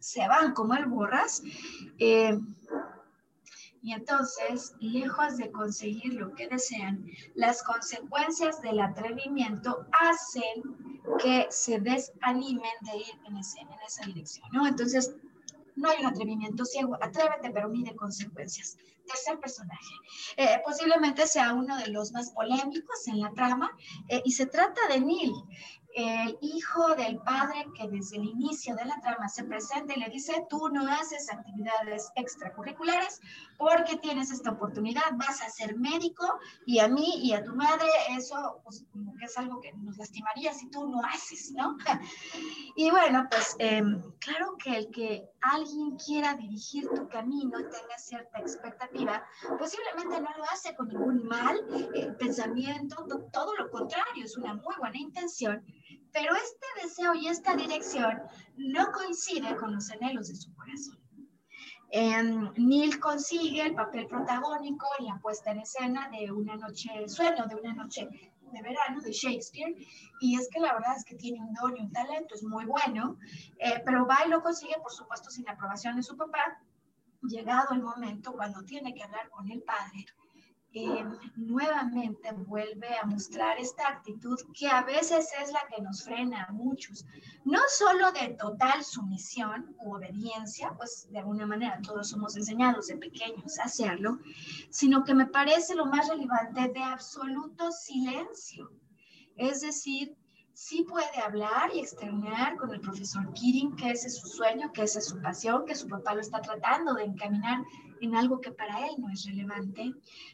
se 0.00 0.26
van 0.26 0.52
como 0.54 0.74
el 0.74 0.86
borras. 0.86 1.42
Eh, 1.98 2.38
y 3.82 3.92
entonces, 3.92 4.74
lejos 4.80 5.38
de 5.38 5.50
conseguir 5.50 6.14
lo 6.14 6.34
que 6.34 6.48
desean, 6.48 7.06
las 7.34 7.62
consecuencias 7.62 8.60
del 8.60 8.80
atrevimiento 8.80 9.86
hacen 9.92 11.00
que 11.18 11.46
se 11.50 11.80
desanimen 11.80 12.72
de 12.82 12.96
ir 12.98 13.20
en, 13.26 13.36
en 13.36 13.78
esa 13.86 14.04
dirección, 14.04 14.48
¿no? 14.52 14.66
Entonces, 14.66 15.14
no 15.76 15.88
hay 15.88 16.00
un 16.00 16.06
atrevimiento 16.06 16.64
ciego, 16.64 16.98
atrévete, 17.00 17.50
pero 17.50 17.68
mide 17.68 17.96
consecuencias. 17.96 18.76
Tercer 19.06 19.40
personaje, 19.40 19.94
eh, 20.36 20.60
posiblemente 20.64 21.26
sea 21.26 21.54
uno 21.54 21.76
de 21.78 21.88
los 21.88 22.12
más 22.12 22.30
polémicos 22.30 23.08
en 23.08 23.20
la 23.20 23.32
trama, 23.32 23.70
eh, 24.08 24.22
y 24.24 24.32
se 24.32 24.46
trata 24.46 24.80
de 24.88 25.00
Neil 25.00 25.32
el 25.94 26.38
hijo 26.40 26.94
del 26.94 27.18
padre 27.18 27.66
que 27.76 27.88
desde 27.88 28.16
el 28.16 28.24
inicio 28.24 28.74
de 28.76 28.84
la 28.84 29.00
trama 29.00 29.28
se 29.28 29.44
presenta 29.44 29.94
y 29.94 30.00
le 30.00 30.08
dice, 30.08 30.46
tú 30.48 30.68
no 30.68 30.86
haces 30.90 31.30
actividades 31.32 32.10
extracurriculares 32.14 33.20
porque 33.60 33.98
tienes 33.98 34.30
esta 34.30 34.52
oportunidad, 34.52 35.02
vas 35.12 35.42
a 35.42 35.50
ser 35.50 35.76
médico 35.76 36.40
y 36.64 36.78
a 36.78 36.88
mí 36.88 37.20
y 37.22 37.34
a 37.34 37.44
tu 37.44 37.54
madre 37.54 37.86
eso 38.16 38.62
pues, 38.64 38.86
es 39.20 39.36
algo 39.36 39.60
que 39.60 39.70
nos 39.74 39.98
lastimaría 39.98 40.54
si 40.54 40.70
tú 40.70 40.88
no 40.88 41.02
haces, 41.04 41.52
¿no? 41.52 41.76
y 42.76 42.90
bueno, 42.90 43.26
pues 43.30 43.56
em, 43.58 44.00
claro 44.18 44.56
que 44.56 44.76
el 44.78 44.90
que 44.90 45.28
alguien 45.42 45.98
quiera 45.98 46.34
dirigir 46.34 46.88
tu 46.88 47.06
camino 47.08 47.60
y 47.60 47.64
tenga 47.64 47.98
cierta 47.98 48.38
expectativa, 48.38 49.22
posiblemente 49.58 50.22
no 50.22 50.30
lo 50.38 50.44
hace 50.44 50.74
con 50.74 50.88
ningún 50.88 51.26
mal 51.26 51.60
eh, 51.94 52.14
pensamiento, 52.18 53.06
todo 53.30 53.54
lo 53.56 53.70
contrario, 53.70 54.24
es 54.24 54.38
una 54.38 54.54
muy 54.54 54.74
buena 54.78 54.96
intención 54.96 55.62
pero 56.12 56.34
este 56.34 56.66
deseo 56.82 57.14
y 57.14 57.28
esta 57.28 57.54
dirección 57.54 58.20
no 58.56 58.90
coincide 58.92 59.54
con 59.56 59.74
los 59.74 59.90
anhelos 59.90 60.28
de 60.28 60.34
su 60.34 60.52
corazón. 60.54 60.99
Em, 61.92 62.52
Neil 62.56 63.00
consigue 63.00 63.62
el 63.62 63.74
papel 63.74 64.06
protagónico 64.06 64.86
en 65.00 65.06
la 65.06 65.18
puesta 65.18 65.50
en 65.50 65.60
escena 65.60 66.08
de 66.10 66.30
Una 66.30 66.56
noche 66.56 66.88
de 66.96 67.08
sueño, 67.08 67.46
de 67.46 67.56
una 67.56 67.74
noche 67.74 68.08
de 68.52 68.62
verano 68.62 69.00
de 69.00 69.12
Shakespeare, 69.12 69.74
y 70.20 70.36
es 70.36 70.48
que 70.52 70.60
la 70.60 70.72
verdad 70.74 70.96
es 70.96 71.04
que 71.04 71.16
tiene 71.16 71.40
un 71.40 71.52
don 71.54 71.76
y 71.76 71.80
un 71.80 71.92
talento, 71.92 72.34
es 72.34 72.42
muy 72.42 72.64
bueno, 72.64 73.16
eh, 73.58 73.82
pero 73.84 74.06
va 74.06 74.18
y 74.26 74.28
lo 74.28 74.42
consigue, 74.42 74.74
por 74.82 74.92
supuesto, 74.92 75.30
sin 75.30 75.44
la 75.44 75.52
aprobación 75.52 75.96
de 75.96 76.02
su 76.02 76.16
papá, 76.16 76.60
llegado 77.22 77.74
el 77.74 77.82
momento 77.82 78.32
cuando 78.32 78.64
tiene 78.64 78.94
que 78.94 79.02
hablar 79.02 79.28
con 79.30 79.50
el 79.50 79.62
padre, 79.62 80.06
eh, 80.72 81.04
nuevamente 81.36 82.30
vuelve 82.32 82.96
a 82.96 83.04
mostrar 83.04 83.58
esta 83.58 83.88
actitud 83.88 84.38
que 84.56 84.68
a 84.68 84.82
veces 84.82 85.28
es 85.42 85.52
la 85.52 85.60
que 85.68 85.82
nos 85.82 86.04
frena 86.04 86.44
a 86.44 86.52
muchos, 86.52 87.04
no 87.44 87.58
solo 87.68 88.12
de 88.12 88.34
total 88.34 88.84
sumisión 88.84 89.74
u 89.78 89.96
obediencia, 89.96 90.72
pues 90.76 91.08
de 91.10 91.18
alguna 91.18 91.46
manera 91.46 91.80
todos 91.82 92.10
somos 92.10 92.36
enseñados 92.36 92.86
de 92.86 92.98
pequeños 92.98 93.58
a 93.58 93.64
hacerlo, 93.64 94.18
sino 94.70 95.02
que 95.02 95.14
me 95.14 95.26
parece 95.26 95.74
lo 95.74 95.86
más 95.86 96.08
relevante 96.08 96.68
de 96.68 96.82
absoluto 96.82 97.72
silencio. 97.72 98.70
Es 99.36 99.62
decir, 99.62 100.16
sí 100.60 100.84
puede 100.86 101.18
hablar 101.24 101.70
y 101.72 101.80
externar 101.80 102.54
con 102.58 102.70
el 102.74 102.82
profesor 102.82 103.32
Kirin 103.32 103.74
que 103.76 103.92
ese 103.92 104.08
es 104.08 104.18
su 104.18 104.28
sueño, 104.28 104.70
que 104.74 104.82
esa 104.82 104.98
es 104.98 105.06
su 105.06 105.18
pasión, 105.22 105.64
que 105.64 105.74
su 105.74 105.88
papá 105.88 106.14
lo 106.14 106.20
está 106.20 106.42
tratando 106.42 106.92
de 106.92 107.04
encaminar 107.04 107.64
en 108.02 108.14
algo 108.14 108.42
que 108.42 108.52
para 108.52 108.86
él 108.86 108.94
no 108.98 109.10
es 109.10 109.24
relevante. 109.24 109.90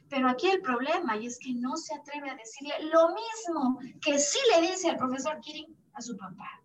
Pero 0.09 0.29
aquí 0.29 0.49
el 0.49 0.61
problema 0.63 1.17
y 1.17 1.27
es 1.27 1.39
que 1.39 1.55
no 1.55 1.77
se 1.77 1.95
atreve 1.95 2.29
a 2.29 2.35
decirle 2.35 2.75
lo 2.93 3.11
mismo 3.11 3.79
que 4.01 4.19
sí 4.19 4.41
le 4.53 4.67
dice 4.67 4.89
el 4.89 4.97
profesor 4.97 5.39
Kirin 5.41 5.77
a 5.93 6.03
su 6.03 6.17
papá. 6.17 6.61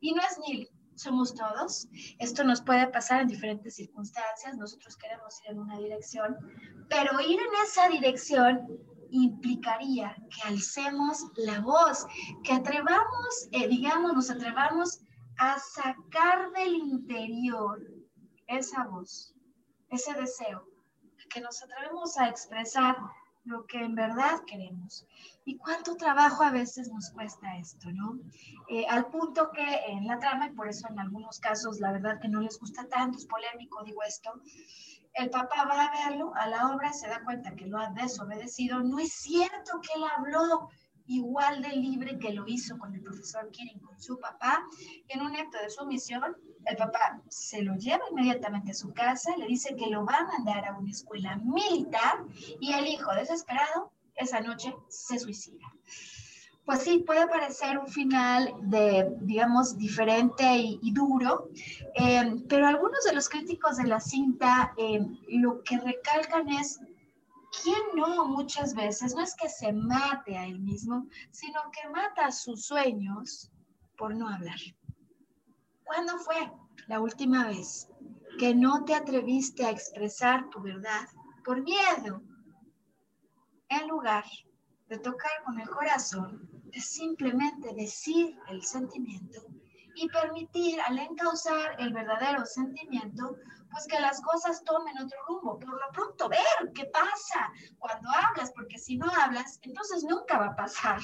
Y 0.00 0.12
no 0.12 0.20
es 0.22 0.40
Neil, 0.40 0.68
somos 0.96 1.32
todos. 1.32 1.86
Esto 2.18 2.42
nos 2.42 2.60
puede 2.60 2.88
pasar 2.88 3.20
en 3.20 3.28
diferentes 3.28 3.76
circunstancias. 3.76 4.56
Nosotros 4.56 4.96
queremos 4.96 5.40
ir 5.44 5.52
en 5.52 5.60
una 5.60 5.78
dirección, 5.78 6.36
pero 6.88 7.20
ir 7.20 7.38
en 7.38 7.62
esa 7.64 7.88
dirección 7.88 8.95
implicaría 9.10 10.14
que 10.30 10.48
alcemos 10.48 11.26
la 11.36 11.60
voz, 11.60 12.06
que 12.42 12.52
atrevamos, 12.52 13.48
eh, 13.52 13.68
digamos, 13.68 14.14
nos 14.14 14.30
atrevamos 14.30 15.00
a 15.38 15.58
sacar 15.58 16.50
del 16.52 16.74
interior 16.74 17.80
esa 18.46 18.84
voz, 18.84 19.34
ese 19.90 20.14
deseo, 20.14 20.68
que 21.28 21.40
nos 21.40 21.62
atrevemos 21.62 22.16
a 22.18 22.28
expresar 22.28 22.96
lo 23.46 23.64
que 23.66 23.82
en 23.82 23.94
verdad 23.94 24.42
queremos. 24.46 25.06
Y 25.44 25.56
cuánto 25.56 25.96
trabajo 25.96 26.42
a 26.42 26.50
veces 26.50 26.90
nos 26.92 27.10
cuesta 27.10 27.56
esto, 27.56 27.90
¿no? 27.92 28.18
Eh, 28.68 28.84
al 28.88 29.06
punto 29.06 29.50
que 29.52 29.64
en 29.86 30.06
la 30.06 30.18
trama, 30.18 30.48
y 30.48 30.52
por 30.52 30.68
eso 30.68 30.88
en 30.88 30.98
algunos 30.98 31.38
casos 31.38 31.78
la 31.78 31.92
verdad 31.92 32.20
que 32.20 32.28
no 32.28 32.40
les 32.40 32.58
gusta 32.58 32.88
tanto, 32.88 33.18
es 33.18 33.26
polémico, 33.26 33.84
digo 33.84 34.02
esto, 34.02 34.32
el 35.16 35.30
papá 35.30 35.64
va 35.64 35.86
a 35.86 36.08
verlo 36.08 36.32
a 36.34 36.46
la 36.46 36.68
obra, 36.74 36.92
se 36.92 37.08
da 37.08 37.22
cuenta 37.24 37.54
que 37.54 37.66
lo 37.66 37.78
ha 37.78 37.88
desobedecido. 37.90 38.80
No 38.82 38.98
es 38.98 39.12
cierto 39.12 39.80
que 39.80 39.88
él 39.96 40.04
habló 40.16 40.68
igual 41.06 41.62
de 41.62 41.70
libre 41.70 42.18
que 42.18 42.32
lo 42.32 42.44
hizo 42.46 42.78
con 42.78 42.94
el 42.94 43.02
profesor 43.02 43.50
Kirin, 43.50 43.78
con 43.80 43.98
su 44.00 44.18
papá. 44.18 44.62
En 45.08 45.22
un 45.22 45.34
acto 45.34 45.58
de 45.58 45.70
sumisión, 45.70 46.36
el 46.66 46.76
papá 46.76 47.22
se 47.28 47.62
lo 47.62 47.76
lleva 47.76 48.04
inmediatamente 48.10 48.72
a 48.72 48.74
su 48.74 48.92
casa, 48.92 49.36
le 49.36 49.46
dice 49.46 49.74
que 49.74 49.86
lo 49.86 50.04
va 50.04 50.18
a 50.18 50.24
mandar 50.24 50.66
a 50.66 50.76
una 50.76 50.90
escuela 50.90 51.36
militar 51.36 52.24
y 52.60 52.72
el 52.72 52.86
hijo, 52.86 53.14
desesperado, 53.14 53.92
esa 54.16 54.40
noche 54.40 54.74
se 54.88 55.18
suicida 55.18 55.66
pues 56.66 56.82
sí, 56.82 57.04
puede 57.06 57.28
parecer 57.28 57.78
un 57.78 57.86
final 57.86 58.52
de, 58.62 59.16
digamos, 59.20 59.78
diferente 59.78 60.56
y, 60.56 60.92
duro, 60.92 61.48
eh, 61.94 62.42
pero 62.48 62.66
algunos 62.66 63.04
de 63.04 63.14
los 63.14 63.28
críticos 63.28 63.76
de 63.76 63.86
la 63.86 64.00
cinta 64.00 64.74
eh, 64.76 65.00
lo 65.28 65.62
que 65.62 65.78
recalcan 65.78 66.48
es, 66.48 66.80
¿quién 67.62 67.78
no 67.94 68.26
muchas 68.26 68.74
veces? 68.74 69.14
No 69.14 69.22
es 69.22 69.36
que 69.36 69.48
se 69.48 69.72
mate 69.72 70.36
a 70.36 70.44
él 70.44 70.58
mismo, 70.58 71.06
sino 71.30 71.60
que 71.70 71.88
mata 71.88 72.32
sus 72.32 72.66
sueños 72.66 73.52
por 73.96 74.16
no 74.16 74.28
hablar. 74.28 74.58
¿Cuándo 75.84 76.18
fue 76.18 76.50
la 76.88 77.00
última 77.00 77.46
vez 77.46 77.88
que 78.40 78.56
no 78.56 78.84
te 78.84 78.96
atreviste 78.96 79.64
a 79.64 79.70
expresar 79.70 80.50
tu 80.50 80.60
verdad 80.60 81.06
por 81.44 81.62
miedo, 81.62 82.22
en 83.68 83.86
lugar 83.86 84.24
de 84.88 84.98
tocar 84.98 85.30
con 85.44 85.60
el 85.60 85.68
corazón, 85.68 86.55
de 86.72 86.80
simplemente 86.80 87.74
decir 87.74 88.36
el 88.48 88.62
sentimiento 88.62 89.40
y 89.94 90.08
permitir 90.08 90.78
al 90.86 90.98
encauzar 90.98 91.76
el 91.78 91.92
verdadero 91.92 92.44
sentimiento, 92.44 93.36
pues 93.70 93.86
que 93.88 93.98
las 93.98 94.20
cosas 94.20 94.62
tomen 94.64 94.98
otro 94.98 95.18
rumbo. 95.26 95.58
Por 95.58 95.70
lo 95.70 95.92
pronto, 95.92 96.28
ver 96.28 96.72
qué 96.74 96.84
pasa 96.86 97.50
cuando 97.78 98.08
hablas, 98.10 98.52
porque 98.52 98.78
si 98.78 98.98
no 98.98 99.06
hablas, 99.22 99.58
entonces 99.62 100.04
nunca 100.04 100.38
va 100.38 100.46
a 100.48 100.56
pasar. 100.56 101.00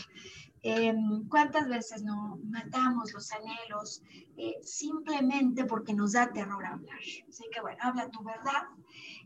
Em, 0.63 1.29
¿Cuántas 1.29 1.69
veces 1.69 2.05
no 2.05 2.39
matamos 2.45 3.13
los 3.13 3.33
anhelos 3.33 4.01
eh, 4.37 4.61
simplemente 4.63 5.65
porque 5.65 5.93
nos 5.93 6.13
da 6.13 6.33
terror 6.33 6.65
hablar? 6.65 6.99
Así 7.29 7.45
que 7.53 7.61
bueno, 7.61 7.79
habla 7.81 8.09
tu 8.09 8.23
verdad. 8.23 8.69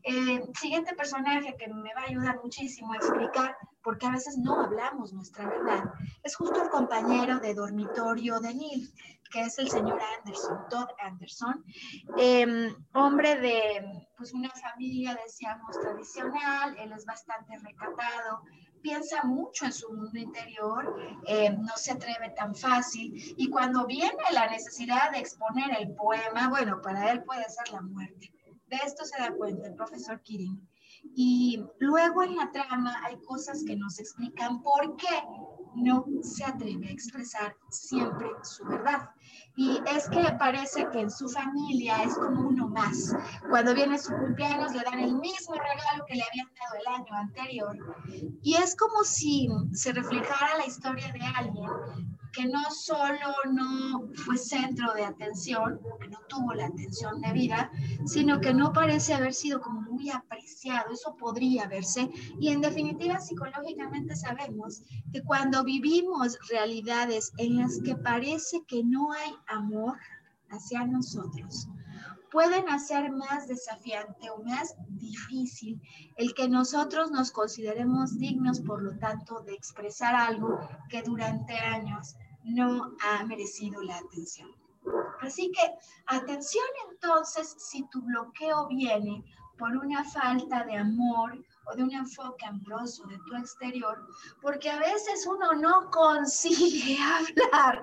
Eh, 0.02 0.42
siguiente 0.58 0.94
personaje 0.94 1.54
que 1.58 1.68
me 1.68 1.94
va 1.94 2.02
a 2.02 2.08
ayudar 2.08 2.40
muchísimo 2.42 2.92
a 2.92 2.96
explicar 2.96 3.56
porque 3.86 4.04
a 4.04 4.10
veces 4.10 4.36
no 4.36 4.60
hablamos 4.60 5.12
nuestra 5.12 5.46
verdad, 5.46 5.84
es 6.24 6.34
justo 6.34 6.60
el 6.60 6.70
compañero 6.70 7.38
de 7.38 7.54
dormitorio 7.54 8.40
de 8.40 8.52
Neil, 8.52 8.92
que 9.30 9.42
es 9.42 9.60
el 9.60 9.68
señor 9.68 10.00
Anderson, 10.18 10.58
Todd 10.68 10.88
Anderson, 10.98 11.64
em, 12.16 12.74
hombre 12.94 13.36
de 13.36 14.08
pues 14.16 14.32
una 14.32 14.50
familia, 14.50 15.16
decíamos, 15.24 15.78
tradicional, 15.80 16.76
él 16.78 16.90
es 16.90 17.06
bastante 17.06 17.56
recatado, 17.58 18.42
piensa 18.82 19.24
mucho 19.24 19.64
en 19.64 19.72
su 19.72 19.92
mundo 19.92 20.18
interior, 20.18 20.96
eh, 21.26 21.50
no 21.50 21.76
se 21.76 21.92
atreve 21.92 22.30
tan 22.36 22.54
fácil 22.54 23.12
y 23.36 23.48
cuando 23.50 23.86
viene 23.86 24.22
la 24.32 24.48
necesidad 24.48 25.10
de 25.12 25.18
exponer 25.18 25.76
el 25.80 25.94
poema, 25.94 26.48
bueno, 26.48 26.80
para 26.82 27.10
él 27.12 27.22
puede 27.24 27.44
ser 27.48 27.72
la 27.72 27.82
muerte. 27.82 28.32
De 28.68 28.76
esto 28.84 29.04
se 29.04 29.20
da 29.20 29.32
cuenta 29.32 29.68
el 29.68 29.74
profesor 29.74 30.20
Kirin. 30.22 30.68
Y 31.14 31.64
luego 31.78 32.22
en 32.22 32.36
la 32.36 32.50
trama 32.50 33.00
hay 33.04 33.16
cosas 33.22 33.62
que 33.64 33.76
nos 33.76 33.98
explican 34.00 34.60
por 34.62 34.96
qué 34.96 35.22
no 35.76 36.04
se 36.22 36.44
atreve 36.44 36.88
a 36.88 36.92
expresar 36.92 37.54
siempre 37.70 38.28
su 38.42 38.64
verdad. 38.64 39.10
Y 39.56 39.80
es 39.86 40.08
que 40.10 40.22
parece 40.38 40.86
que 40.92 41.00
en 41.00 41.10
su 41.10 41.28
familia 41.28 42.02
es 42.02 42.14
como 42.14 42.48
uno 42.48 42.68
más. 42.68 43.14
Cuando 43.48 43.74
viene 43.74 43.98
su 43.98 44.12
cumpleaños 44.12 44.72
le 44.72 44.82
dan 44.82 45.00
el 45.00 45.14
mismo 45.16 45.54
regalo 45.54 46.04
que 46.06 46.14
le 46.14 46.22
habían 46.22 46.48
dado 46.60 46.74
el 46.80 46.94
año 46.94 47.14
anterior. 47.14 47.76
Y 48.42 48.54
es 48.54 48.76
como 48.76 49.02
si 49.02 49.48
se 49.72 49.92
reflejara 49.92 50.58
la 50.58 50.66
historia 50.66 51.10
de 51.12 51.20
alguien 51.20 52.15
que 52.36 52.46
no 52.46 52.70
solo 52.70 53.34
no 53.50 54.10
fue 54.14 54.36
centro 54.36 54.92
de 54.92 55.06
atención, 55.06 55.80
que 55.98 56.08
no 56.08 56.18
tuvo 56.28 56.52
la 56.52 56.66
atención 56.66 57.18
debida, 57.22 57.70
sino 58.04 58.42
que 58.42 58.52
no 58.52 58.74
parece 58.74 59.14
haber 59.14 59.32
sido 59.32 59.62
como 59.62 59.80
muy 59.80 60.10
apreciado. 60.10 60.92
Eso 60.92 61.16
podría 61.16 61.66
verse. 61.66 62.10
Y 62.38 62.48
en 62.48 62.60
definitiva, 62.60 63.20
psicológicamente 63.20 64.14
sabemos 64.14 64.82
que 65.12 65.22
cuando 65.22 65.64
vivimos 65.64 66.38
realidades 66.50 67.32
en 67.38 67.56
las 67.56 67.80
que 67.82 67.96
parece 67.96 68.62
que 68.68 68.84
no 68.84 69.12
hay 69.12 69.32
amor 69.48 69.96
hacia 70.50 70.86
nosotros, 70.86 71.68
pueden 72.30 72.68
hacer 72.68 73.12
más 73.12 73.48
desafiante 73.48 74.28
o 74.28 74.42
más 74.44 74.74
difícil 74.88 75.80
el 76.16 76.34
que 76.34 76.50
nosotros 76.50 77.10
nos 77.10 77.30
consideremos 77.30 78.18
dignos, 78.18 78.60
por 78.60 78.82
lo 78.82 78.98
tanto, 78.98 79.40
de 79.40 79.54
expresar 79.54 80.14
algo 80.14 80.60
que 80.90 81.02
durante 81.02 81.54
años 81.54 82.14
no 82.46 82.92
ha 83.02 83.24
merecido 83.24 83.82
la 83.82 83.98
atención. 83.98 84.50
Así 85.20 85.50
que 85.50 85.74
atención 86.06 86.64
entonces 86.90 87.56
si 87.58 87.86
tu 87.88 88.02
bloqueo 88.02 88.68
viene 88.68 89.24
por 89.58 89.76
una 89.76 90.04
falta 90.04 90.64
de 90.64 90.76
amor 90.76 91.44
o 91.66 91.74
de 91.74 91.82
un 91.82 91.92
enfoque 91.92 92.44
amoroso 92.46 93.04
de 93.06 93.18
tu 93.26 93.34
exterior, 93.36 94.06
porque 94.40 94.70
a 94.70 94.78
veces 94.78 95.26
uno 95.26 95.54
no 95.54 95.90
consigue 95.90 96.96
hablar 97.02 97.82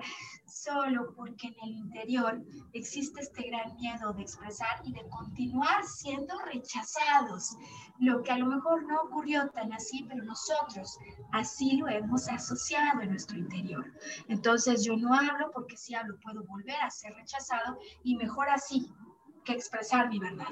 solo 0.54 1.12
porque 1.16 1.48
en 1.48 1.54
el 1.64 1.70
interior 1.70 2.40
existe 2.72 3.20
este 3.20 3.50
gran 3.50 3.74
miedo 3.74 4.12
de 4.12 4.22
expresar 4.22 4.80
y 4.84 4.92
de 4.92 5.02
continuar 5.08 5.84
siendo 5.84 6.38
rechazados, 6.40 7.56
lo 7.98 8.22
que 8.22 8.30
a 8.30 8.38
lo 8.38 8.46
mejor 8.46 8.84
no 8.84 9.02
ocurrió 9.02 9.48
tan 9.50 9.72
así, 9.72 10.04
pero 10.08 10.22
nosotros 10.22 10.96
así 11.32 11.78
lo 11.78 11.88
hemos 11.88 12.28
asociado 12.28 13.00
en 13.00 13.10
nuestro 13.10 13.36
interior. 13.36 13.84
Entonces 14.28 14.84
yo 14.84 14.96
no 14.96 15.12
hablo 15.12 15.50
porque 15.52 15.76
si 15.76 15.94
hablo 15.94 16.18
puedo 16.20 16.44
volver 16.44 16.80
a 16.80 16.90
ser 16.90 17.12
rechazado 17.14 17.78
y 18.04 18.14
mejor 18.14 18.48
así, 18.48 18.92
que 19.44 19.52
expresar 19.52 20.08
mi 20.08 20.18
verdad. 20.18 20.48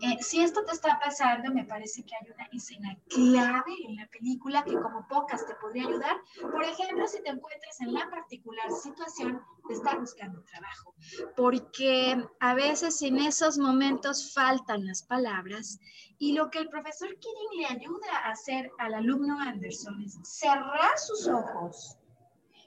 Eh, 0.00 0.16
si 0.20 0.42
esto 0.42 0.64
te 0.64 0.72
está 0.72 0.98
pasando, 0.98 1.52
me 1.52 1.64
parece 1.64 2.02
que 2.02 2.14
hay 2.14 2.32
una 2.32 2.46
escena 2.52 2.96
clave 3.08 3.74
en 3.86 3.96
la 3.96 4.06
película 4.08 4.64
que 4.64 4.74
como 4.74 5.06
pocas 5.06 5.46
te 5.46 5.54
podría 5.56 5.86
ayudar. 5.86 6.16
Por 6.40 6.64
ejemplo, 6.64 7.06
si 7.06 7.22
te 7.22 7.30
encuentras 7.30 7.80
en 7.80 7.94
la 7.94 8.08
particular 8.10 8.70
situación 8.72 9.40
de 9.68 9.74
estar 9.74 10.00
buscando 10.00 10.42
trabajo, 10.44 10.94
porque 11.36 12.26
a 12.40 12.54
veces 12.54 13.00
en 13.02 13.18
esos 13.18 13.58
momentos 13.58 14.32
faltan 14.32 14.86
las 14.86 15.02
palabras 15.02 15.78
y 16.18 16.32
lo 16.32 16.50
que 16.50 16.58
el 16.58 16.68
profesor 16.68 17.08
Kidding 17.08 17.60
le 17.60 17.66
ayuda 17.66 18.16
a 18.24 18.30
hacer 18.30 18.70
al 18.78 18.94
alumno 18.94 19.38
Anderson 19.38 20.02
es 20.02 20.18
cerrar 20.22 20.98
sus 20.98 21.28
ojos 21.28 21.98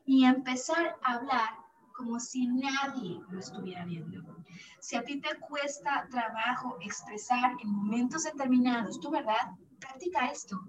y 0.05 0.25
empezar 0.25 0.97
a 1.03 1.13
hablar 1.15 1.64
como 1.95 2.19
si 2.19 2.47
nadie 2.47 3.19
lo 3.29 3.39
estuviera 3.39 3.85
viendo. 3.85 4.21
Si 4.79 4.95
a 4.95 5.03
ti 5.03 5.19
te 5.19 5.39
cuesta 5.39 6.07
trabajo 6.09 6.77
expresar 6.81 7.51
en 7.61 7.69
momentos 7.69 8.23
determinados 8.23 8.99
tu 8.99 9.09
verdad, 9.09 9.51
practica 9.79 10.27
esto. 10.27 10.59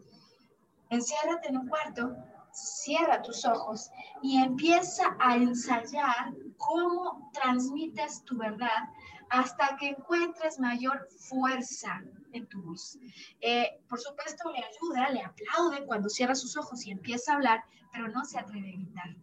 Enciérrate 0.89 1.49
en 1.49 1.59
un 1.59 1.69
cuarto, 1.69 2.17
cierra 2.53 3.21
tus 3.23 3.45
ojos 3.45 3.91
y 4.23 4.39
empieza 4.39 5.17
a 5.19 5.37
ensayar 5.37 6.33
cómo 6.57 7.31
transmites 7.33 8.23
tu 8.25 8.39
verdad 8.39 8.89
hasta 9.29 9.77
que 9.77 9.89
encuentres 9.89 10.59
mayor 10.59 11.09
fuerza 11.29 12.03
en 12.33 12.47
tu 12.47 12.63
voz. 12.63 12.99
Eh, 13.41 13.81
por 13.89 14.01
supuesto, 14.01 14.51
le 14.51 14.59
ayuda, 14.59 15.11
le 15.11 15.23
aplaude 15.23 15.85
cuando 15.85 16.09
cierra 16.09 16.35
sus 16.35 16.57
ojos 16.57 16.87
y 16.87 16.93
empieza 16.93 17.33
a 17.33 17.37
hablar, 17.37 17.65
pero 17.93 18.09
no 18.09 18.25
se 18.25 18.39
atreve 18.39 18.71
a 18.71 18.77
gritar. 18.77 19.17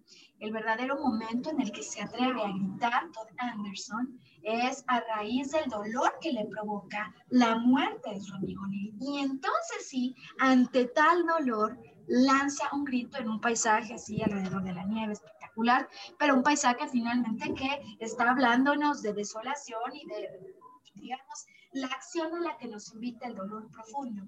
El 0.43 0.51
verdadero 0.51 0.99
momento 0.99 1.51
en 1.51 1.61
el 1.61 1.71
que 1.71 1.81
se 1.81 2.01
atreve 2.01 2.43
a 2.43 2.51
gritar 2.51 3.09
Todd 3.13 3.29
Anderson 3.37 4.19
es 4.41 4.83
a 4.87 4.99
raíz 4.99 5.51
del 5.51 5.69
dolor 5.69 6.17
que 6.19 6.33
le 6.33 6.43
provoca 6.47 7.15
la 7.29 7.55
muerte 7.55 8.09
de 8.09 8.19
su 8.19 8.35
amigo 8.35 8.67
Neil. 8.67 8.93
Y 8.99 9.19
entonces 9.19 9.87
sí, 9.87 10.13
ante 10.39 10.83
tal 10.87 11.25
dolor, 11.25 11.79
lanza 12.07 12.67
un 12.73 12.83
grito 12.83 13.19
en 13.19 13.29
un 13.29 13.39
paisaje 13.39 13.93
así 13.93 14.21
alrededor 14.21 14.65
de 14.65 14.73
la 14.73 14.83
nieve 14.83 15.13
espectacular, 15.13 15.87
pero 16.19 16.35
un 16.35 16.43
paisaje 16.43 16.89
finalmente 16.89 17.53
que 17.53 17.81
está 18.01 18.29
hablándonos 18.29 19.01
de 19.01 19.13
desolación 19.13 19.95
y 19.95 20.05
de, 20.07 20.55
digamos, 20.95 21.45
la 21.71 21.87
acción 21.87 22.35
a 22.35 22.41
la 22.41 22.57
que 22.57 22.67
nos 22.67 22.93
invita 22.93 23.27
el 23.27 23.35
dolor 23.35 23.71
profundo. 23.71 24.23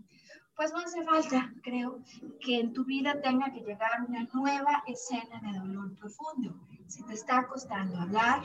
Pues 0.56 0.72
no 0.72 0.80
hace 0.80 1.03
falta, 1.03 1.53
creo, 1.64 1.99
que 2.39 2.60
en 2.60 2.72
tu 2.74 2.86
vida 2.86 3.20
tenga 3.22 3.51
que 3.51 3.60
llegar 3.60 3.91
una 4.08 4.26
nueva 4.34 4.84
escena 4.88 5.41
de 5.41 5.60
dolor 5.60 5.93
profundo. 5.97 6.56
Si 6.88 7.03
te 7.03 7.14
está 7.14 7.45
costando 7.45 7.99
hablar, 7.99 8.41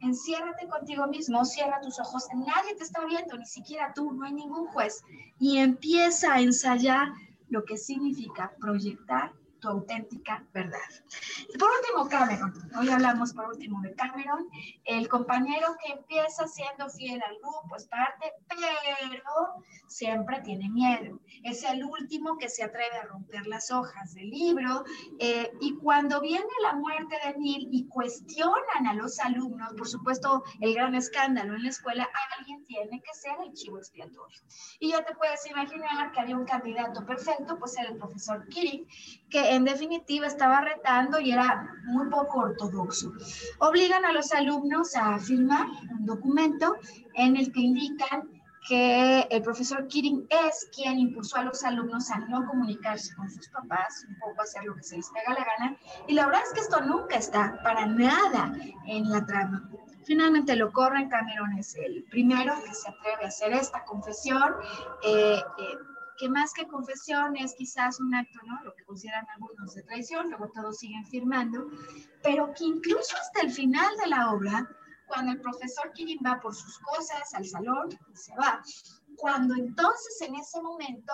enciérrate 0.00 0.68
contigo 0.68 1.06
mismo, 1.06 1.44
cierra 1.44 1.80
tus 1.80 1.98
ojos, 1.98 2.26
nadie 2.34 2.74
te 2.76 2.84
está 2.84 3.06
viendo, 3.06 3.38
ni 3.38 3.46
siquiera 3.46 3.92
tú, 3.94 4.12
no 4.12 4.26
hay 4.26 4.34
ningún 4.34 4.66
juez, 4.66 5.02
y 5.38 5.58
empieza 5.58 6.34
a 6.34 6.40
ensayar 6.40 7.08
lo 7.48 7.64
que 7.64 7.78
significa 7.78 8.52
proyectar 8.60 9.32
auténtica 9.70 10.44
verdad. 10.52 10.78
Y 11.48 11.58
por 11.58 11.68
último, 11.70 12.08
Cameron. 12.08 12.52
Hoy 12.78 12.88
hablamos 12.88 13.32
por 13.32 13.46
último 13.46 13.80
de 13.82 13.94
Cameron, 13.94 14.48
el 14.84 15.08
compañero 15.08 15.76
que 15.84 15.92
empieza 15.92 16.46
siendo 16.46 16.88
fiel 16.88 17.22
al 17.22 17.36
grupo, 17.38 17.76
es 17.76 17.86
parte, 17.86 18.32
pero 18.48 18.66
siempre 19.86 20.40
tiene 20.42 20.68
miedo. 20.68 21.20
Es 21.42 21.62
el 21.64 21.84
último 21.84 22.36
que 22.38 22.48
se 22.48 22.64
atreve 22.64 22.96
a 22.96 23.06
romper 23.06 23.46
las 23.46 23.70
hojas 23.70 24.14
del 24.14 24.30
libro. 24.30 24.84
Eh, 25.18 25.50
y 25.60 25.76
cuando 25.76 26.20
viene 26.20 26.46
la 26.62 26.74
muerte 26.74 27.16
de 27.24 27.38
Neil 27.38 27.68
y 27.70 27.86
cuestionan 27.88 28.86
a 28.86 28.94
los 28.94 29.18
alumnos, 29.20 29.74
por 29.74 29.88
supuesto, 29.88 30.44
el 30.60 30.74
gran 30.74 30.94
escándalo 30.94 31.54
en 31.54 31.62
la 31.62 31.70
escuela, 31.70 32.08
alguien 32.38 32.64
tiene 32.64 33.00
que 33.00 33.14
ser 33.14 33.34
el 33.44 33.52
chivo 33.52 33.78
expiatorio. 33.78 34.38
Y 34.80 34.90
ya 34.90 35.04
te 35.04 35.14
puedes 35.14 35.46
imaginar 35.46 36.12
que 36.12 36.20
había 36.20 36.36
un 36.36 36.44
candidato 36.44 37.04
perfecto, 37.04 37.58
pues 37.58 37.76
era 37.78 37.90
el 37.90 37.98
profesor 37.98 38.46
Kirik, 38.48 38.88
que 39.28 39.54
en 39.56 39.64
definitiva 39.64 40.26
estaba 40.26 40.60
retando 40.60 41.18
y 41.20 41.32
era 41.32 41.68
muy 41.84 42.08
poco 42.08 42.40
ortodoxo. 42.40 43.12
Obligan 43.58 44.04
a 44.04 44.12
los 44.12 44.32
alumnos 44.32 44.94
a 44.96 45.18
firmar 45.18 45.66
un 45.90 46.06
documento 46.06 46.76
en 47.14 47.36
el 47.36 47.52
que 47.52 47.60
indican 47.60 48.28
que 48.68 49.20
el 49.30 49.42
profesor 49.42 49.86
Kirin 49.86 50.26
es 50.28 50.68
quien 50.74 50.98
impulsó 50.98 51.36
a 51.38 51.44
los 51.44 51.62
alumnos 51.62 52.10
a 52.10 52.18
no 52.18 52.44
comunicarse 52.46 53.14
con 53.14 53.30
sus 53.30 53.48
papás, 53.48 54.04
un 54.08 54.18
poco 54.18 54.42
hacer 54.42 54.64
lo 54.64 54.74
que 54.74 54.82
se 54.82 54.96
les 54.96 55.08
pega 55.10 55.38
la 55.38 55.44
gana. 55.44 55.76
Y 56.08 56.14
la 56.14 56.26
verdad 56.26 56.42
es 56.44 56.52
que 56.52 56.60
esto 56.60 56.80
nunca 56.80 57.16
está 57.16 57.60
para 57.62 57.86
nada 57.86 58.52
en 58.86 59.08
la 59.08 59.24
trama. 59.24 59.70
Finalmente 60.04 60.56
lo 60.56 60.72
corren, 60.72 61.08
Cameron 61.08 61.58
es 61.58 61.74
el 61.76 62.04
primero 62.10 62.54
que 62.64 62.74
se 62.74 62.88
atreve 62.88 63.24
a 63.24 63.28
hacer 63.28 63.52
esta 63.52 63.84
confesión. 63.84 64.54
Eh, 65.04 65.40
eh, 65.58 65.76
que 66.18 66.28
más 66.28 66.52
que 66.52 66.66
confesión 66.66 67.36
es 67.36 67.54
quizás 67.54 68.00
un 68.00 68.14
acto, 68.14 68.38
¿no? 68.44 68.62
Lo 68.64 68.74
que 68.74 68.84
consideran 68.84 69.26
algunos 69.34 69.74
de 69.74 69.82
traición, 69.82 70.28
luego 70.30 70.50
todos 70.54 70.78
siguen 70.78 71.06
firmando, 71.06 71.68
pero 72.22 72.52
que 72.54 72.64
incluso 72.64 73.16
hasta 73.16 73.42
el 73.42 73.50
final 73.50 73.96
de 74.02 74.08
la 74.08 74.30
obra, 74.30 74.68
cuando 75.06 75.32
el 75.32 75.40
profesor 75.40 75.92
Kirin 75.92 76.18
va 76.24 76.40
por 76.40 76.54
sus 76.54 76.78
cosas 76.80 77.32
al 77.34 77.44
salón 77.44 77.88
y 78.12 78.16
se 78.16 78.34
va, 78.36 78.62
cuando 79.16 79.54
entonces 79.54 80.20
en 80.22 80.34
ese 80.34 80.60
momento 80.60 81.12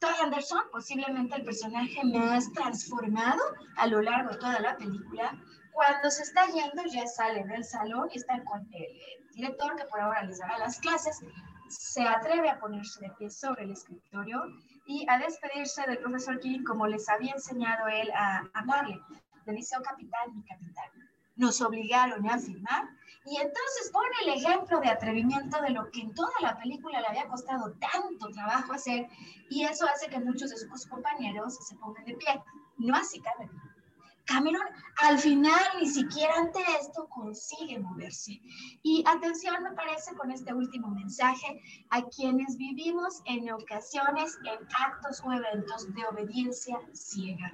Toy 0.00 0.14
Anderson, 0.22 0.62
posiblemente 0.70 1.36
el 1.36 1.44
personaje 1.44 2.04
más 2.04 2.52
transformado 2.52 3.42
a 3.76 3.86
lo 3.88 4.00
largo 4.00 4.30
de 4.30 4.38
toda 4.38 4.60
la 4.60 4.76
película, 4.76 5.36
cuando 5.72 6.10
se 6.10 6.22
está 6.22 6.46
yendo 6.46 6.82
ya 6.92 7.06
sale 7.06 7.44
del 7.44 7.64
salón 7.64 8.08
y 8.12 8.18
está 8.18 8.42
con 8.44 8.60
el 8.60 9.32
director 9.32 9.74
que 9.76 9.84
por 9.84 10.00
ahora 10.00 10.22
les 10.22 10.38
dará 10.38 10.58
las 10.58 10.78
clases, 10.78 11.20
se 11.68 12.02
atreve 12.02 12.50
a 12.50 12.58
ponerse 12.58 13.00
de 13.00 13.10
pie 13.10 13.30
sobre 13.30 13.64
el 13.64 13.72
escritorio 13.72 14.42
y 14.86 15.06
a 15.08 15.18
despedirse 15.18 15.82
del 15.86 15.98
profesor 15.98 16.40
King 16.40 16.64
como 16.64 16.86
les 16.86 17.08
había 17.08 17.32
enseñado 17.32 17.86
él 17.88 18.10
a 18.14 18.48
hablarle. 18.54 19.00
Le 19.46 19.52
dice, 19.52 19.76
oh 19.78 19.82
capitán, 19.82 20.34
mi 20.34 20.42
capitán, 20.44 20.90
nos 21.36 21.60
obligaron 21.60 22.28
a 22.28 22.38
firmar 22.38 22.88
y 23.24 23.36
entonces 23.36 23.90
pone 23.92 24.08
el 24.22 24.38
ejemplo 24.40 24.80
de 24.80 24.88
atrevimiento 24.88 25.60
de 25.60 25.70
lo 25.70 25.90
que 25.90 26.00
en 26.00 26.14
toda 26.14 26.32
la 26.40 26.56
película 26.58 27.00
le 27.00 27.06
había 27.08 27.28
costado 27.28 27.72
tanto 27.74 28.28
trabajo 28.30 28.72
hacer 28.72 29.06
y 29.50 29.64
eso 29.64 29.86
hace 29.86 30.08
que 30.08 30.18
muchos 30.18 30.50
de 30.50 30.56
sus 30.56 30.86
compañeros 30.86 31.56
se 31.66 31.76
pongan 31.76 32.04
de 32.04 32.14
pie. 32.14 32.42
No 32.78 32.96
así 32.96 33.20
Cameron. 33.20 33.77
Cameron 34.28 34.62
al 35.00 35.18
final 35.18 35.58
ni 35.80 35.88
siquiera 35.88 36.34
ante 36.36 36.60
esto 36.78 37.08
consigue 37.08 37.78
moverse. 37.78 38.38
Y 38.82 39.02
atención 39.06 39.62
me 39.62 39.72
parece 39.72 40.14
con 40.16 40.30
este 40.30 40.52
último 40.52 40.88
mensaje 40.88 41.62
a 41.88 42.02
quienes 42.02 42.58
vivimos 42.58 43.22
en 43.24 43.50
ocasiones 43.50 44.36
en 44.44 44.66
actos 44.78 45.22
o 45.24 45.32
eventos 45.32 45.94
de 45.94 46.04
obediencia 46.06 46.78
ciega. 46.92 47.52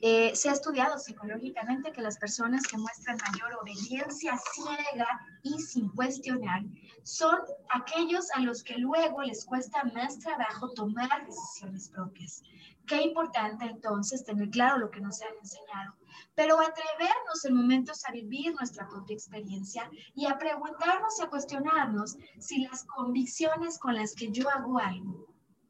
Eh, 0.00 0.34
se 0.34 0.48
ha 0.48 0.52
estudiado 0.52 0.98
psicológicamente 0.98 1.92
que 1.92 2.00
las 2.00 2.16
personas 2.16 2.66
que 2.66 2.78
muestran 2.78 3.18
mayor 3.30 3.58
obediencia 3.60 4.38
ciega 4.54 5.20
y 5.42 5.60
sin 5.60 5.90
cuestionar 5.90 6.62
son 7.02 7.38
aquellos 7.68 8.30
a 8.34 8.40
los 8.40 8.64
que 8.64 8.78
luego 8.78 9.22
les 9.22 9.44
cuesta 9.44 9.84
más 9.92 10.18
trabajo 10.20 10.70
tomar 10.70 11.26
decisiones 11.26 11.90
propias. 11.90 12.42
Qué 12.86 13.02
importante 13.02 13.64
entonces 13.64 14.24
tener 14.24 14.50
claro 14.50 14.78
lo 14.78 14.90
que 14.90 15.00
nos 15.00 15.20
han 15.22 15.34
enseñado, 15.40 15.94
pero 16.34 16.60
atrevernos 16.60 17.44
en 17.44 17.54
momentos 17.54 18.04
a 18.06 18.12
vivir 18.12 18.54
nuestra 18.54 18.88
propia 18.88 19.14
experiencia 19.14 19.90
y 20.14 20.26
a 20.26 20.38
preguntarnos 20.38 21.18
y 21.18 21.22
a 21.22 21.28
cuestionarnos 21.28 22.16
si 22.38 22.62
las 22.62 22.84
convicciones 22.84 23.78
con 23.78 23.94
las 23.94 24.14
que 24.14 24.30
yo 24.30 24.48
hago 24.50 24.78
algo 24.78 25.26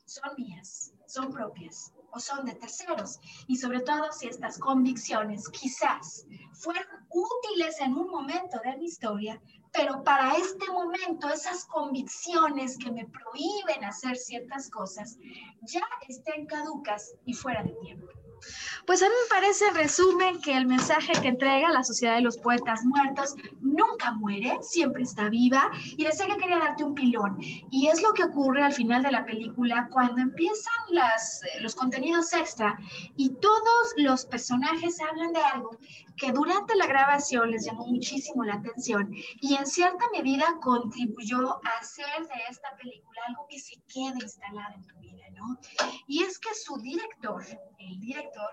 son 0.07 0.33
mías, 0.37 0.93
son 1.07 1.31
propias 1.31 1.93
o 2.13 2.21
son 2.21 2.45
de 2.45 2.55
terceros. 2.55 3.19
Y 3.47 3.57
sobre 3.57 3.81
todo 3.81 4.13
si 4.13 4.29
estas 4.29 4.59
convicciones 4.59 5.49
quizás 5.49 6.27
fueron 6.53 6.87
útiles 7.11 7.81
en 7.81 7.95
un 7.95 8.09
momento 8.09 8.61
de 8.65 8.77
mi 8.77 8.87
historia, 8.87 9.41
pero 9.73 10.05
para 10.05 10.35
este 10.37 10.71
momento 10.71 11.29
esas 11.29 11.65
convicciones 11.67 12.79
que 12.79 12.93
me 12.93 13.07
prohíben 13.07 13.85
hacer 13.85 14.17
ciertas 14.17 14.71
cosas 14.71 15.19
ya 15.63 15.83
estén 16.09 16.47
caducas 16.47 17.15
y 17.25 17.35
fuera 17.35 17.63
de 17.65 17.73
tiempo. 17.83 18.07
Pues 18.87 19.03
a 19.03 19.07
mí 19.07 19.15
me 19.23 19.35
parece, 19.35 19.67
en 19.69 19.75
resumen, 19.75 20.43
que 20.43 20.55
el 20.55 20.67
mensaje 20.67 21.13
que 21.23 21.29
entrega 21.29 21.71
la 21.71 21.83
Sociedad 21.83 22.17
de 22.17 22.21
los 22.21 22.37
Poetas 22.37 22.85
Muertos 22.85 23.35
nunca 23.61 24.13
muere, 24.13 24.59
siempre 24.61 25.03
está 25.03 25.31
viva. 25.31 25.71
Y 25.97 26.05
decía 26.05 26.27
que 26.27 26.37
quería 26.37 26.59
darte 26.59 26.85
un 26.85 26.95
pilón. 26.95 27.39
Y 27.71 27.89
es 27.89 28.03
lo 28.03 28.13
que 28.13 28.25
ocurre 28.25 28.63
al 28.63 28.75
final 28.75 29.03
de 29.03 29.11
la 29.11 29.25
película 29.25 29.89
cuando 29.91 30.21
empiezan 30.21 30.75
las, 30.91 31.41
los 31.61 31.75
contenidos 31.75 32.33
extra 32.35 32.79
y 33.17 33.31
todos 33.37 33.95
los 33.97 34.27
personajes 34.27 35.01
hablan 35.01 35.33
de 35.33 35.41
algo 35.41 35.71
que 36.17 36.33
durante 36.33 36.77
la 36.77 36.87
grabación 36.87 37.51
les 37.51 37.65
llamó 37.65 37.87
muchísimo 37.87 38.45
la 38.45 38.55
atención 38.55 39.11
y 39.41 39.55
en 39.55 39.67
cierta 39.67 40.05
medida 40.13 40.47
contribuyó 40.63 41.55
a 41.65 41.79
hacer 41.81 42.27
de 42.29 42.43
esta 42.51 42.75
película 42.77 43.21
algo 43.29 43.47
que 43.49 43.59
se 43.59 43.75
quede 43.93 44.23
instalado 44.23 44.75
en 44.77 44.85
Y 46.07 46.23
es 46.23 46.39
que 46.39 46.55
su 46.55 46.77
director, 46.79 47.45
el 47.79 48.01
director 48.01 48.51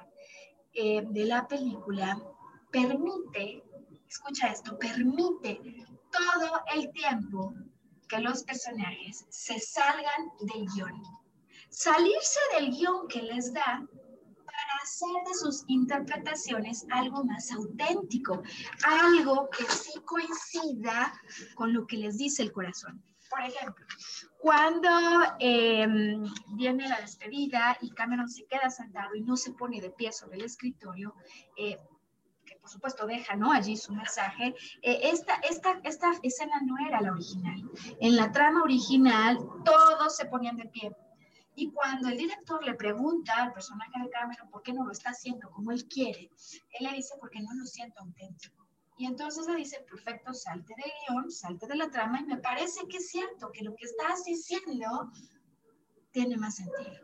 eh, 0.73 1.03
de 1.05 1.25
la 1.25 1.47
película, 1.47 2.21
permite, 2.71 3.63
escucha 4.07 4.47
esto, 4.47 4.77
permite 4.77 5.85
todo 6.11 6.61
el 6.73 6.91
tiempo 6.91 7.53
que 8.07 8.19
los 8.19 8.43
personajes 8.43 9.25
se 9.29 9.59
salgan 9.59 10.31
del 10.41 10.65
guion. 10.75 11.01
Salirse 11.69 12.39
del 12.57 12.71
guion 12.71 13.07
que 13.07 13.21
les 13.21 13.53
da 13.53 13.87
hacer 14.83 15.09
de 15.27 15.33
sus 15.33 15.63
interpretaciones 15.67 16.85
algo 16.91 17.23
más 17.23 17.51
auténtico, 17.51 18.41
algo 18.83 19.49
que 19.49 19.63
sí 19.65 19.99
coincida 20.05 21.13
con 21.55 21.73
lo 21.73 21.85
que 21.85 21.97
les 21.97 22.17
dice 22.17 22.43
el 22.43 22.51
corazón. 22.51 23.01
Por 23.31 23.41
ejemplo, 23.45 23.85
cuando 24.39 24.89
em, 25.39 26.21
viene 26.55 26.89
la 26.89 26.99
despedida 26.99 27.77
y 27.79 27.89
Cameron 27.91 28.27
se 28.27 28.45
queda 28.45 28.69
sentado 28.69 29.15
y 29.15 29.21
no 29.21 29.37
se 29.37 29.53
pone 29.53 29.79
de 29.79 29.89
pie 29.89 30.11
sobre 30.11 30.37
el 30.37 30.43
escritorio, 30.43 31.15
eh, 31.55 31.77
que 32.45 32.57
por 32.57 32.69
supuesto 32.69 33.07
deja 33.07 33.37
¿no? 33.37 33.53
allí 33.53 33.77
su 33.77 33.93
mensaje, 33.93 34.53
eh, 34.81 34.99
esta, 35.03 35.35
esta, 35.49 35.79
esta 35.83 36.11
escena 36.23 36.59
no 36.65 36.75
era 36.85 36.99
la 36.99 37.13
original. 37.13 37.71
En 38.01 38.17
la 38.17 38.33
trama 38.33 38.63
original 38.63 39.39
todos 39.63 40.17
se 40.17 40.25
ponían 40.25 40.57
de 40.57 40.65
pie 40.65 40.91
y 41.55 41.71
cuando 41.71 42.09
el 42.09 42.17
director 42.17 42.63
le 42.65 42.73
pregunta 42.73 43.35
al 43.35 43.53
personaje 43.53 43.91
de 44.01 44.09
Cameron 44.09 44.49
por 44.49 44.61
qué 44.61 44.73
no 44.73 44.85
lo 44.85 44.91
está 44.91 45.11
haciendo 45.11 45.49
como 45.51 45.71
él 45.71 45.87
quiere, 45.87 46.31
él 46.71 46.87
le 46.87 46.93
dice 46.95 47.15
porque 47.19 47.39
no 47.41 47.53
lo 47.53 47.65
siento 47.65 48.01
auténtico. 48.01 48.60
Y 49.01 49.07
entonces 49.07 49.47
le 49.47 49.55
dice, 49.55 49.83
perfecto, 49.89 50.31
salte 50.31 50.75
del 50.77 50.91
guion, 51.07 51.31
salte 51.31 51.65
de 51.65 51.75
la 51.75 51.89
trama, 51.89 52.19
y 52.19 52.25
me 52.25 52.37
parece 52.37 52.87
que 52.87 52.97
es 52.97 53.09
cierto 53.09 53.51
que 53.51 53.63
lo 53.63 53.75
que 53.75 53.85
estás 53.85 54.23
diciendo 54.25 55.11
tiene 56.11 56.37
más 56.37 56.57
sentido. 56.57 57.01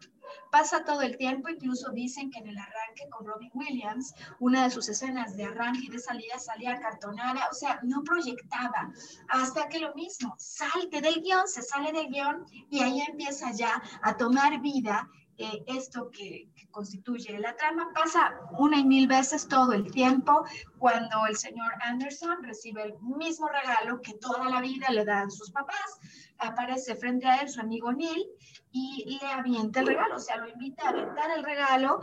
Pasa 0.52 0.86
todo 0.86 1.02
el 1.02 1.18
tiempo, 1.18 1.50
incluso 1.50 1.90
dicen 1.90 2.30
que 2.30 2.38
en 2.38 2.50
el 2.50 2.58
arranque 2.60 3.10
con 3.10 3.26
Robin 3.26 3.50
Williams, 3.56 4.14
una 4.40 4.66
de 4.66 4.70
sus 4.70 4.88
escenas 4.90 5.36
de 5.36 5.46
arranque 5.46 5.86
y 5.86 5.90
de 5.90 5.98
salida 5.98 6.38
salía 6.38 6.80
cartonada, 6.80 7.48
o 7.50 7.56
sea, 7.56 7.80
no 7.82 8.04
proyectaba, 8.04 8.94
hasta 9.30 9.68
que 9.68 9.80
lo 9.80 9.96
mismo, 9.96 10.36
salte 10.38 11.02
del 11.02 11.24
guion, 11.24 11.48
se 11.48 11.64
sale 11.64 11.92
del 11.94 12.10
guion 12.10 12.46
y 12.70 12.84
ahí 12.84 13.02
empieza 13.10 13.52
ya 13.54 13.82
a 14.04 14.16
tomar 14.16 14.62
vida 14.62 15.10
eh, 15.38 15.64
esto 15.68 16.10
que, 16.12 16.50
que, 16.56 16.68
constituye 16.70 17.40
la 17.40 17.56
trama. 17.56 17.92
Pasa 17.94 18.40
una 18.58 18.78
y 18.78 18.86
mil 18.86 19.08
veces 19.08 19.48
todo 19.48 19.74
el 19.74 19.92
tiempo 19.92 20.46
cuando 20.78 21.26
el 21.28 21.36
señor 21.38 21.72
Anderson 21.82 22.44
recibe 22.44 22.84
el 22.84 22.94
mismo 23.02 23.48
regalo 23.48 24.02
que 24.02 24.14
toda 24.14 24.50
la 24.50 24.62
vida 24.62 24.90
le 24.90 25.06
dan 25.06 25.32
sus 25.32 25.52
papás. 25.52 26.00
Aparece 26.40 26.96
frente 26.96 27.28
a 27.28 27.38
él 27.38 27.50
su 27.50 27.60
amigo 27.62 27.92
Neil 27.92 28.26
y 28.72 29.20
le 29.20 29.28
avienta 29.28 29.80
el 29.80 29.88
regalo, 29.88 30.16
o 30.16 30.20
sea, 30.20 30.38
lo 30.38 30.48
invita 30.48 30.86
a 30.86 30.90
aventar 30.90 31.32
el 31.32 31.44
regalo 31.44 32.00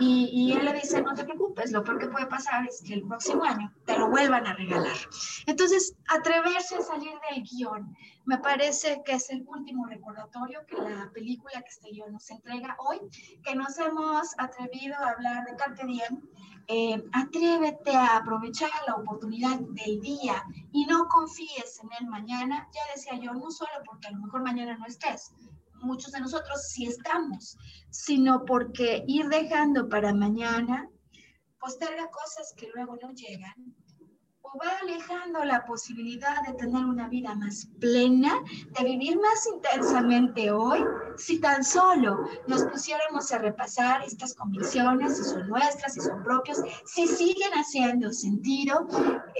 y, 0.00 0.28
y, 0.32 0.52
él 0.52 0.64
le 0.64 0.72
dice, 0.72 1.02
no 1.02 1.14
te 1.14 1.24
preocupes, 1.24 1.70
lo 1.72 1.84
peor 1.84 1.98
que 1.98 2.08
puede 2.08 2.26
pasar 2.26 2.66
es 2.66 2.82
que 2.82 2.94
el 2.94 3.06
próximo 3.06 3.44
año 3.44 3.72
te 3.84 3.96
lo 3.98 4.08
vuelvan 4.10 4.46
a 4.46 4.54
regalar. 4.54 4.96
Entonces, 5.46 5.94
atreverse 6.08 6.76
a 6.76 6.82
salir 6.82 7.12
del 7.30 7.44
guion, 7.44 7.94
me 8.24 8.38
parece 8.38 9.02
que 9.04 9.12
es 9.12 9.30
el 9.30 9.44
último 9.46 9.86
recordatorio 9.86 10.66
que 10.66 10.76
la 10.76 11.10
película 11.12 11.62
que 11.62 11.68
este 11.68 11.90
guion 11.90 12.12
nos 12.12 12.28
entrega 12.30 12.76
hoy, 12.80 12.98
que 13.44 13.54
nos 13.54 13.78
hemos 13.78 14.34
atrevido 14.38 14.96
a 14.96 15.10
hablar 15.10 15.44
de 15.44 15.56
Carpe 15.56 15.86
Diem, 15.86 16.22
eh, 16.68 17.02
atrévete 17.12 17.94
a 17.94 18.16
aprovechar 18.16 18.70
la 18.86 18.96
oportunidad 18.96 19.58
del 19.60 20.00
día 20.00 20.42
y 20.72 20.84
no 20.86 21.06
confíes 21.08 21.80
en 21.82 21.88
el 22.00 22.08
mañana. 22.08 22.68
Ya 22.74 22.80
decía 22.94 23.18
yo, 23.20 23.32
no 23.34 23.50
solo 23.50 23.70
porque 23.84 24.08
a 24.08 24.12
lo 24.12 24.18
mejor 24.18 24.42
mañana 24.42 24.76
no 24.76 24.86
estés, 24.86 25.32
muchos 25.82 26.12
de 26.12 26.20
nosotros 26.20 26.68
sí 26.68 26.86
estamos, 26.86 27.56
sino 27.90 28.44
porque 28.44 29.04
ir 29.06 29.28
dejando 29.28 29.88
para 29.88 30.14
mañana 30.14 30.88
posterga 31.58 32.10
cosas 32.10 32.52
que 32.56 32.68
luego 32.74 32.96
no 33.00 33.12
llegan 33.12 33.74
va 34.58 34.70
alejando 34.82 35.44
la 35.44 35.64
posibilidad 35.64 36.42
de 36.46 36.54
tener 36.54 36.84
una 36.84 37.08
vida 37.08 37.34
más 37.34 37.68
plena, 37.80 38.32
de 38.78 38.84
vivir 38.84 39.18
más 39.18 39.46
intensamente 39.46 40.50
hoy, 40.50 40.84
si 41.16 41.40
tan 41.40 41.64
solo 41.64 42.18
nos 42.46 42.64
pusiéramos 42.64 43.30
a 43.32 43.38
repasar 43.38 44.02
estas 44.02 44.34
convicciones, 44.34 45.16
si 45.16 45.24
son 45.24 45.48
nuestras, 45.48 45.94
si 45.94 46.00
son 46.00 46.22
propias, 46.22 46.62
si 46.84 47.06
siguen 47.06 47.52
haciendo 47.52 48.12
sentido, 48.12 48.86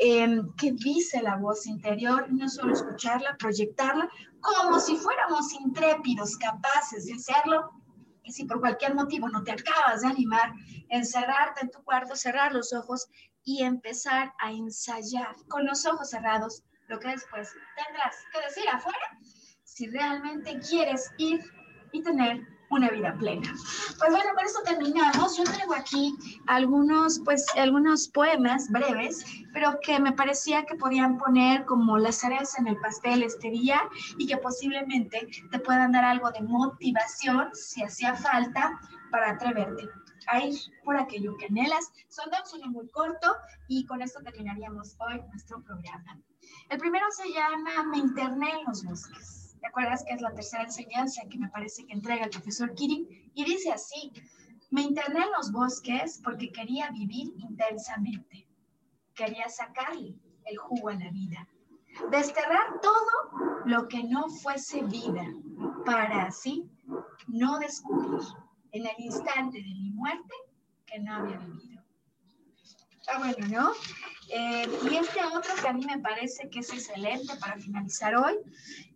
eh, 0.03 0.43
que 0.57 0.73
dice 0.73 1.23
la 1.23 1.37
voz 1.37 1.67
interior, 1.67 2.27
no 2.31 2.49
solo 2.49 2.73
escucharla, 2.73 3.37
proyectarla, 3.39 4.09
como 4.41 4.79
si 4.81 4.97
fuéramos 4.97 5.53
intrépidos, 5.53 6.37
capaces 6.37 7.07
de 7.07 7.15
hacerlo, 7.15 7.71
y 8.23 8.33
si 8.33 8.45
por 8.45 8.61
cualquier 8.61 8.95
motivo 8.95 9.29
no 9.29 9.45
te 9.45 9.53
acabas 9.53 10.03
de 10.03 10.09
animar, 10.09 10.53
encerrarte 10.89 11.63
en 11.63 11.71
tu 11.71 11.83
cuarto, 11.85 12.17
cerrar 12.17 12.53
los 12.53 12.73
ojos 12.73 13.09
y 13.47 13.63
empezar 13.63 14.35
a 14.41 14.51
ensayar 14.51 15.35
con 15.49 15.65
los 15.65 15.87
ojos 15.87 16.11
cerrados 16.11 16.65
lo 16.89 16.99
que 16.99 17.09
después 17.09 17.49
tendrás 17.77 18.17
que 18.33 18.41
decir 18.41 18.69
afuera 18.69 19.19
si 19.65 19.87
realmente 19.89 20.59
quieres 20.59 21.11
ir 21.17 21.41
y 21.93 22.03
tener 22.03 22.45
una 22.71 22.91
vida 22.91 23.17
plena. 23.19 23.49
Pues 23.99 24.11
bueno, 24.11 24.31
con 24.35 24.45
eso 24.45 24.61
terminamos. 24.65 25.37
Yo 25.37 25.45
traigo 25.45 25.75
aquí 25.75 26.13
algunos, 26.49 27.21
pues, 27.25 27.47
algunos 27.57 28.09
poemas 28.09 28.69
breves, 28.71 29.25
pero 29.53 29.79
que 29.81 30.01
me 30.01 30.13
parecía 30.13 30.65
que 30.65 30.75
podían 30.75 31.17
poner 31.17 31.65
como 31.67 31.99
las 31.99 32.17
cereza 32.17 32.61
en 32.61 32.67
el 32.67 32.77
pastel 32.79 33.23
este 33.23 33.51
día 33.51 33.81
y 34.19 34.27
que 34.27 34.37
posiblemente 34.39 35.29
te 35.53 35.59
puedan 35.61 35.93
dar 35.93 36.05
algo 36.05 36.33
de 36.33 36.41
motivación, 36.43 37.51
si 37.55 37.85
hacía 37.85 38.17
falta, 38.17 38.81
para 39.13 39.31
atreverte 39.31 39.89
a 40.29 40.45
ir 40.45 40.55
por 40.85 40.97
aquello 40.97 41.37
que 41.37 41.47
anhelas. 41.47 41.93
Son 42.09 42.27
dos, 42.31 42.53
uno 42.55 42.71
muy 42.71 42.89
corto 42.89 43.35
y 43.69 43.85
con 43.87 44.03
esto 44.03 44.21
terminaríamos 44.23 44.97
hoy 44.99 45.21
nuestro 45.29 45.63
programa. 45.63 46.21
El 46.69 46.79
primero 46.79 47.07
se 47.11 47.33
llama 47.33 47.85
Me 47.91 47.99
interné 47.99 48.51
en 48.51 48.67
los 48.67 48.85
bosques. 48.85 49.57
¿Te 49.61 49.67
acuerdas 49.67 50.05
que 50.07 50.15
es 50.15 50.21
la 50.21 50.35
tercera 50.35 50.65
enseñanza 50.65 51.23
que 51.29 51.39
me 51.39 51.49
parece 51.49 51.85
que 51.87 51.93
entrega 51.93 52.25
el 52.25 52.31
profesor 52.31 52.75
Kirin? 52.75 53.31
Y 53.35 53.45
dice 53.45 53.73
así, 53.73 54.13
me 54.71 54.83
interné 54.83 55.21
en 55.25 55.33
los 55.37 55.51
bosques 55.53 56.21
porque 56.23 56.53
quería 56.53 56.91
vivir 56.91 57.33
intensamente. 57.39 58.47
Quería 59.15 59.49
sacarle 59.49 60.15
el 60.45 60.57
jugo 60.59 60.91
a 60.91 60.95
la 60.95 61.11
vida. 61.11 61.49
Desterrar 62.11 62.81
todo 62.81 63.63
lo 63.65 63.89
que 63.89 64.05
no 64.05 64.29
fuese 64.29 64.83
vida 64.83 65.25
para 65.85 66.27
así 66.27 66.71
no 67.27 67.59
descubrir 67.59 68.21
en 68.73 68.87
el 68.87 68.95
instante 68.99 69.59
de 69.59 69.75
mi 69.75 69.91
muerte 69.91 70.35
que 70.87 70.99
no 71.01 71.15
había 71.15 71.39
vivido. 71.39 71.83
Está 73.01 73.19
bueno, 73.19 73.47
¿no? 73.49 73.73
Eh, 74.31 74.67
y 74.91 74.97
este 74.97 75.25
otro 75.25 75.55
que 75.61 75.69
a 75.69 75.73
mí 75.73 75.85
me 75.85 75.99
parece 76.01 76.51
que 76.51 76.59
es 76.59 76.73
excelente 76.73 77.37
para 77.37 77.57
finalizar 77.57 78.17
hoy 78.17 78.35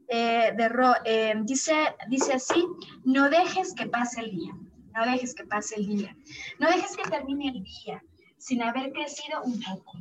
eh, 0.08 0.52
de 0.56 0.70
eh, 1.04 1.34
dice, 1.44 1.94
dice 2.08 2.32
así, 2.32 2.66
no 3.04 3.30
dejes 3.30 3.72
que 3.74 3.86
pase 3.86 4.22
el 4.22 4.32
día, 4.32 4.52
no 4.92 5.06
dejes 5.06 5.34
que 5.36 5.44
pase 5.44 5.76
el 5.76 5.86
día, 5.86 6.16
no 6.58 6.66
dejes 6.66 6.96
que 6.96 7.08
termine 7.08 7.48
el 7.50 7.62
día 7.62 8.02
sin 8.36 8.60
haber 8.64 8.92
crecido 8.92 9.40
un 9.44 9.62
poco, 9.62 9.92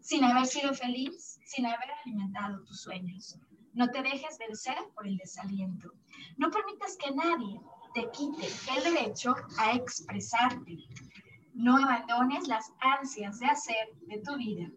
sin 0.00 0.22
haber 0.22 0.46
sido 0.46 0.72
feliz, 0.74 1.40
sin 1.44 1.66
haber 1.66 1.90
alimentado 2.04 2.62
tus 2.66 2.82
sueños. 2.82 3.36
No 3.72 3.90
te 3.90 4.00
dejes 4.02 4.38
vencer 4.38 4.76
por 4.94 5.08
el 5.08 5.16
desaliento. 5.16 5.92
No 6.36 6.50
permitas 6.50 6.96
que 6.96 7.10
nadie 7.10 7.60
te 7.96 8.10
quite 8.10 8.46
el 8.76 8.94
derecho 8.94 9.34
a 9.56 9.72
expresarte. 9.72 10.76
No 11.54 11.78
abandones 11.78 12.46
las 12.46 12.70
ansias 12.78 13.38
de 13.38 13.46
hacer 13.46 13.88
de 14.02 14.18
tu 14.18 14.36
vida 14.36 14.68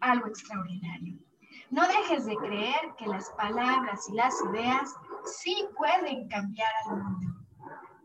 algo 0.00 0.28
extraordinario. 0.28 1.18
No 1.68 1.86
dejes 1.86 2.24
de 2.24 2.34
creer 2.36 2.94
que 2.96 3.06
las 3.06 3.28
palabras 3.36 4.08
y 4.08 4.14
las 4.14 4.34
ideas 4.50 4.90
sí 5.26 5.54
pueden 5.76 6.26
cambiar 6.28 6.70
al 6.86 6.96
mundo. 6.96 7.26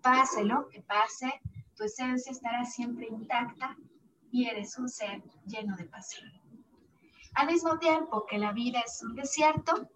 Pase 0.02 0.44
lo 0.44 0.68
que 0.68 0.82
pase, 0.82 1.32
tu 1.78 1.86
esencia 1.86 2.34
estará 2.34 2.66
siempre 2.66 3.08
intacta 3.08 3.78
y 4.32 4.48
eres 4.50 4.78
un 4.78 4.90
ser 4.90 5.24
lleno 5.46 5.78
de 5.78 5.86
pasión. 5.86 6.30
Al 7.36 7.48
mismo 7.48 7.80
tiempo 7.80 8.26
que 8.26 8.38
la 8.38 8.52
vida 8.52 8.82
es 8.86 9.02
un 9.02 9.16
desierto, 9.16 9.90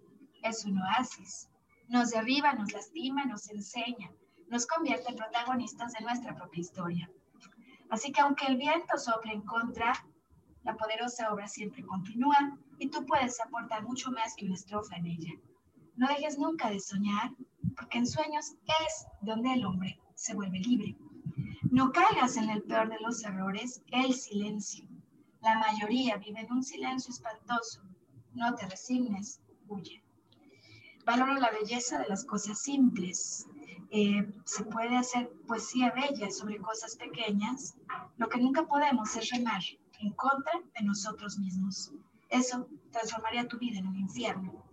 es 0.43 0.63
un 0.63 0.81
oasis. 0.81 1.49
Nos 1.89 2.11
derriba, 2.11 2.53
nos 2.53 2.71
lastima, 2.71 3.25
nos 3.25 3.49
enseña, 3.49 4.09
nos 4.51 4.67
convierte 4.67 5.09
en 5.09 5.15
protagonistas 5.15 5.93
de 5.93 6.01
nuestra 6.01 6.35
propia 6.35 6.59
historia. 6.59 7.09
Así 7.89 8.11
que 8.11 8.19
aunque 8.19 8.45
el 8.47 8.57
viento 8.57 8.97
sople 8.97 9.31
en 9.31 9.41
contra, 9.41 9.93
la 10.63 10.75
poderosa 10.75 11.31
obra 11.31 11.47
siempre 11.47 11.83
continúa 11.83 12.57
y 12.77 12.89
tú 12.89 13.05
puedes 13.05 13.39
aportar 13.39 13.83
mucho 13.83 14.11
más 14.11 14.35
que 14.35 14.45
una 14.45 14.55
estrofa 14.55 14.97
en 14.97 15.05
ella. 15.07 15.31
No 15.95 16.07
dejes 16.07 16.37
nunca 16.37 16.69
de 16.69 16.81
soñar, 16.81 17.31
porque 17.77 17.99
en 17.99 18.07
sueños 18.07 18.55
es 18.85 19.07
donde 19.21 19.53
el 19.53 19.65
hombre 19.65 19.97
se 20.15 20.35
vuelve 20.35 20.59
libre. 20.59 20.97
No 21.71 21.93
caigas 21.93 22.35
en 22.35 22.49
el 22.49 22.61
peor 22.63 22.89
de 22.89 22.99
los 22.99 23.23
errores, 23.23 23.81
el 23.91 24.13
silencio. 24.13 24.85
La 25.41 25.57
mayoría 25.59 26.17
vive 26.17 26.41
en 26.41 26.51
un 26.51 26.63
silencio 26.63 27.13
espantoso. 27.13 27.81
No 28.33 28.53
te 28.55 28.67
resignes, 28.67 29.41
huye. 29.69 30.03
Valora 31.05 31.39
la 31.39 31.51
belleza 31.51 31.99
de 31.99 32.09
las 32.09 32.25
cosas 32.25 32.61
simples. 32.61 33.47
Eh, 33.93 34.25
se 34.45 34.63
puede 34.63 34.95
hacer 34.95 35.29
poesía 35.45 35.91
bella 35.91 36.31
sobre 36.31 36.59
cosas 36.59 36.95
pequeñas. 36.95 37.75
Lo 38.15 38.29
que 38.29 38.39
nunca 38.39 38.65
podemos 38.65 39.13
es 39.17 39.29
remar 39.31 39.61
en 39.99 40.13
contra 40.13 40.53
de 40.79 40.85
nosotros 40.85 41.37
mismos. 41.37 41.91
Eso 42.29 42.69
transformaría 42.91 43.49
tu 43.49 43.57
vida 43.59 43.79
en 43.79 43.87
un 43.87 43.97
infierno. 43.97 44.63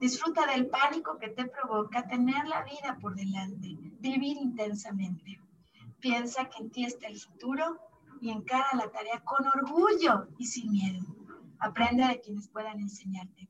Disfruta 0.00 0.44
del 0.46 0.66
pánico 0.66 1.16
que 1.18 1.30
te 1.30 1.46
provoca 1.46 2.06
tener 2.06 2.46
la 2.46 2.62
vida 2.64 2.98
por 3.00 3.14
delante, 3.14 3.74
vivir 4.00 4.36
intensamente. 4.36 5.40
Piensa 5.98 6.44
que 6.50 6.62
en 6.62 6.70
ti 6.70 6.84
está 6.84 7.06
el 7.06 7.18
futuro 7.18 7.78
y 8.20 8.30
encara 8.30 8.68
la 8.74 8.90
tarea 8.90 9.22
con 9.24 9.46
orgullo 9.46 10.28
y 10.36 10.44
sin 10.44 10.70
miedo. 10.70 11.06
Aprende 11.58 12.06
de 12.06 12.20
quienes 12.20 12.48
puedan 12.48 12.80
enseñarte. 12.80 13.48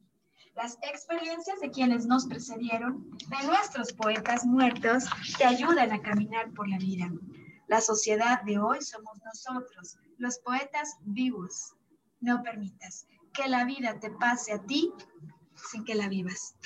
Las 0.57 0.79
experiencias 0.83 1.61
de 1.61 1.71
quienes 1.71 2.07
nos 2.07 2.27
precedieron, 2.27 3.11
de 3.11 3.47
nuestros 3.47 3.93
poetas 3.93 4.45
muertos, 4.45 5.05
te 5.37 5.45
ayudan 5.45 5.93
a 5.93 6.03
caminar 6.03 6.53
por 6.53 6.69
la 6.69 6.79
vida. 6.79 7.11
La 7.69 7.81
sociedad 7.81 8.43
de 8.43 8.59
hoy 8.59 8.81
somos 8.83 9.19
nosotros, 9.25 9.99
los 10.17 10.39
poetas 10.39 10.97
vivos. 11.03 11.75
No 12.21 12.43
permitas 12.43 13.07
que 13.33 13.49
la 13.49 13.65
vida 13.65 14.01
te 14.01 14.11
pase 14.11 14.53
a 14.53 14.63
ti 14.63 14.93
sin 15.71 15.85
que 15.85 15.95
la 15.95 16.09
vivas. 16.09 16.57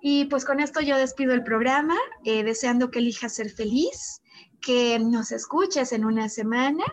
Y 0.00 0.26
pues 0.26 0.44
con 0.44 0.60
esto 0.60 0.80
yo 0.80 0.96
despido 0.96 1.34
el 1.34 1.44
programa, 1.44 1.96
eh, 2.24 2.44
deseando 2.44 2.90
que 2.90 3.00
elijas 3.00 3.34
ser 3.34 3.50
feliz, 3.50 4.22
que 4.60 4.98
nos 4.98 5.32
escuches 5.32 5.92
en 5.92 6.04
una 6.04 6.28
semana 6.28 6.84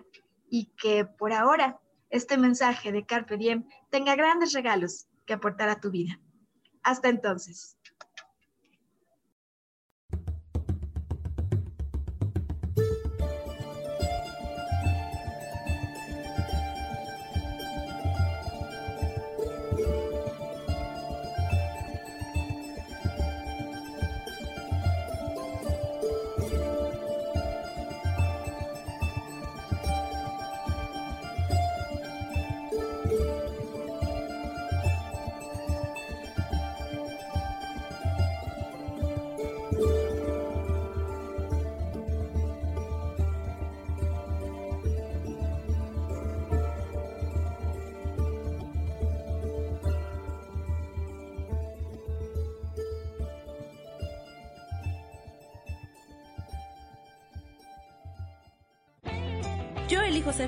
y 0.50 0.66
que 0.82 1.06
por 1.06 1.34
ahora 1.34 1.80
este 2.10 2.38
mensaje 2.38 2.92
de 2.92 3.06
Carpe 3.06 3.38
Diem 3.38 3.66
tenga 3.90 4.16
grandes 4.16 4.54
regalos 4.54 5.08
que 5.26 5.34
aportar 5.34 5.70
a 5.70 5.80
tu 5.80 5.92
vida. 5.92 6.20
Hasta 6.84 7.10
entonces. 7.10 7.76